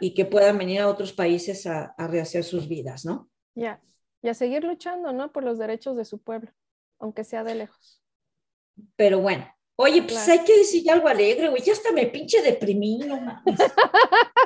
y 0.00 0.14
que 0.14 0.24
puedan 0.24 0.58
venir 0.58 0.80
a 0.80 0.88
otros 0.88 1.12
países 1.12 1.66
a, 1.66 1.94
a 1.96 2.06
rehacer 2.08 2.42
sus 2.42 2.68
vidas, 2.68 3.04
¿no? 3.04 3.27
Ya. 3.58 3.80
Y 4.22 4.28
a 4.28 4.34
seguir 4.34 4.64
luchando, 4.64 5.12
¿no? 5.12 5.32
Por 5.32 5.44
los 5.44 5.58
derechos 5.58 5.96
de 5.96 6.04
su 6.04 6.20
pueblo, 6.20 6.50
aunque 6.98 7.24
sea 7.24 7.44
de 7.44 7.54
lejos. 7.54 8.02
Pero 8.96 9.20
bueno, 9.20 9.46
oye, 9.76 10.02
pues 10.02 10.24
Claro. 10.24 10.40
hay 10.40 10.46
que 10.46 10.56
decir 10.58 10.90
algo 10.90 11.08
alegre, 11.08 11.48
güey. 11.48 11.62
Ya 11.62 11.72
hasta 11.72 11.92
me 11.92 12.06
pinche 12.06 12.42
deprimí, 12.42 12.98
no 12.98 13.20
mames. 13.20 13.42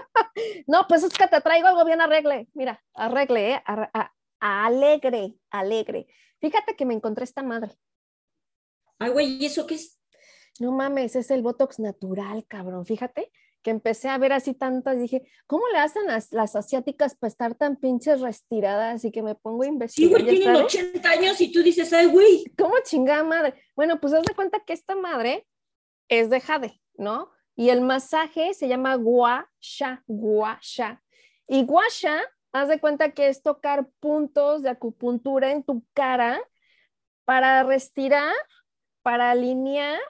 No, 0.66 0.86
pues 0.88 1.02
es 1.02 1.12
que 1.12 1.26
te 1.28 1.40
traigo 1.40 1.68
algo 1.68 1.84
bien 1.84 2.00
arregle. 2.00 2.48
Mira, 2.54 2.82
arregle, 2.94 3.52
¿eh? 3.52 3.62
A- 3.66 4.12
alegre, 4.40 5.36
alegre. 5.50 6.06
Fíjate 6.40 6.74
que 6.74 6.84
me 6.86 6.94
encontré 6.94 7.24
esta 7.24 7.42
madre. 7.42 7.76
Ay, 8.98 9.10
güey, 9.10 9.26
¿y 9.42 9.46
eso 9.46 9.66
qué 9.66 9.74
es? 9.74 10.00
No 10.58 10.72
mames, 10.72 11.16
es 11.16 11.30
el 11.30 11.42
Botox 11.42 11.78
natural, 11.78 12.44
cabrón. 12.48 12.86
Fíjate 12.86 13.30
que 13.62 13.70
empecé 13.70 14.08
a 14.08 14.18
ver 14.18 14.32
así 14.32 14.54
tantas, 14.54 14.98
dije, 14.98 15.22
¿cómo 15.46 15.62
le 15.72 15.78
hacen 15.78 16.06
las, 16.06 16.32
las 16.32 16.56
asiáticas 16.56 17.14
para 17.16 17.28
estar 17.28 17.54
tan 17.54 17.76
pinches 17.76 18.20
retiradas 18.20 19.04
y 19.04 19.12
que 19.12 19.22
me 19.22 19.34
pongo 19.34 19.62
a 19.62 19.66
Sí, 19.66 19.70
investigar? 19.72 20.10
güey, 20.22 20.24
¿ya 20.24 20.30
tienen 20.30 20.56
sabes? 20.56 20.74
80 20.74 21.10
años 21.10 21.40
y 21.40 21.52
tú 21.52 21.62
dices, 21.62 21.92
ay, 21.92 22.06
güey. 22.06 22.44
¿Cómo 22.58 22.74
chingada 22.84 23.22
madre? 23.24 23.54
Bueno, 23.76 24.00
pues 24.00 24.12
haz 24.12 24.24
de 24.24 24.34
cuenta 24.34 24.60
que 24.66 24.72
esta 24.72 24.94
madre 24.96 25.46
es 26.08 26.28
de 26.30 26.40
jade, 26.40 26.80
¿no? 26.94 27.30
Y 27.54 27.68
el 27.70 27.80
masaje 27.80 28.54
se 28.54 28.66
llama 28.68 28.94
gua 28.96 29.50
sha, 29.60 30.02
gua 30.06 30.58
sha. 30.60 31.02
Y 31.46 31.64
gua 31.64 31.84
sha, 31.90 32.20
haz 32.52 32.68
de 32.68 32.80
cuenta 32.80 33.12
que 33.12 33.28
es 33.28 33.42
tocar 33.42 33.88
puntos 34.00 34.62
de 34.62 34.70
acupuntura 34.70 35.52
en 35.52 35.62
tu 35.62 35.84
cara 35.92 36.40
para 37.24 37.62
restirar, 37.62 38.34
para 39.02 39.30
alinear 39.30 40.00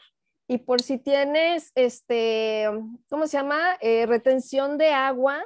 y 0.53 0.59
por 0.59 0.83
si 0.83 0.99
tienes, 0.99 1.73
este, 1.75 2.69
¿cómo 3.09 3.27
se 3.27 3.39
llama? 3.39 3.79
Eh, 3.81 4.05
retención 4.05 4.77
de 4.77 4.91
agua, 4.91 5.43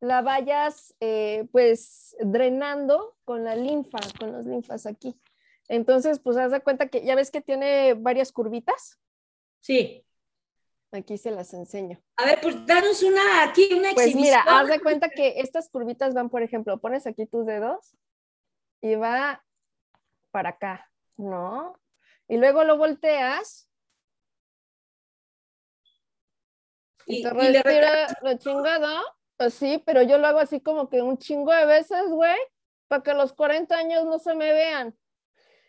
la 0.00 0.20
vayas 0.20 0.94
eh, 1.00 1.46
pues 1.50 2.14
drenando 2.20 3.16
con 3.24 3.42
la 3.42 3.56
linfa, 3.56 4.00
con 4.18 4.32
las 4.32 4.44
linfas 4.44 4.84
aquí. 4.84 5.18
Entonces, 5.68 6.18
pues 6.18 6.36
haz 6.36 6.52
de 6.52 6.60
cuenta 6.60 6.88
que 6.88 7.02
ya 7.02 7.14
ves 7.14 7.30
que 7.30 7.40
tiene 7.40 7.94
varias 7.94 8.32
curvitas. 8.32 8.98
Sí. 9.60 10.04
Aquí 10.92 11.16
se 11.16 11.30
las 11.30 11.54
enseño. 11.54 11.98
A 12.18 12.26
ver, 12.26 12.38
pues 12.42 12.66
danos 12.66 13.02
una 13.02 13.44
aquí, 13.44 13.66
una 13.72 13.94
Pues 13.94 14.08
exhibición. 14.08 14.42
mira, 14.42 14.42
haz 14.46 14.68
de 14.68 14.80
cuenta 14.80 15.08
que 15.08 15.40
estas 15.40 15.70
curvitas 15.70 16.12
van, 16.12 16.28
por 16.28 16.42
ejemplo, 16.42 16.78
pones 16.82 17.06
aquí 17.06 17.24
tus 17.24 17.46
dedos 17.46 17.96
y 18.82 18.94
va 18.94 19.42
para 20.30 20.50
acá, 20.50 20.90
¿no? 21.16 21.80
Y 22.28 22.36
luego 22.36 22.64
lo 22.64 22.76
volteas 22.76 23.69
y, 27.10 27.22
te 27.22 27.28
y 27.28 27.52
le 27.52 27.62
respira 27.62 28.18
la 28.22 28.38
chingada, 28.38 29.02
así, 29.38 29.82
pero 29.84 30.02
yo 30.02 30.18
lo 30.18 30.26
hago 30.26 30.38
así 30.38 30.60
como 30.60 30.88
que 30.88 31.02
un 31.02 31.18
chingo 31.18 31.52
de 31.52 31.66
veces, 31.66 32.08
güey, 32.08 32.38
para 32.88 33.02
que 33.02 33.14
los 33.14 33.32
40 33.32 33.76
años 33.76 34.04
no 34.04 34.18
se 34.18 34.34
me 34.34 34.52
vean. 34.52 34.96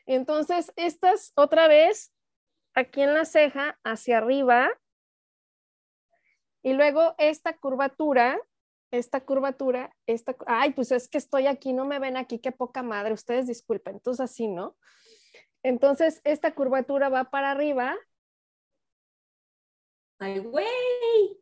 Y 0.05 0.15
entonces, 0.15 0.71
estas 0.75 1.31
otra 1.35 1.67
vez 1.67 2.11
aquí 2.73 3.01
en 3.01 3.13
la 3.13 3.25
ceja, 3.25 3.79
hacia 3.83 4.17
arriba, 4.17 4.69
y 6.63 6.73
luego 6.73 7.15
esta 7.17 7.57
curvatura, 7.57 8.39
esta 8.91 9.21
curvatura, 9.21 9.95
esta, 10.05 10.35
ay, 10.45 10.71
pues 10.73 10.91
es 10.91 11.07
que 11.07 11.17
estoy 11.17 11.47
aquí, 11.47 11.73
no 11.73 11.85
me 11.85 11.99
ven 11.99 12.17
aquí, 12.17 12.39
qué 12.39 12.51
poca 12.51 12.83
madre, 12.83 13.13
ustedes 13.13 13.47
disculpen, 13.47 13.95
entonces 13.95 14.21
así, 14.21 14.47
¿no? 14.47 14.77
Entonces, 15.63 16.21
esta 16.23 16.53
curvatura 16.53 17.09
va 17.09 17.25
para 17.25 17.51
arriba, 17.51 17.95
Ay, 20.21 20.39
güey. 20.39 21.41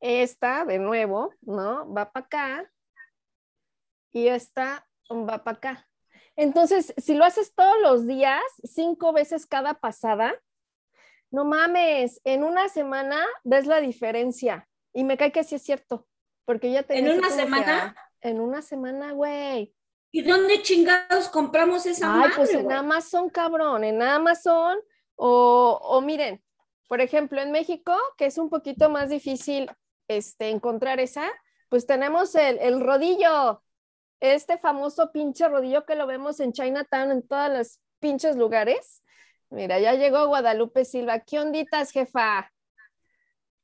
esta 0.00 0.64
de 0.64 0.78
nuevo, 0.78 1.32
¿no? 1.40 1.92
Va 1.92 2.12
para 2.12 2.26
acá 2.26 2.72
y 4.12 4.28
esta 4.28 4.86
va 5.10 5.42
para 5.42 5.56
acá. 5.56 5.88
Entonces, 6.36 6.92
si 6.98 7.14
lo 7.14 7.24
haces 7.24 7.54
todos 7.54 7.80
los 7.80 8.06
días, 8.06 8.42
cinco 8.62 9.12
veces 9.12 9.46
cada 9.46 9.74
pasada, 9.80 10.34
no 11.30 11.44
mames, 11.44 12.20
en 12.24 12.44
una 12.44 12.68
semana 12.68 13.26
ves 13.44 13.66
la 13.66 13.80
diferencia. 13.80 14.68
Y 14.92 15.04
me 15.04 15.16
cae 15.16 15.32
que 15.32 15.42
sí 15.44 15.54
es 15.56 15.62
cierto, 15.62 16.06
porque 16.44 16.70
ya 16.70 16.82
tenía 16.82 17.12
¿En 17.12 17.18
una 17.18 17.28
que, 17.28 17.34
semana? 17.34 17.94
ah, 17.96 18.10
en 18.20 18.40
una 18.40 18.62
semana, 18.62 19.12
güey. 19.12 19.74
¿Y 20.12 20.22
dónde 20.22 20.62
chingados 20.62 21.28
compramos 21.28 21.86
esa 21.86 22.12
Ay, 22.12 22.20
madre, 22.20 22.32
pues 22.36 22.50
en? 22.50 22.72
Amazon, 22.72 23.30
cabrón, 23.30 23.84
en 23.84 24.00
Amazon. 24.02 24.78
O, 25.16 25.78
o 25.82 26.00
miren, 26.00 26.42
por 26.88 27.00
ejemplo, 27.00 27.40
en 27.40 27.52
México, 27.52 27.94
que 28.16 28.26
es 28.26 28.38
un 28.38 28.50
poquito 28.50 28.90
más 28.90 29.10
difícil 29.10 29.70
este, 30.08 30.50
encontrar 30.50 30.98
esa, 31.00 31.30
pues 31.68 31.86
tenemos 31.86 32.34
el, 32.34 32.58
el 32.58 32.80
rodillo, 32.80 33.62
este 34.20 34.58
famoso 34.58 35.12
pinche 35.12 35.46
rodillo 35.48 35.84
que 35.84 35.94
lo 35.94 36.06
vemos 36.06 36.40
en 36.40 36.52
Chinatown, 36.52 37.12
en 37.12 37.28
todos 37.28 37.50
los 37.50 37.80
pinches 38.00 38.36
lugares. 38.36 39.04
Mira, 39.50 39.78
ya 39.78 39.94
llegó 39.94 40.26
Guadalupe 40.26 40.84
Silva. 40.84 41.20
¿Qué 41.20 41.38
onditas, 41.38 41.92
jefa? 41.92 42.50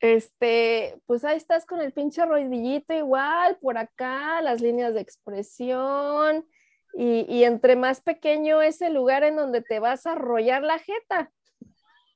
Este, 0.00 1.00
pues 1.06 1.24
ahí 1.24 1.38
estás 1.38 1.64
con 1.64 1.80
el 1.80 1.92
pinche 1.92 2.24
rodillito 2.26 2.92
igual, 2.92 3.56
por 3.58 3.78
acá, 3.78 4.42
las 4.42 4.60
líneas 4.60 4.92
de 4.92 5.00
expresión, 5.00 6.46
y, 6.94 7.24
y 7.28 7.44
entre 7.44 7.74
más 7.74 8.02
pequeño 8.02 8.60
es 8.60 8.82
el 8.82 8.94
lugar 8.94 9.24
en 9.24 9.36
donde 9.36 9.62
te 9.62 9.80
vas 9.80 10.06
a 10.06 10.12
arrollar 10.12 10.62
la 10.62 10.78
jeta. 10.78 11.32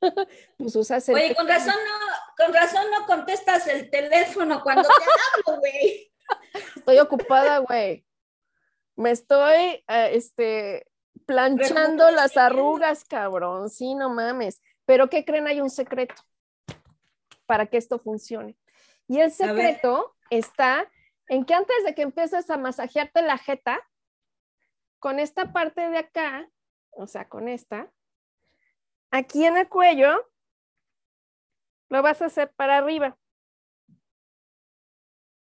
pues 0.59 0.77
usas 0.77 1.09
el 1.09 1.15
Oye, 1.15 1.35
con 1.35 1.49
razón 1.49 1.75
no, 1.75 2.45
con 2.45 2.55
razón 2.55 2.85
no 2.91 3.07
contestas 3.07 3.67
el 3.67 3.91
teléfono 3.91 4.63
cuando 4.63 4.89
te 4.89 4.89
hablo, 5.49 5.61
güey. 5.61 6.13
Estoy 6.77 6.99
ocupada, 6.99 7.59
güey. 7.59 8.05
Me 8.97 9.11
estoy, 9.11 9.85
eh, 9.89 10.11
este, 10.13 10.87
planchando 11.27 12.11
las 12.11 12.37
arrugas, 12.37 13.05
cabrón. 13.05 13.71
Sí, 13.71 13.95
no 13.95 14.11
mames. 14.11 14.61
Pero 14.85 15.09
¿qué 15.09 15.25
creen? 15.25 15.47
Hay 15.47 15.61
un 15.61 15.71
secreto 15.71 16.15
para 17.47 17.67
que 17.67 17.79
esto 17.79 17.99
funcione. 17.99 18.57
Y 19.07 19.21
el 19.21 19.31
secreto 19.31 20.17
está 20.31 20.91
en 21.29 21.45
que 21.45 21.55
antes 21.55 21.85
de 21.85 21.95
que 21.95 22.03
empieces 22.03 22.51
a 22.51 22.57
masajearte 22.57 23.23
la 23.23 23.39
jeta, 23.39 23.81
con 24.99 25.19
esta 25.19 25.53
parte 25.53 25.89
de 25.89 25.99
acá, 25.99 26.49
o 26.91 27.07
sea, 27.07 27.29
con 27.29 27.49
esta, 27.49 27.91
aquí 29.11 29.45
en 29.45 29.57
el 29.57 29.69
cuello, 29.69 30.27
lo 31.89 32.03
vas 32.03 32.21
a 32.23 32.27
hacer 32.27 32.53
para 32.55 32.79
arriba. 32.79 33.19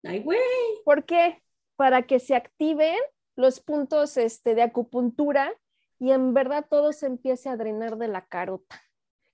Ay, 0.04 0.22
güey. 0.22 0.40
¿Por 0.84 1.06
qué? 1.06 1.42
Para 1.76 2.04
que 2.04 2.20
se 2.20 2.36
activen 2.36 2.98
los 3.36 3.60
puntos 3.60 4.18
este, 4.18 4.56
de 4.56 4.62
acupuntura 4.62 5.52
y 6.00 6.12
en 6.12 6.34
verdad 6.34 6.66
todo 6.70 6.94
se 6.94 7.08
empiece 7.08 7.50
a 7.50 7.58
drenar 7.58 7.98
de 7.98 8.08
la 8.08 8.26
carota. 8.26 8.82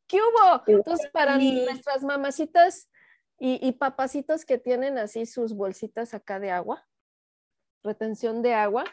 ¿Qué 0.07 0.17
hubo? 0.17 0.63
Entonces, 0.67 1.09
para 1.11 1.37
nuestras 1.37 2.03
mamacitas 2.03 2.89
y, 3.39 3.65
y 3.65 3.73
papacitos 3.73 4.45
que 4.45 4.57
tienen 4.57 4.97
así 4.97 5.25
sus 5.25 5.55
bolsitas 5.55 6.13
acá 6.13 6.39
de 6.39 6.51
agua, 6.51 6.87
retención 7.83 8.41
de 8.41 8.53
agua, 8.53 8.83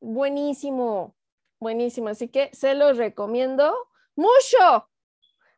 buenísimo, 0.00 1.14
buenísimo. 1.60 2.08
Así 2.08 2.28
que 2.28 2.50
se 2.52 2.74
los 2.74 2.96
recomiendo 2.96 3.74
mucho. 4.18 4.88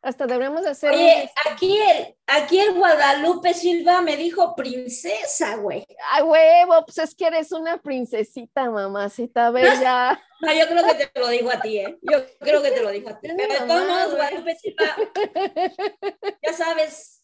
Hasta 0.03 0.25
deberíamos 0.25 0.65
hacer 0.65 0.91
un- 0.93 0.97
Oye, 0.97 1.31
aquí 1.51 1.79
el, 1.79 2.17
aquí 2.25 2.59
el 2.59 2.73
Guadalupe 2.73 3.53
Silva 3.53 4.01
me 4.01 4.17
dijo 4.17 4.55
princesa, 4.55 5.57
güey. 5.57 5.85
Ay, 6.11 6.23
huevo, 6.23 6.83
pues 6.85 6.97
es 6.97 7.13
que 7.13 7.27
eres 7.27 7.51
una 7.51 7.77
princesita, 7.79 8.67
mamacita 8.71 9.51
bella. 9.51 10.19
No, 10.39 10.51
yo 10.53 10.65
creo 10.67 10.83
que 10.97 11.05
te 11.07 11.19
lo 11.19 11.27
digo 11.27 11.51
a 11.51 11.61
ti, 11.61 11.77
¿eh? 11.77 11.99
Yo 12.01 12.17
creo 12.39 12.63
que 12.63 12.71
te 12.71 12.81
lo 12.81 12.89
dijo 12.89 13.09
a 13.09 13.19
ti. 13.19 13.27
Pero 13.37 13.53
de 13.53 13.59
todos 13.67 13.87
modos. 13.87 14.15
Guadalupe 14.15 14.55
Silva, 14.55 14.95
ya 16.41 16.53
sabes, 16.53 17.23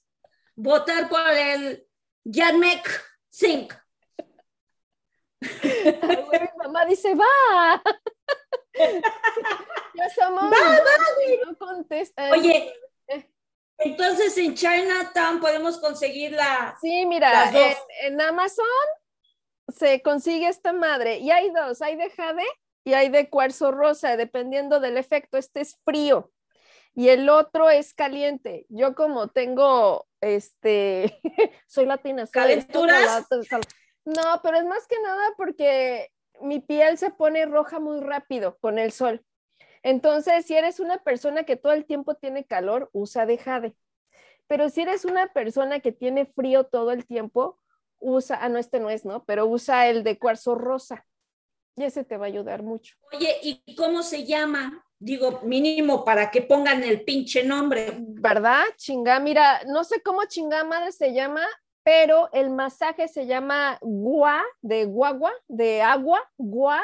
votar 0.56 1.10
por 1.10 1.28
el 1.32 1.88
Yanmek 2.26 2.88
Singh. 3.30 3.70
Ay, 5.42 6.24
güey, 6.28 6.50
mamá 6.64 6.86
dice, 6.86 7.16
va. 7.16 7.82
ya 9.98 10.10
somos. 10.10 10.52
No 11.46 11.58
contesta. 11.58 12.32
Oye, 12.32 12.74
entonces 13.80 14.38
en 14.38 14.56
Chinatown 14.56 15.40
podemos 15.40 15.80
conseguir 15.80 16.32
la... 16.32 16.78
Sí, 16.82 17.06
mira, 17.06 17.50
en, 17.52 17.76
en 18.02 18.22
Amazon 18.22 18.66
se 19.68 20.02
consigue 20.02 20.48
esta 20.48 20.74
madre 20.74 21.18
y 21.18 21.32
hay 21.32 21.52
dos, 21.52 21.82
hay 21.82 21.96
de 21.96 22.10
jade 22.10 22.46
y 22.84 22.94
hay 22.94 23.10
de 23.10 23.30
cuarzo 23.30 23.72
rosa, 23.72 24.16
dependiendo 24.16 24.80
del 24.80 24.98
efecto. 24.98 25.38
Este 25.38 25.62
es 25.62 25.78
frío 25.84 26.32
y 26.98 27.10
el 27.10 27.30
otro 27.30 27.70
es 27.70 27.94
caliente. 27.94 28.66
Yo 28.70 28.96
como 28.96 29.28
tengo, 29.28 30.08
este, 30.20 31.20
soy 31.68 31.86
latina. 31.86 32.26
soy 32.26 32.34
¿Calenturas? 32.34 33.28
No, 34.04 34.40
pero 34.42 34.58
es 34.58 34.66
más 34.66 34.88
que 34.88 35.00
nada 35.02 35.34
porque 35.38 36.10
mi 36.42 36.60
piel 36.60 36.98
se 36.98 37.12
pone 37.12 37.46
roja 37.46 37.80
muy 37.80 38.00
rápido 38.00 38.58
con 38.62 38.80
el 38.80 38.92
sol. 38.92 39.24
Entonces, 39.88 40.46
si 40.46 40.54
eres 40.54 40.82
una 40.82 40.98
persona 40.98 41.46
que 41.46 41.56
todo 41.56 41.72
el 41.72 41.86
tiempo 41.86 42.16
tiene 42.16 42.46
calor, 42.46 42.90
usa 42.92 43.26
de 43.26 43.38
jade. 43.38 43.74
Pero 44.46 44.70
si 44.70 44.82
eres 44.82 45.06
una 45.06 45.28
persona 45.28 45.80
que 45.80 45.94
tiene 45.94 46.26
frío 46.26 46.66
todo 46.66 46.92
el 46.92 47.06
tiempo, 47.06 47.58
usa, 47.98 48.38
ah, 48.42 48.50
no, 48.50 48.58
este 48.58 48.82
no 48.82 48.90
es, 48.90 49.06
¿no? 49.06 49.24
Pero 49.24 49.46
usa 49.46 49.88
el 49.88 50.04
de 50.04 50.20
cuarzo 50.20 50.56
rosa. 50.56 51.06
Y 51.78 51.86
ese 51.86 52.04
te 52.04 52.18
va 52.18 52.26
a 52.26 52.28
ayudar 52.28 52.64
mucho. 52.64 52.98
Oye, 53.14 53.38
¿y 53.42 53.76
cómo 53.78 54.04
se 54.04 54.26
llama? 54.26 54.86
Digo, 55.00 55.40
mínimo 55.44 56.04
para 56.04 56.32
que 56.32 56.42
pongan 56.42 56.84
el 56.84 57.06
pinche 57.06 57.46
nombre. 57.46 57.96
¿Verdad? 57.98 58.66
Chinga, 58.76 59.22
mira, 59.22 59.62
no 59.68 59.86
sé 59.86 60.02
cómo 60.02 60.26
chinga 60.26 60.66
madre 60.66 60.92
se 60.92 61.14
llama, 61.14 61.48
pero 61.84 62.30
el 62.34 62.50
masaje 62.50 63.08
se 63.08 63.26
llama 63.26 63.78
gua, 63.82 64.44
de 64.62 64.84
guagua, 64.84 65.32
de 65.48 65.82
agua, 65.82 66.30
gua, 66.36 66.84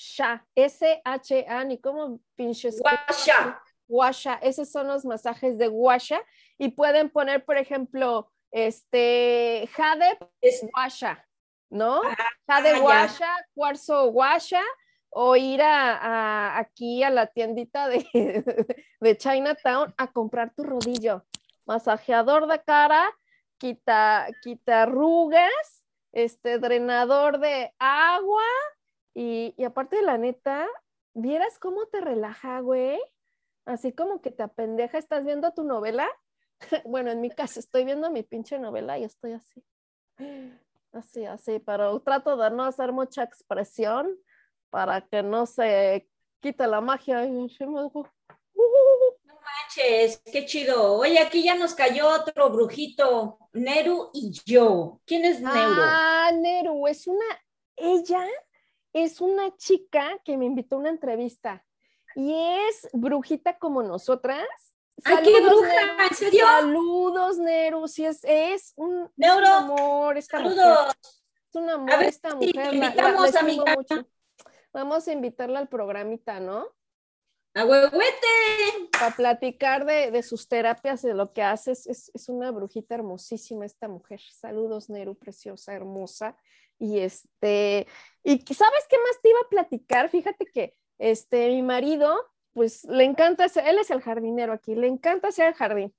sha, 0.00 0.46
S-H-A, 0.54 1.64
ni 1.64 1.78
como 1.78 2.20
pinches. 2.36 2.80
Guasha. 2.80 3.60
Guasha, 3.86 4.34
esos 4.42 4.70
son 4.70 4.86
los 4.86 5.04
masajes 5.04 5.58
de 5.58 5.66
guasha 5.68 6.22
y 6.58 6.68
pueden 6.70 7.10
poner, 7.10 7.44
por 7.44 7.56
ejemplo, 7.58 8.30
este, 8.52 9.68
jade 9.74 10.16
Es- 10.40 10.64
guasha, 10.72 11.26
¿no? 11.70 12.00
Ah, 12.04 12.16
Jade 12.48 12.70
ya. 12.72 12.78
guasha, 12.80 13.28
cuarzo 13.54 14.10
guasha, 14.12 14.62
o 15.10 15.34
ir 15.36 15.60
a, 15.60 15.96
a- 15.96 16.58
aquí 16.58 17.02
a 17.02 17.10
la 17.10 17.26
tiendita 17.26 17.88
de, 17.88 18.06
de 19.00 19.16
Chinatown 19.18 19.92
a 19.98 20.06
comprar 20.12 20.54
tu 20.54 20.62
rodillo. 20.62 21.24
Masajeador 21.66 22.46
de 22.46 22.62
cara, 22.62 23.10
quita, 23.58 24.28
quita 24.42 24.82
arrugas, 24.84 25.84
este, 26.12 26.58
drenador 26.58 27.38
de 27.40 27.72
agua, 27.78 28.42
y, 29.14 29.54
y 29.56 29.64
aparte 29.64 29.96
de 29.96 30.02
la 30.02 30.18
neta, 30.18 30.66
¿vieras 31.14 31.58
cómo 31.58 31.86
te 31.86 32.00
relaja, 32.00 32.60
güey? 32.60 33.00
Así 33.66 33.92
como 33.92 34.20
que 34.20 34.30
te 34.30 34.42
apendeja, 34.42 34.98
estás 34.98 35.24
viendo 35.24 35.52
tu 35.52 35.64
novela. 35.64 36.08
Bueno, 36.84 37.10
en 37.10 37.20
mi 37.20 37.30
caso 37.30 37.58
estoy 37.58 37.84
viendo 37.84 38.10
mi 38.10 38.22
pinche 38.22 38.58
novela 38.58 38.98
y 38.98 39.04
estoy 39.04 39.32
así. 39.32 39.64
Así, 40.92 41.24
así, 41.24 41.58
pero 41.60 42.00
trato 42.00 42.36
de 42.36 42.50
no 42.50 42.64
hacer 42.64 42.92
mucha 42.92 43.22
expresión 43.22 44.14
para 44.68 45.00
que 45.00 45.22
no 45.22 45.46
se 45.46 46.08
quite 46.40 46.66
la 46.66 46.80
magia. 46.80 47.24
"Uh". 47.24 48.04
manches, 49.50 50.22
qué 50.30 50.44
chido. 50.46 50.94
Oye, 50.98 51.18
aquí 51.18 51.42
ya 51.42 51.54
nos 51.54 51.74
cayó 51.74 52.08
otro 52.08 52.50
brujito, 52.50 53.38
Neru 53.52 54.10
y 54.12 54.32
yo. 54.44 55.00
¿Quién 55.06 55.24
es 55.24 55.40
Neuro? 55.40 55.82
Ah, 55.82 56.30
Neru, 56.34 56.86
es 56.86 57.06
una, 57.06 57.24
ella 57.76 58.26
es 58.92 59.20
una 59.20 59.56
chica 59.56 60.18
que 60.24 60.36
me 60.36 60.46
invitó 60.46 60.76
a 60.76 60.78
una 60.80 60.90
entrevista 60.90 61.64
y 62.16 62.34
es 62.34 62.88
brujita 62.92 63.58
como 63.58 63.82
nosotras. 63.82 64.46
¡Ay, 65.04 65.16
qué 65.24 65.32
Saludos, 65.32 65.60
bruja! 65.60 65.74
Neru. 65.86 66.02
¿En 66.08 66.14
serio? 66.14 66.46
Saludos, 66.46 67.38
Neru. 67.38 67.88
Sí, 67.88 68.04
es, 68.04 68.20
es 68.24 68.72
un, 68.76 68.96
es 68.96 69.02
un 69.06 69.12
Neuro, 69.16 69.46
amor 69.48 70.18
esta 70.18 70.40
mujer. 70.40 70.56
Saludos. 70.58 70.96
Es 71.48 71.54
un 71.54 71.70
amor 71.70 71.92
A 71.92 71.96
ver 71.96 72.06
esta 72.08 72.30
si 72.30 72.36
mujer. 72.36 72.52
te 72.52 72.58
la- 72.58 72.64
la- 72.72 72.86
invitamos, 72.86 73.32
la. 73.90 74.06
Vamos 74.72 75.08
a 75.08 75.12
invitarla 75.12 75.58
al 75.58 75.68
programita, 75.68 76.38
¿no? 76.38 76.66
A 77.54 77.64
huehuete. 77.64 78.88
Para 78.92 79.16
platicar 79.16 79.84
de, 79.84 80.10
de 80.12 80.22
sus 80.22 80.46
terapias, 80.46 81.02
de 81.02 81.14
lo 81.14 81.32
que 81.32 81.42
hace. 81.42 81.72
Es, 81.72 81.86
es, 81.88 82.10
es 82.14 82.28
una 82.28 82.50
brujita 82.52 82.94
hermosísima 82.94 83.66
esta 83.66 83.88
mujer. 83.88 84.20
Saludos, 84.32 84.88
Neru, 84.90 85.16
preciosa, 85.16 85.72
hermosa. 85.74 86.36
Y 86.80 87.00
este, 87.00 87.86
y 88.24 88.38
¿sabes 88.54 88.86
qué 88.88 88.96
más 88.98 89.20
te 89.22 89.28
iba 89.28 89.38
a 89.40 89.48
platicar? 89.48 90.08
Fíjate 90.08 90.46
que 90.46 90.74
este, 90.98 91.48
mi 91.48 91.62
marido, 91.62 92.26
pues 92.54 92.84
le 92.84 93.04
encanta, 93.04 93.44
él 93.44 93.78
es 93.78 93.90
el 93.90 94.00
jardinero 94.00 94.54
aquí, 94.54 94.74
le 94.74 94.86
encanta 94.86 95.28
hacer 95.28 95.48
el 95.48 95.54
jardín. 95.54 95.94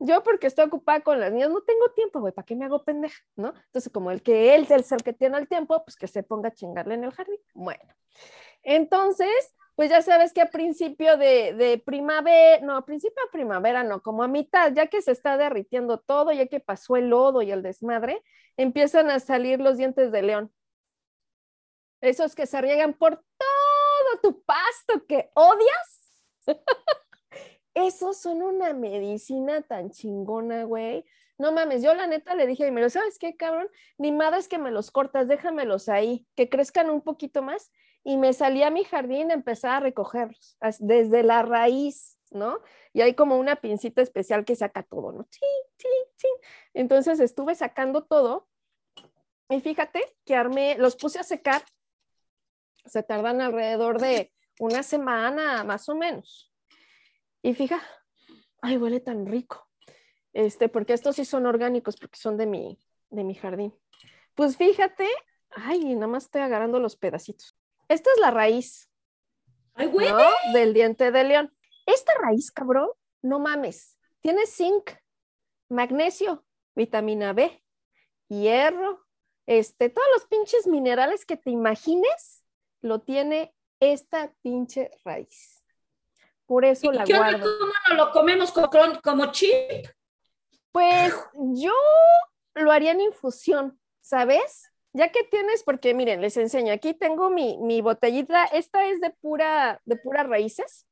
Yo 0.00 0.24
porque 0.24 0.48
estoy 0.48 0.66
ocupada 0.66 1.00
con 1.00 1.20
las 1.20 1.32
niñas 1.32 1.50
no 1.50 1.62
tengo 1.62 1.88
tiempo, 1.92 2.20
güey, 2.20 2.32
¿para 2.32 2.44
qué 2.44 2.56
me 2.56 2.64
hago 2.64 2.84
pendeja? 2.84 3.22
¿No? 3.36 3.54
Entonces, 3.66 3.92
como 3.92 4.10
el 4.10 4.22
que 4.22 4.54
él 4.56 4.66
es 4.68 4.92
el 4.92 5.02
que 5.04 5.12
tiene 5.12 5.38
el 5.38 5.48
tiempo, 5.48 5.82
pues 5.84 5.96
que 5.96 6.08
se 6.08 6.24
ponga 6.24 6.48
a 6.48 6.52
chingarle 6.52 6.94
en 6.94 7.04
el 7.04 7.12
jardín. 7.12 7.38
Bueno, 7.54 7.94
entonces, 8.64 9.54
pues 9.74 9.90
ya 9.90 10.02
sabes 10.02 10.32
que 10.32 10.40
a 10.40 10.50
principio 10.50 11.16
de, 11.16 11.54
de 11.54 11.78
primavera, 11.78 12.64
no, 12.64 12.76
a 12.76 12.84
principio 12.84 13.22
de 13.24 13.30
primavera 13.32 13.82
no, 13.82 14.02
como 14.02 14.22
a 14.22 14.28
mitad, 14.28 14.72
ya 14.72 14.86
que 14.86 15.02
se 15.02 15.12
está 15.12 15.36
derritiendo 15.36 15.98
todo, 15.98 16.32
ya 16.32 16.46
que 16.46 16.60
pasó 16.60 16.96
el 16.96 17.08
lodo 17.08 17.42
y 17.42 17.50
el 17.50 17.62
desmadre, 17.62 18.22
empiezan 18.56 19.10
a 19.10 19.20
salir 19.20 19.60
los 19.60 19.76
dientes 19.76 20.12
de 20.12 20.22
león. 20.22 20.52
Esos 22.00 22.34
que 22.34 22.46
se 22.46 22.60
riegan 22.60 22.94
por 22.94 23.16
todo 23.16 24.20
tu 24.22 24.42
pasto 24.44 25.06
que 25.06 25.30
odias. 25.34 26.12
Esos 27.74 28.18
son 28.18 28.42
una 28.42 28.72
medicina 28.72 29.62
tan 29.62 29.90
chingona, 29.90 30.64
güey. 30.64 31.04
No 31.38 31.50
mames, 31.50 31.82
yo 31.82 31.94
la 31.94 32.06
neta 32.06 32.36
le 32.36 32.46
dije 32.46 32.68
a 32.68 32.90
¿sabes 32.90 33.18
qué, 33.18 33.36
cabrón? 33.36 33.68
Ni 33.98 34.12
madre 34.12 34.38
es 34.38 34.46
que 34.46 34.58
me 34.58 34.70
los 34.70 34.92
cortas, 34.92 35.26
déjamelos 35.26 35.88
ahí, 35.88 36.28
que 36.36 36.48
crezcan 36.48 36.90
un 36.90 37.00
poquito 37.00 37.42
más. 37.42 37.72
Y 38.04 38.18
me 38.18 38.32
salí 38.32 38.62
a 38.62 38.70
mi 38.70 38.84
jardín 38.84 39.30
a 39.30 39.34
empezar 39.34 39.72
a 39.72 39.80
recogerlos 39.80 40.56
desde 40.78 41.22
la 41.22 41.42
raíz, 41.42 42.18
¿no? 42.30 42.60
Y 42.92 43.00
hay 43.00 43.14
como 43.14 43.38
una 43.38 43.56
pincita 43.56 44.02
especial 44.02 44.44
que 44.44 44.54
saca 44.54 44.82
todo, 44.82 45.10
¿no? 45.12 45.26
Sí, 45.30 45.40
sí, 45.78 45.88
sí. 46.16 46.28
Entonces 46.74 47.18
estuve 47.18 47.54
sacando 47.54 48.04
todo 48.04 48.48
y 49.48 49.60
fíjate 49.60 50.16
que 50.24 50.34
armé, 50.34 50.76
los 50.78 50.96
puse 50.96 51.18
a 51.18 51.22
secar. 51.22 51.62
Se 52.84 53.02
tardan 53.02 53.40
alrededor 53.40 54.00
de 54.00 54.32
una 54.58 54.82
semana 54.82 55.64
más 55.64 55.88
o 55.88 55.94
menos. 55.94 56.52
Y 57.42 57.54
fija, 57.54 57.82
ay, 58.62 58.76
huele 58.76 59.00
tan 59.00 59.26
rico. 59.26 59.68
Este, 60.32 60.68
porque 60.68 60.92
estos 60.92 61.16
sí 61.16 61.24
son 61.24 61.46
orgánicos, 61.46 61.96
porque 61.96 62.18
son 62.18 62.36
de 62.36 62.46
mi, 62.46 62.78
de 63.10 63.24
mi 63.24 63.34
jardín. 63.34 63.74
Pues 64.34 64.56
fíjate, 64.56 65.08
ay, 65.50 65.94
nada 65.94 66.08
más 66.08 66.24
estoy 66.24 66.42
agarrando 66.42 66.80
los 66.80 66.96
pedacitos. 66.96 67.56
Esta 67.88 68.10
es 68.12 68.20
la 68.20 68.30
raíz, 68.30 68.90
Ay, 69.74 69.86
güey. 69.86 70.10
¿no? 70.10 70.18
Del 70.52 70.74
diente 70.74 71.10
de 71.10 71.24
león. 71.24 71.56
Esta 71.86 72.12
raíz, 72.20 72.50
cabrón, 72.50 72.90
no 73.22 73.38
mames. 73.38 73.98
Tiene 74.20 74.46
zinc, 74.46 74.90
magnesio, 75.68 76.44
vitamina 76.74 77.32
B, 77.32 77.62
hierro, 78.28 79.04
este, 79.46 79.90
todos 79.90 80.06
los 80.14 80.26
pinches 80.26 80.66
minerales 80.66 81.26
que 81.26 81.36
te 81.36 81.50
imagines, 81.50 82.44
lo 82.80 83.00
tiene 83.00 83.54
esta 83.80 84.32
pinche 84.42 84.90
raíz. 85.04 85.62
Por 86.46 86.64
eso 86.64 86.92
¿Y 86.92 86.96
la 86.96 87.04
qué 87.04 87.16
guardo. 87.16 87.58
¿Cómo 87.58 87.72
no 87.88 87.94
lo 87.94 88.12
comemos 88.12 88.52
como 88.52 89.32
chip? 89.32 89.88
Pues 90.72 91.14
yo 91.54 91.72
lo 92.54 92.70
haría 92.70 92.92
en 92.92 93.00
infusión, 93.00 93.80
¿sabes? 94.00 94.70
Ya 94.96 95.10
que 95.10 95.24
tienes, 95.24 95.64
porque 95.64 95.92
miren, 95.92 96.20
les 96.20 96.36
enseño, 96.36 96.72
aquí 96.72 96.94
tengo 96.94 97.28
mi, 97.28 97.80
botellita, 97.80 98.44
esta 98.44 98.86
es 98.86 99.00
de 99.00 99.10
pura, 99.10 99.82
de 99.84 99.96
puras 99.96 100.24
raíces, 100.28 100.86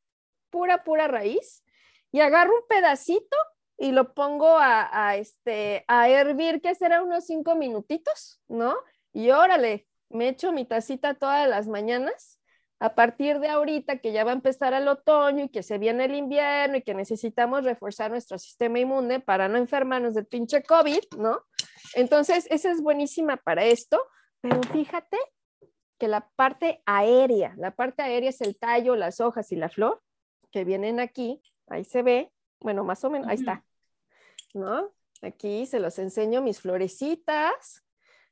pura, 0.51 0.83
pura 0.83 1.07
raíz, 1.07 1.65
y 2.11 2.19
agarro 2.19 2.53
un 2.53 2.67
pedacito 2.69 3.37
y 3.79 3.93
lo 3.93 4.13
pongo 4.13 4.59
a, 4.59 4.89
a, 4.93 5.17
este, 5.17 5.85
a 5.87 6.09
hervir, 6.09 6.61
que 6.61 6.75
será 6.75 7.01
unos 7.01 7.27
cinco 7.27 7.55
minutitos, 7.55 8.41
¿no? 8.49 8.75
Y 9.13 9.31
órale, 9.31 9.87
me 10.11 10.29
echo 10.29 10.51
mi 10.51 10.65
tacita 10.65 11.15
todas 11.15 11.49
las 11.49 11.69
mañanas. 11.69 12.41
A 12.81 12.97
partir 12.97 13.39
de 13.39 13.49
ahorita 13.49 13.99
que 13.99 14.11
ya 14.11 14.25
va 14.25 14.33
a 14.33 14.35
empezar 14.35 14.75
el 14.75 14.89
otoño 14.89 15.45
y 15.45 15.49
que 15.49 15.63
se 15.63 15.79
viene 15.79 16.07
el 16.07 16.17
invierno 16.17 16.79
y 16.79 16.83
que 16.83 16.95
necesitamos 16.95 17.63
reforzar 17.63 18.11
nuestro 18.11 18.37
sistema 18.39 18.81
inmune 18.81 19.21
para 19.21 19.47
no 19.47 19.59
enfermarnos 19.59 20.15
del 20.15 20.27
pinche 20.27 20.65
COVID, 20.65 21.05
¿no? 21.17 21.45
Entonces, 21.95 22.47
esa 22.51 22.71
es 22.71 22.81
buenísima 22.81 23.37
para 23.37 23.65
esto, 23.65 24.03
pero 24.41 24.61
fíjate 24.73 25.19
que 25.99 26.09
la 26.09 26.29
parte 26.37 26.83
aérea, 26.85 27.55
la 27.57 27.71
parte 27.71 28.03
aérea 28.03 28.31
es 28.31 28.41
el 28.41 28.59
tallo, 28.59 28.97
las 28.97 29.21
hojas 29.21 29.53
y 29.53 29.57
la 29.57 29.69
flor 29.69 30.03
que 30.51 30.65
vienen 30.65 31.01
aquí, 31.01 31.43
ahí 31.69 31.85
se 31.85 32.03
ve, 32.03 32.33
bueno, 32.61 32.85
más 32.85 33.05
o 33.05 33.11
menos, 33.11 33.29
ahí 33.29 33.37
está, 33.37 33.65
¿no? 34.55 34.93
Aquí 35.23 35.67
se 35.67 35.79
los 35.79 35.99
enseño 35.99 36.43
mis 36.43 36.61
florecitas, 36.61 37.85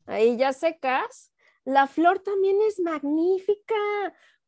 ahí 0.07 0.36
ya 0.36 0.53
secas. 0.53 1.32
La 1.64 1.86
flor 1.86 2.18
también 2.20 2.59
es 2.66 2.80
magnífica, 2.80 3.74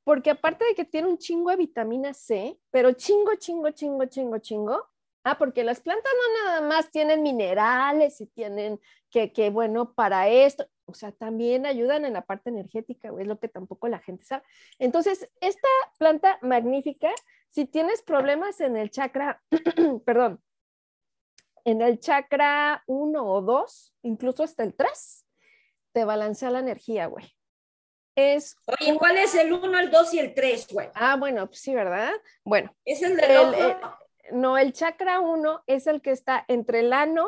porque 0.02 0.30
aparte 0.30 0.64
de 0.64 0.74
que 0.74 0.84
tiene 0.84 1.08
un 1.08 1.18
chingo 1.18 1.50
de 1.50 1.56
vitamina 1.56 2.12
C, 2.12 2.58
pero 2.70 2.92
chingo, 2.92 3.36
chingo, 3.36 3.70
chingo, 3.70 4.04
chingo, 4.06 4.38
chingo. 4.38 4.91
Ah, 5.24 5.38
porque 5.38 5.62
las 5.62 5.80
plantas 5.80 6.12
no 6.12 6.44
nada 6.44 6.60
más 6.68 6.90
tienen 6.90 7.22
minerales 7.22 8.20
y 8.20 8.26
tienen 8.26 8.80
que, 9.10 9.32
que 9.32 9.50
bueno, 9.50 9.94
para 9.94 10.28
esto, 10.28 10.66
o 10.84 10.94
sea, 10.94 11.12
también 11.12 11.64
ayudan 11.64 12.04
en 12.04 12.14
la 12.14 12.22
parte 12.22 12.50
energética, 12.50 13.10
güey, 13.10 13.22
es 13.22 13.28
lo 13.28 13.38
que 13.38 13.48
tampoco 13.48 13.86
la 13.88 14.00
gente 14.00 14.24
sabe. 14.24 14.42
Entonces, 14.78 15.30
esta 15.40 15.68
planta 15.98 16.38
magnífica, 16.42 17.10
si 17.48 17.66
tienes 17.66 18.02
problemas 18.02 18.60
en 18.60 18.76
el 18.76 18.90
chakra, 18.90 19.40
perdón, 20.04 20.42
en 21.64 21.82
el 21.82 22.00
chakra 22.00 22.82
1 22.86 23.24
o 23.24 23.40
2, 23.42 23.94
incluso 24.02 24.42
hasta 24.42 24.64
el 24.64 24.74
3, 24.74 25.24
te 25.92 26.04
balancea 26.04 26.50
la 26.50 26.58
energía, 26.58 27.06
güey. 27.06 27.32
Es, 28.14 28.56
Oye, 28.66 28.98
¿cuál 28.98 29.16
es 29.16 29.34
el 29.34 29.52
1, 29.52 29.78
el 29.78 29.90
2 29.90 30.14
y 30.14 30.18
el 30.18 30.34
3, 30.34 30.66
güey? 30.70 30.88
ah, 30.94 31.16
bueno, 31.16 31.46
pues 31.46 31.60
sí, 31.60 31.74
¿verdad? 31.74 32.12
Bueno, 32.44 32.74
Es 32.84 33.02
el 33.02 33.16
del 33.16 33.30
El, 33.30 33.70
ojo. 33.72 33.96
No, 34.30 34.56
el 34.58 34.72
chakra 34.72 35.20
1 35.20 35.64
es 35.66 35.86
el 35.86 36.00
que 36.00 36.10
está 36.10 36.44
entre 36.48 36.80
el 36.80 36.92
ano 36.92 37.26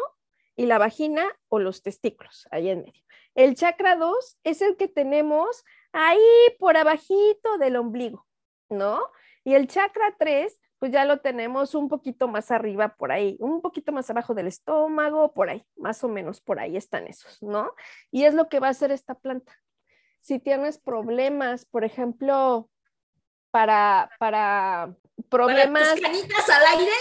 y 0.57 0.67
la 0.67 0.79
vagina 0.79 1.27
o 1.49 1.59
los 1.59 1.83
testículos, 1.83 2.47
ahí 2.51 2.69
en 2.71 2.83
medio. 2.83 3.03
El 3.35 3.57
chakra 3.57 3.97
2 3.97 4.39
es 4.45 4.63
el 4.63 4.77
que 4.77 4.87
tenemos 4.87 5.65
ahí 5.93 6.21
por 6.59 6.77
abajito 6.77 7.59
del 7.59 7.77
ombligo, 7.77 8.27
¿no? 8.69 9.11
Y 9.43 9.55
el 9.55 9.67
chakra 9.67 10.15
3, 10.19 10.61
pues 10.79 10.93
ya 10.93 11.05
lo 11.05 11.21
tenemos 11.21 11.75
un 11.75 11.89
poquito 11.89 12.29
más 12.29 12.51
arriba 12.51 12.95
por 12.97 13.11
ahí, 13.11 13.37
un 13.41 13.61
poquito 13.61 13.93
más 13.93 14.09
abajo 14.11 14.35
del 14.35 14.47
estómago, 14.47 15.35
por 15.35 15.51
ahí, 15.51 15.65
más 15.77 16.03
o 16.05 16.09
menos 16.09 16.41
por 16.41 16.61
ahí 16.61 16.77
están 16.77 17.07
esos, 17.07 17.43
¿no? 17.43 17.75
Y 18.11 18.25
es 18.25 18.35
lo 18.35 18.49
que 18.49 18.61
va 18.61 18.69
a 18.69 18.71
hacer 18.71 18.93
esta 18.93 19.15
planta. 19.15 19.53
Si 20.21 20.39
tienes 20.39 20.79
problemas, 20.79 21.67
por 21.67 21.85
ejemplo, 21.85 22.71
para, 23.51 24.11
para 24.19 24.97
Para 25.37 25.47
problemas 25.47 25.93
tus 25.93 26.01
canitas 26.01 26.49
al 26.49 26.79
aire. 26.79 26.93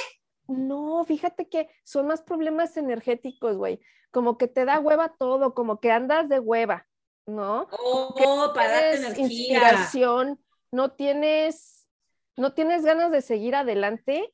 No, 0.48 1.04
fíjate 1.06 1.48
que 1.48 1.70
son 1.84 2.08
más 2.08 2.22
problemas 2.22 2.76
energéticos, 2.78 3.58
güey. 3.58 3.80
Como 4.12 4.38
que 4.38 4.48
te 4.48 4.66
da 4.66 4.80
hueva 4.80 5.16
todo, 5.18 5.54
como 5.54 5.80
que 5.80 5.92
andas 5.92 6.30
de 6.30 6.40
hueva, 6.40 6.88
¿no? 7.26 7.68
Oh, 7.72 8.52
para 8.54 8.70
darte 8.70 8.98
energía. 8.98 9.26
inspiración, 9.26 10.44
no 10.72 10.92
tienes, 10.92 11.88
no 12.36 12.54
tienes 12.54 12.84
ganas 12.84 13.12
de 13.12 13.22
seguir 13.22 13.56
adelante. 13.56 14.34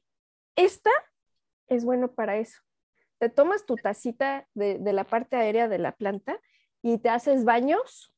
Esta 0.55 0.91
es 1.67 1.85
bueno 1.85 2.13
para 2.13 2.37
eso. 2.37 2.59
Te 3.19 3.29
tomas 3.29 3.65
tu 3.65 3.75
tacita 3.75 4.47
de, 4.53 4.79
de 4.79 4.93
la 4.93 5.03
parte 5.03 5.35
aérea 5.35 5.67
de 5.67 5.77
la 5.77 5.91
planta 5.93 6.39
y 6.81 6.97
te 6.97 7.09
haces 7.09 7.45
baños. 7.45 8.13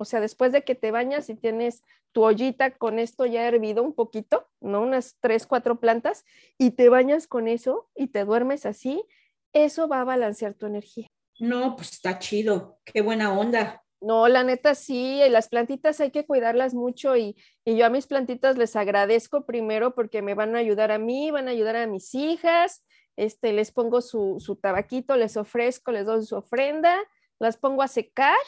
O 0.00 0.06
sea, 0.06 0.20
después 0.20 0.50
de 0.50 0.64
que 0.64 0.74
te 0.74 0.90
bañas 0.92 1.28
y 1.28 1.34
tienes 1.34 1.84
tu 2.12 2.24
ollita 2.24 2.70
con 2.70 2.98
esto 2.98 3.26
ya 3.26 3.46
hervido 3.46 3.82
un 3.82 3.92
poquito, 3.92 4.48
¿no? 4.58 4.80
Unas 4.80 5.18
tres, 5.20 5.46
cuatro 5.46 5.78
plantas, 5.78 6.24
y 6.56 6.70
te 6.70 6.88
bañas 6.88 7.26
con 7.26 7.48
eso 7.48 7.90
y 7.94 8.06
te 8.06 8.24
duermes 8.24 8.64
así, 8.64 9.04
eso 9.52 9.88
va 9.88 10.00
a 10.00 10.04
balancear 10.04 10.54
tu 10.54 10.64
energía. 10.64 11.06
No, 11.38 11.76
pues 11.76 11.92
está 11.92 12.18
chido, 12.18 12.78
qué 12.84 13.02
buena 13.02 13.38
onda. 13.38 13.84
No, 14.00 14.26
la 14.26 14.42
neta 14.42 14.74
sí, 14.74 15.20
las 15.28 15.50
plantitas 15.50 16.00
hay 16.00 16.10
que 16.10 16.24
cuidarlas 16.24 16.72
mucho 16.72 17.14
y, 17.18 17.36
y, 17.66 17.76
yo 17.76 17.84
a 17.84 17.90
mis 17.90 18.06
plantitas 18.06 18.56
les 18.56 18.76
agradezco 18.76 19.44
primero 19.44 19.94
porque 19.94 20.22
me 20.22 20.32
van 20.32 20.56
a 20.56 20.60
ayudar 20.60 20.92
a 20.92 20.98
mí, 20.98 21.30
van 21.30 21.46
a 21.46 21.50
ayudar 21.50 21.76
a 21.76 21.86
mis 21.86 22.14
hijas, 22.14 22.82
este, 23.16 23.52
les 23.52 23.70
pongo 23.70 24.00
su, 24.00 24.36
su 24.40 24.56
tabaquito, 24.56 25.14
les 25.16 25.36
ofrezco, 25.36 25.92
les 25.92 26.06
doy 26.06 26.24
su 26.24 26.36
ofrenda, 26.36 26.98
las 27.38 27.58
pongo 27.58 27.82
a 27.82 27.88
secar 27.88 28.38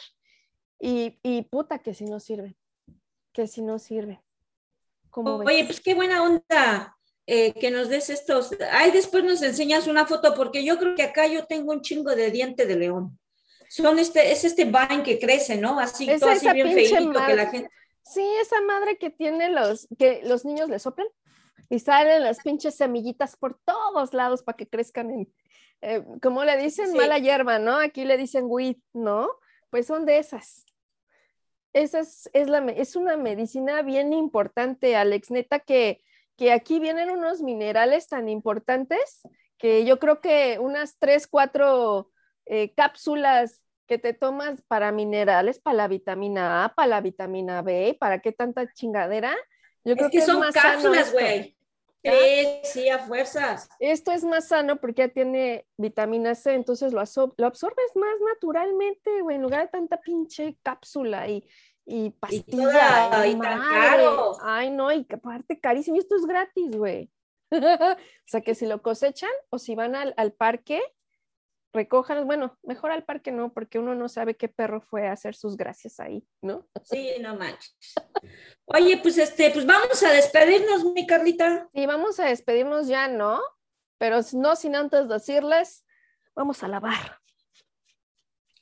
y, 0.79 1.19
y 1.23 1.43
puta 1.43 1.79
que 1.79 1.93
si 1.93 2.05
no 2.05 2.19
sirven 2.19 2.55
que 3.33 3.47
si 3.47 3.61
no 3.61 3.79
sirve. 3.79 4.21
Oye, 5.11 5.65
pues 5.65 5.81
qué 5.81 5.93
buena 5.93 6.23
onda 6.23 6.97
eh, 7.27 7.53
que 7.53 7.71
nos 7.71 7.89
des 7.89 8.09
estos. 8.09 8.55
Ay, 8.71 8.91
después 8.91 9.23
nos 9.23 9.41
enseñas 9.41 9.87
una 9.87 10.05
foto, 10.05 10.33
porque 10.35 10.63
yo 10.63 10.77
creo 10.77 10.95
que 10.95 11.03
acá 11.03 11.27
yo 11.27 11.45
tengo 11.45 11.73
un 11.73 11.81
chingo 11.81 12.15
de 12.15 12.31
diente 12.31 12.65
de 12.65 12.75
león. 12.75 13.19
Son 13.69 13.97
este, 13.99 14.31
es 14.31 14.43
este 14.43 14.65
vine 14.65 15.03
que 15.03 15.19
crece, 15.19 15.57
¿no? 15.57 15.79
Así, 15.79 16.07
todo 16.19 16.29
así 16.29 16.47
bien 16.51 16.71
feíto 16.71 17.11
que 17.25 17.35
la 17.35 17.47
gente. 17.47 17.69
Sí, 18.03 18.25
esa 18.41 18.61
madre 18.61 18.97
que 18.97 19.09
tiene 19.09 19.49
los, 19.49 19.87
que 19.97 20.21
los 20.25 20.45
niños 20.45 20.69
le 20.69 20.77
soplan 20.77 21.07
y 21.69 21.79
salen 21.79 22.23
las 22.23 22.39
pinches 22.41 22.75
semillitas 22.75 23.35
por 23.35 23.57
todos 23.63 24.13
lados 24.13 24.43
para 24.43 24.57
que 24.57 24.67
crezcan 24.67 25.09
en, 25.09 25.33
eh, 25.81 26.03
como 26.21 26.43
le 26.43 26.57
dicen, 26.57 26.93
mala 26.93 27.17
hierba, 27.17 27.59
¿no? 27.59 27.77
Aquí 27.77 28.03
le 28.03 28.17
dicen 28.17 28.45
weed, 28.47 28.77
¿no? 28.93 29.29
Pues 29.73 29.87
son 29.87 30.05
de 30.05 30.19
esas. 30.19 30.67
Esa 31.73 32.01
es, 32.01 32.29
la, 32.47 32.59
es 32.59 32.95
una 32.95 33.17
medicina 33.17 33.81
bien 33.81 34.13
importante, 34.13 34.95
Alex. 34.95 35.31
Neta 35.31 35.61
que, 35.61 36.03
que 36.37 36.51
aquí 36.51 36.79
vienen 36.79 37.09
unos 37.09 37.41
minerales 37.41 38.07
tan 38.07 38.29
importantes 38.29 39.23
que 39.57 39.83
yo 39.83 39.97
creo 39.97 40.21
que 40.21 40.59
unas 40.59 40.99
tres, 40.99 41.25
cuatro 41.25 42.11
eh, 42.45 42.75
cápsulas 42.75 43.63
que 43.87 43.97
te 43.97 44.13
tomas 44.13 44.61
para 44.61 44.91
minerales, 44.91 45.57
para 45.57 45.77
la 45.77 45.87
vitamina 45.87 46.65
A, 46.65 46.75
para 46.75 46.89
la 46.89 47.01
vitamina 47.01 47.63
B, 47.63 47.97
¿para 47.99 48.19
qué 48.19 48.31
tanta 48.31 48.71
chingadera? 48.73 49.35
Yo 49.83 49.95
creo 49.95 50.11
que, 50.11 50.21
son 50.21 50.43
cápsulas, 50.53 51.11
güey. 51.11 51.57
Sí, 52.03 52.59
sí, 52.63 52.89
a 52.89 52.99
fuerzas. 52.99 53.69
Esto 53.79 54.11
es 54.11 54.23
más 54.25 54.49
sano 54.49 54.77
porque 54.77 55.03
ya 55.03 55.07
tiene 55.07 55.65
vitamina 55.77 56.35
C, 56.35 56.53
entonces 56.53 56.91
lo, 56.91 57.01
lo 57.37 57.47
absorbes 57.47 57.95
más 57.95 58.15
naturalmente, 58.33 59.21
güey, 59.21 59.37
en 59.37 59.41
lugar 59.41 59.63
de 59.63 59.67
tanta 59.69 60.01
pinche 60.01 60.57
cápsula 60.63 61.29
y, 61.29 61.47
y 61.85 62.09
pastilla. 62.11 63.25
Y, 63.25 63.39
tan 63.39 63.59
caro. 63.59 64.37
Ay, 64.41 64.69
no, 64.69 64.91
y 64.91 65.07
aparte 65.09 65.59
carísimo, 65.59 65.95
y 65.95 65.99
esto 65.99 66.15
es 66.17 66.25
gratis, 66.25 66.75
güey. 66.75 67.09
o 67.51 67.97
sea 68.25 68.41
que 68.41 68.55
si 68.55 68.65
lo 68.65 68.81
cosechan 68.81 69.31
o 69.49 69.57
si 69.57 69.75
van 69.75 69.95
al, 69.95 70.13
al 70.17 70.33
parque, 70.33 70.81
recojan, 71.73 72.25
bueno, 72.25 72.57
mejor 72.61 72.91
al 72.91 73.03
parque 73.03 73.31
no, 73.31 73.51
porque 73.51 73.79
uno 73.79 73.95
no 73.95 74.07
sabe 74.07 74.37
qué 74.37 74.47
perro 74.47 74.79
fue 74.79 75.07
a 75.07 75.13
hacer 75.13 75.35
sus 75.35 75.57
gracias 75.57 75.99
ahí, 75.99 76.25
¿no? 76.41 76.67
Sí, 76.83 77.15
no 77.19 77.35
manches. 77.35 77.75
Oye, 78.65 78.97
pues 78.97 79.17
este, 79.17 79.49
pues 79.49 79.65
vamos 79.65 80.01
a 80.03 80.11
despedirnos, 80.11 80.85
mi 80.93 81.07
Carlita. 81.07 81.69
Sí, 81.73 81.85
vamos 81.85 82.19
a 82.19 82.25
despedirnos 82.25 82.87
ya, 82.87 83.07
¿no? 83.07 83.41
Pero 83.97 84.19
no 84.33 84.55
sin 84.55 84.75
antes 84.75 85.09
decirles, 85.09 85.83
vamos 86.35 86.63
a 86.63 86.67
lavar. 86.67 87.19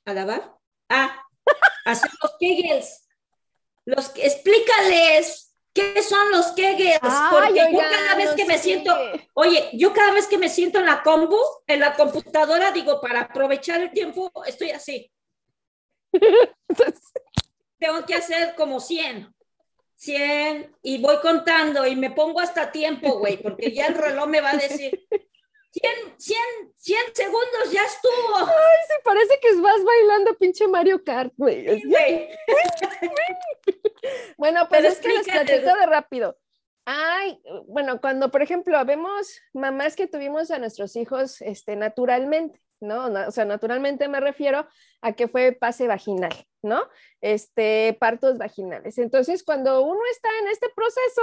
¿A 0.06 0.14
lavar? 0.14 0.58
Ah, 0.90 1.24
hacer 1.86 2.10
los 2.24 2.36
kegels. 2.40 3.08
Los, 3.86 4.12
explícales 4.16 5.51
qué 5.74 6.04
son 6.04 6.32
los 6.32 6.48
porque 6.48 7.72
yo 7.72 7.80
cada 7.80 8.16
vez 8.16 8.32
que 8.32 8.46
me 8.46 8.58
siento, 8.58 8.96
oye, 9.34 9.70
yo 9.74 9.94
cada 9.94 10.14
vez 10.14 10.28
que 10.28 10.38
me 10.38 10.50
siento 10.50 10.80
en 10.80 10.86
la 10.86 11.02
combo, 11.04 11.38
en 11.68 11.80
la 11.80 11.94
computadora, 11.96 12.72
digo, 12.72 13.00
para 13.00 13.22
aprovechar 13.22 13.82
el 13.82 13.92
tiempo, 13.92 14.32
estoy 14.46 14.72
así. 14.72 15.12
Tengo 17.80 18.06
que 18.06 18.16
hacer 18.16 18.56
como 18.56 18.80
100. 18.80 19.34
100 19.96 20.76
y 20.82 21.00
voy 21.00 21.18
contando 21.22 21.86
y 21.86 21.96
me 21.96 22.12
pongo 22.12 22.40
hasta 22.40 22.72
tiempo, 22.72 23.20
güey, 23.20 23.38
porque 23.38 23.72
ya 23.72 23.86
el 23.86 23.96
reloj 23.96 24.28
me 24.28 24.42
va 24.42 24.52
a 24.52 24.58
decir 24.58 25.08
100, 25.72 25.92
100, 26.18 26.38
100 26.76 27.00
segundos 27.14 27.72
ya 27.72 27.86
estuvo. 27.86 28.38
Ay, 28.38 28.80
sí, 28.88 28.94
parece 29.04 29.40
que 29.42 29.60
vas 29.62 29.84
bailando 29.84 30.38
pinche 30.38 30.68
Mario 30.68 31.04
Kart, 31.04 31.34
güey. 31.38 31.66
bueno, 34.38 34.68
pues 34.68 34.84
es 34.84 35.00
que 35.00 35.08
les 35.08 35.28
platico 35.28 35.74
de 35.74 35.86
rápido. 35.86 36.38
Ay, 36.86 37.42
bueno, 37.68 38.02
cuando 38.02 38.32
por 38.32 38.42
ejemplo 38.42 38.84
vemos 38.86 39.40
mamás 39.54 39.96
que 39.96 40.08
tuvimos 40.08 40.52
a 40.52 40.60
nuestros 40.60 40.98
hijos 40.98 41.42
este, 41.42 41.78
naturalmente, 41.78 42.60
¿no? 42.82 43.06
O 43.28 43.32
sea, 43.32 43.46
naturalmente 43.46 44.10
me 44.10 44.20
refiero 44.20 44.68
a 45.02 45.14
que 45.14 45.30
fue 45.30 45.54
pase 45.54 45.88
vaginal, 45.88 46.34
¿no? 46.64 46.84
Este, 47.22 47.96
partos 48.00 48.38
vaginales. 48.38 48.98
Entonces, 48.98 49.44
cuando 49.44 49.84
uno 49.84 50.02
está 50.12 50.28
en 50.42 50.50
este 50.50 50.68
proceso, 50.76 51.22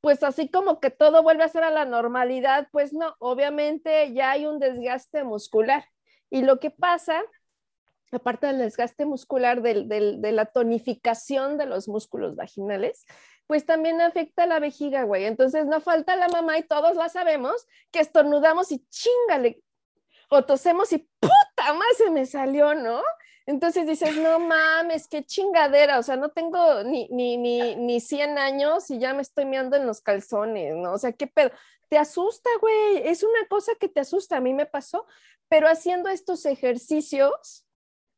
pues 0.00 0.22
así 0.22 0.48
como 0.48 0.80
que 0.80 0.90
todo 0.90 1.22
vuelve 1.22 1.44
a 1.44 1.48
ser 1.48 1.64
a 1.64 1.70
la 1.70 1.84
normalidad, 1.84 2.68
pues 2.70 2.92
no, 2.92 3.14
obviamente 3.18 4.12
ya 4.12 4.32
hay 4.32 4.46
un 4.46 4.58
desgaste 4.58 5.24
muscular. 5.24 5.84
Y 6.30 6.42
lo 6.42 6.60
que 6.60 6.70
pasa, 6.70 7.22
aparte 8.12 8.46
del 8.46 8.58
desgaste 8.58 9.06
muscular, 9.06 9.60
de 9.62 10.32
la 10.32 10.46
tonificación 10.46 11.58
de 11.58 11.66
los 11.66 11.88
músculos 11.88 12.36
vaginales, 12.36 13.06
pues 13.46 13.64
también 13.64 14.00
afecta 14.00 14.42
a 14.42 14.46
la 14.46 14.60
vejiga, 14.60 15.04
güey. 15.04 15.24
Entonces 15.24 15.66
no 15.66 15.80
falta 15.80 16.16
la 16.16 16.28
mamá 16.28 16.58
y 16.58 16.62
todos 16.62 16.96
la 16.96 17.08
sabemos 17.08 17.66
que 17.90 18.00
estornudamos 18.00 18.70
y 18.72 18.86
chingale, 18.90 19.62
o 20.30 20.44
tosemos 20.44 20.92
y 20.92 21.08
puta 21.18 21.72
más 21.72 21.96
se 21.96 22.10
me 22.10 22.26
salió, 22.26 22.74
¿no? 22.74 23.02
Entonces 23.48 23.86
dices, 23.86 24.14
no 24.18 24.38
mames, 24.40 25.08
qué 25.08 25.24
chingadera, 25.24 25.98
o 25.98 26.02
sea, 26.02 26.16
no 26.16 26.28
tengo 26.28 26.84
ni, 26.84 27.08
ni, 27.08 27.38
ni, 27.38 27.76
ni 27.76 27.98
100 27.98 28.36
años 28.36 28.90
y 28.90 28.98
ya 28.98 29.14
me 29.14 29.22
estoy 29.22 29.46
meando 29.46 29.74
en 29.74 29.86
los 29.86 30.02
calzones, 30.02 30.76
¿no? 30.76 30.92
O 30.92 30.98
sea, 30.98 31.12
qué 31.12 31.26
pedo. 31.26 31.50
Te 31.88 31.96
asusta, 31.96 32.50
güey, 32.60 33.08
es 33.08 33.22
una 33.22 33.48
cosa 33.48 33.72
que 33.80 33.88
te 33.88 34.00
asusta, 34.00 34.36
a 34.36 34.40
mí 34.42 34.52
me 34.52 34.66
pasó, 34.66 35.06
pero 35.48 35.66
haciendo 35.66 36.10
estos 36.10 36.44
ejercicios 36.44 37.64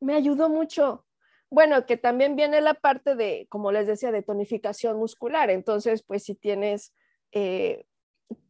me 0.01 0.15
ayudó 0.15 0.49
mucho. 0.49 1.05
Bueno, 1.49 1.85
que 1.85 1.95
también 1.95 2.35
viene 2.35 2.59
la 2.59 2.73
parte 2.73 3.15
de, 3.15 3.47
como 3.49 3.71
les 3.71 3.87
decía, 3.87 4.11
de 4.11 4.23
tonificación 4.23 4.97
muscular. 4.97 5.49
Entonces, 5.49 6.03
pues 6.03 6.23
si 6.23 6.35
tienes, 6.35 6.93
eh, 7.31 7.85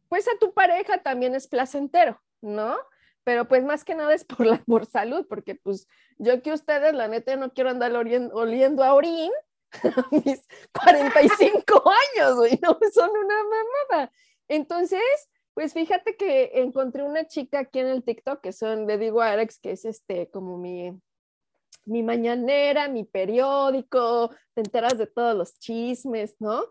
pues 0.08 0.26
a 0.26 0.36
tu 0.40 0.52
pareja 0.52 1.00
también 1.04 1.36
es 1.36 1.46
placentero, 1.46 2.20
¿no? 2.40 2.76
Pero 3.24 3.46
pues 3.46 3.64
más 3.64 3.84
que 3.84 3.94
nada 3.94 4.14
es 4.14 4.24
por, 4.24 4.64
por 4.64 4.86
salud, 4.86 5.26
porque 5.28 5.54
pues 5.54 5.86
yo 6.18 6.42
que 6.42 6.52
ustedes, 6.52 6.94
la 6.94 7.08
neta, 7.08 7.36
no 7.36 7.52
quiero 7.52 7.70
andar 7.70 7.92
oliendo, 7.94 8.84
a 8.84 8.94
orín 8.94 9.30
a 9.72 10.06
mis 10.10 10.46
45 10.72 11.84
años, 12.18 12.36
güey, 12.36 12.58
no, 12.62 12.78
son 12.92 13.10
una 13.10 13.36
mamada. 13.44 14.12
Entonces, 14.48 15.00
pues 15.54 15.72
fíjate 15.72 16.16
que 16.16 16.50
encontré 16.54 17.02
una 17.02 17.26
chica 17.26 17.60
aquí 17.60 17.78
en 17.78 17.88
el 17.88 18.04
TikTok, 18.04 18.40
que 18.40 18.52
son, 18.52 18.86
le 18.86 18.98
digo 18.98 19.22
a 19.22 19.32
Alex, 19.32 19.58
que 19.58 19.72
es 19.72 19.84
este, 19.84 20.30
como 20.30 20.58
mi, 20.58 20.92
mi 21.84 22.02
mañanera, 22.02 22.88
mi 22.88 23.04
periódico, 23.04 24.30
te 24.54 24.62
enteras 24.62 24.98
de 24.98 25.06
todos 25.06 25.36
los 25.36 25.58
chismes, 25.58 26.36
¿no? 26.38 26.64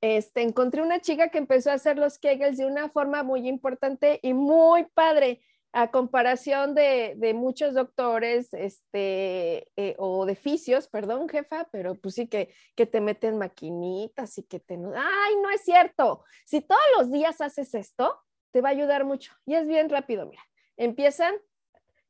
Este, 0.00 0.42
encontré 0.42 0.82
una 0.82 1.00
chica 1.00 1.30
que 1.30 1.38
empezó 1.38 1.70
a 1.70 1.74
hacer 1.74 1.98
los 1.98 2.18
kegels 2.18 2.58
de 2.58 2.66
una 2.66 2.90
forma 2.90 3.22
muy 3.22 3.48
importante 3.48 4.20
y 4.22 4.34
muy 4.34 4.84
padre 4.94 5.40
a 5.72 5.90
comparación 5.90 6.74
de, 6.74 7.32
muchos 7.34 7.74
doctores 7.74 8.52
este, 8.54 9.70
eh, 9.76 9.94
o 9.98 10.24
de 10.24 10.34
fisios, 10.34 10.88
perdón, 10.88 11.28
jefa, 11.28 11.68
pero 11.70 11.94
pues 11.94 12.14
sí 12.14 12.28
que, 12.28 12.54
que 12.74 12.86
te 12.86 13.00
meten 13.00 13.36
maquinitas 13.36 14.38
y 14.38 14.42
que 14.44 14.58
te... 14.58 14.74
¡Ay, 14.74 15.36
no 15.42 15.50
es 15.50 15.62
cierto! 15.62 16.24
Si 16.46 16.62
todos 16.62 16.80
los 16.96 17.12
días 17.12 17.40
haces 17.40 17.74
esto, 17.74 18.18
te 18.52 18.60
va 18.62 18.70
a 18.70 18.72
ayudar 18.72 19.04
mucho. 19.04 19.32
Y 19.44 19.54
es 19.54 19.68
bien 19.68 19.90
rápido, 19.90 20.26
mira. 20.26 20.42
Empiezan, 20.76 21.34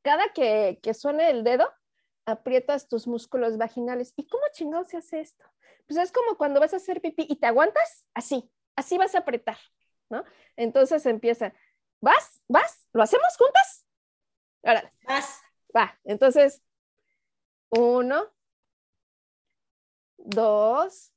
cada 0.03 0.33
que, 0.33 0.79
que 0.83 0.95
suene 0.95 1.31
el 1.31 1.43
dedo, 1.43 1.69
aprietas 2.25 2.89
tus 2.89 3.07
músculos 3.07 3.57
vaginales. 3.57 4.13
¿Y 4.17 4.29
cómo 4.29 4.45
chingado 4.53 4.85
se 4.85 4.97
hace 4.97 5.21
esto? 5.21 5.45
Pues 5.87 5.99
es 5.99 6.13
como 6.13 6.37
cuando 6.37 6.61
vas 6.61 6.73
a 6.73 6.77
hacer 6.77 7.01
pipí 7.01 7.27
y 7.29 7.37
te 7.37 7.47
aguantas, 7.47 8.07
así, 8.15 8.51
así 8.75 8.99
vas 8.99 9.15
a 9.15 9.19
apretar, 9.19 9.57
¿no? 10.11 10.25
Entonces 10.57 11.07
empieza 11.07 11.55
¿Vas? 12.01 12.41
¿Vas? 12.49 12.87
¿Lo 12.93 13.03
hacemos 13.03 13.37
juntas? 13.37 13.87
Ahora. 14.63 14.93
Vas. 15.07 15.43
Va, 15.75 15.99
entonces, 16.05 16.63
uno, 17.71 18.33
dos, 20.17 21.13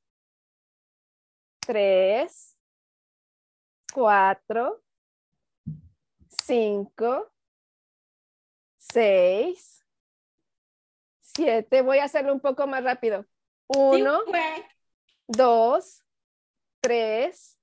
tres, 1.60 2.58
cuatro, 3.94 4.84
cinco, 6.46 7.32
seis, 8.78 9.86
siete. 11.22 11.82
Voy 11.82 12.00
a 12.00 12.06
hacerlo 12.06 12.34
un 12.34 12.40
poco 12.40 12.68
más 12.68 12.84
rápido. 12.84 13.26
Uno, 13.68 14.22
Sí, 14.26 14.32
dos, 15.28 16.04
tres, 16.82 17.58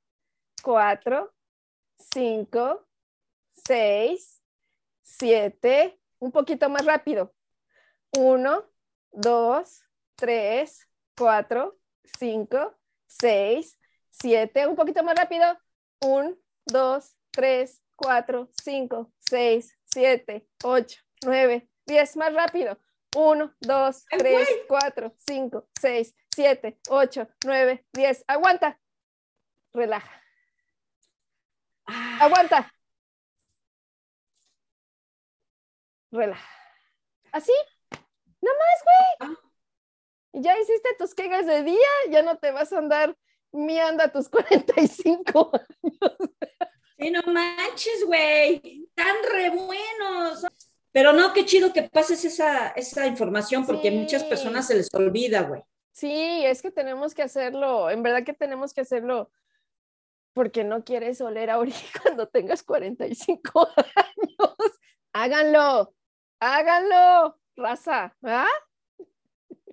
cuatro, 0.63 1.35
cinco, 1.99 2.87
seis, 3.67 4.43
siete. 5.03 5.99
Un 6.19 6.33
poquito 6.33 6.69
más 6.69 6.85
rápido. 6.85 7.35
Uno, 8.17 8.65
dos, 9.11 9.83
tres, 10.15 10.89
cuatro, 11.17 11.79
cinco, 12.19 12.77
seis, 13.07 13.79
siete. 14.11 14.67
Un 14.67 14.77
poquito 14.77 15.03
más 15.03 15.17
rápido. 15.17 15.59
Un, 16.01 16.39
dos, 16.65 17.17
tres, 17.31 17.83
cuatro, 17.97 18.49
cinco, 18.63 19.13
seis, 19.19 19.77
siete, 19.85 20.49
ocho, 20.63 21.01
nueve, 21.25 21.69
diez. 21.87 22.17
Más 22.17 22.33
rápido. 22.33 22.79
Uno, 23.15 23.55
dos, 23.61 24.05
¡Ay, 24.11 24.19
tres, 24.19 24.49
cuatro, 24.69 25.15
cinco, 25.27 25.69
seis, 25.81 26.15
siete, 26.35 26.79
ocho, 26.89 27.29
nueve, 27.45 27.87
diez. 27.93 28.25
Aguanta. 28.27 28.79
Relaja. 29.73 30.23
Ah, 31.87 32.19
Aguanta. 32.23 32.73
Relaja. 36.11 36.49
Así. 37.33 37.53
Nada 38.41 38.57
más, 38.59 39.29
güey. 39.29 40.43
Ya 40.43 40.59
hiciste 40.59 40.91
tus 40.99 41.15
quegas 41.15 41.47
de 41.47 41.63
día, 41.63 41.89
ya 42.11 42.23
no 42.23 42.37
te 42.39 42.51
vas 42.51 42.73
a 42.73 42.79
andar 42.79 43.17
miando 43.53 44.03
a 44.03 44.09
tus 44.09 44.29
45. 44.31 45.51
Sí, 46.99 47.11
no 47.11 47.23
manches, 47.33 48.05
güey. 48.07 48.89
Tan 48.95 49.17
re 49.31 49.51
buenos. 49.51 50.45
Pero 50.93 51.13
no, 51.13 51.33
qué 51.33 51.45
chido 51.45 51.73
que 51.73 51.83
pases 51.85 52.25
esa, 52.25 52.69
esa 52.69 53.07
información 53.07 53.67
porque 53.67 53.89
a 53.89 53.91
Sí. 53.91 53.99
muchas 53.99 54.25
personas 54.25 54.67
se 54.67 54.75
les 54.77 54.89
olvida, 54.95 55.43
güey. 55.43 55.63
Sí, 55.93 56.45
es 56.45 56.63
que 56.63 56.71
tenemos 56.71 57.15
que 57.15 57.23
hacerlo. 57.23 57.91
En 57.91 58.03
verdad 58.03 58.23
que 58.25 58.33
tenemos 58.33 58.73
que 58.75 58.83
hacerlo 58.83 59.31
porque 60.35 60.65
no 60.65 60.85
quieres 60.85 61.21
oler 61.21 61.51
a 61.51 61.59
cuando 62.03 62.29
tengas 62.29 62.63
45 62.63 63.69
años. 63.95 64.76
Háganlo, 65.19 65.95
háganlo, 66.41 67.41
raza. 67.57 68.15
¿ah? 68.23 68.47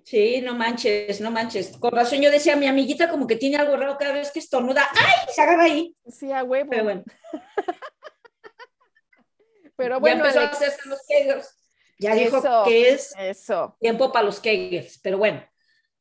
Sí, 0.02 0.40
no 0.40 0.54
manches, 0.54 1.20
no 1.20 1.30
manches. 1.30 1.76
Con 1.76 1.92
razón 1.92 2.22
yo 2.22 2.30
decía, 2.30 2.56
mi 2.56 2.66
amiguita 2.66 3.10
como 3.10 3.26
que 3.26 3.36
tiene 3.36 3.58
algo 3.58 3.76
raro 3.76 3.98
cada 3.98 4.14
vez 4.14 4.32
que 4.32 4.38
estornuda. 4.38 4.88
¡Ay! 4.94 5.34
Se 5.34 5.42
agarra 5.42 5.64
ahí. 5.64 5.94
Sí, 6.06 6.32
a 6.32 6.44
huevo. 6.44 6.70
Pero 6.70 6.84
bueno, 6.84 7.04
Pero 9.76 9.96
ya 9.96 10.00
bueno, 10.00 10.24
empezó 10.24 10.40
a 10.40 10.46
hacerse 10.46 10.88
los 10.88 11.00
kegels. 11.06 11.54
Ya 11.98 12.14
dijo 12.14 12.42
que 12.64 12.88
es 12.88 13.12
eso. 13.18 13.76
tiempo 13.80 14.10
para 14.10 14.24
los 14.24 14.40
kegels, 14.40 14.98
pero 15.02 15.18
bueno. 15.18 15.46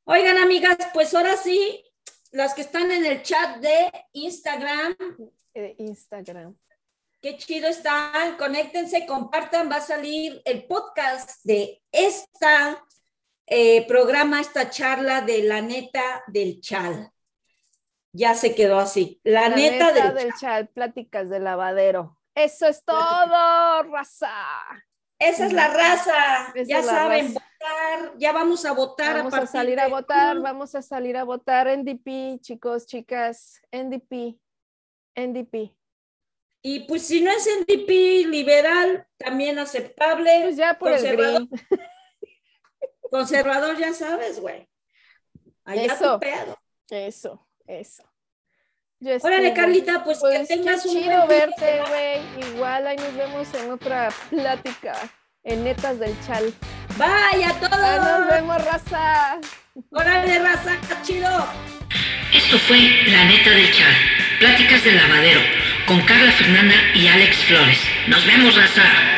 Oigan, 0.06 0.38
amigas, 0.38 0.78
pues 0.94 1.14
ahora 1.14 1.36
sí, 1.36 1.84
las 2.32 2.54
que 2.54 2.62
están 2.62 2.91
en 2.91 3.06
el 3.06 3.22
chat 3.24 3.58
de 3.58 3.91
Instagram, 4.14 4.96
eh, 5.54 5.76
Instagram. 5.80 6.56
Qué 7.24 7.38
chido 7.38 7.70
están, 7.70 8.36
conéctense, 8.36 9.08
compartan, 9.08 9.72
va 9.72 9.78
a 9.78 9.82
salir 9.82 10.42
el 10.44 10.66
podcast 10.66 11.40
de 11.46 11.82
esta 11.90 12.86
eh, 13.48 13.88
programa, 13.88 14.42
esta 14.42 14.70
charla 14.70 15.22
de 15.22 15.44
la 15.44 15.62
neta 15.62 16.22
del 16.28 16.60
chal. 16.60 17.10
Ya 18.12 18.36
se 18.36 18.54
quedó 18.54 18.78
así. 18.78 19.22
La, 19.24 19.48
La 19.48 19.56
neta, 19.56 19.94
del, 19.94 20.14
del 20.16 20.34
chal. 20.34 20.68
pláticas 20.68 21.30
de 21.30 21.40
lavadero. 21.40 22.20
Eso 22.36 22.68
es 22.68 22.84
todo, 22.84 23.84
raza. 23.84 24.36
Esa 25.18 25.46
es 25.46 25.54
la 25.54 25.70
raza. 25.70 26.52
Esa 26.54 26.68
ya 26.68 26.84
saben, 26.84 27.28
raza. 27.28 27.40
votar, 27.40 28.14
ya 28.18 28.34
vamos 28.34 28.66
a 28.66 28.74
votar. 28.74 29.16
Vamos 29.16 29.34
a 29.34 29.48
salir 29.48 29.80
a 29.80 29.88
votar, 29.88 30.42
vamos 30.42 30.76
a 30.76 30.82
salir 30.82 31.16
a 31.16 31.24
votar 31.24 31.70
NDP, 31.70 32.42
chicos, 32.42 32.86
chicas, 32.86 33.62
NDP, 33.72 34.38
NDP. 35.16 35.74
Y 36.66 36.82
pues 36.82 37.05
si 37.05 37.20
no 37.22 37.30
es 37.30 37.45
NDP 37.45 38.26
liberal, 38.30 39.05
también 39.18 39.59
aceptable. 39.59 40.32
Pues 40.43 40.55
ya 40.55 40.80
por 40.80 40.91
el 40.91 40.95
conservador, 40.97 41.47
green. 41.49 41.61
conservador, 43.11 43.78
ya 43.78 43.93
sabes, 43.93 44.39
güey. 44.39 44.68
Allá 45.66 45.93
Eso. 45.93 46.14
tu 46.14 46.20
pedo. 46.22 46.57
Eso, 46.89 47.47
eso. 47.68 48.03
Yo 48.99 49.16
Órale. 49.22 49.53
Carlita, 49.53 50.03
pues, 50.05 50.20
Pues 50.20 50.47
que 50.47 50.55
tengas 50.55 50.84
qué 50.84 50.89
un 50.89 50.95
chido 50.95 51.16
buen 51.26 51.28
de 51.28 51.36
verte, 51.36 51.82
güey. 51.89 52.49
Igual 52.53 52.88
ahí 52.88 52.95
nos 52.95 53.16
vemos 53.16 53.53
en 53.55 53.72
otra 53.72 54.09
plática 54.30 54.93
en 55.43 55.64
Netas 55.66 55.99
del 55.99 56.16
Chal. 56.26 56.53
Vaya 56.97 57.28
Ahí 57.34 57.43
nos 57.43 57.59
todos. 57.59 58.28
vemos, 58.30 58.64
raza. 58.66 59.39
Órale, 59.91 60.39
raza, 60.39 60.80
chido. 61.03 61.30
Esto 62.34 62.57
fue 62.59 62.78
La 63.07 63.26
Neta 63.26 63.49
del 63.49 63.72
Chal, 63.74 63.93
Pláticas 64.39 64.84
del 64.84 64.95
Lavadero, 64.95 65.41
con 65.86 66.02
Carla 66.02 66.32
Fernanda 66.32 66.76
y 66.94 67.08
Alex 67.08 67.38
Flores. 67.46 67.80
Nos 68.08 68.26
vemos, 68.26 68.56
raza. 68.56 69.12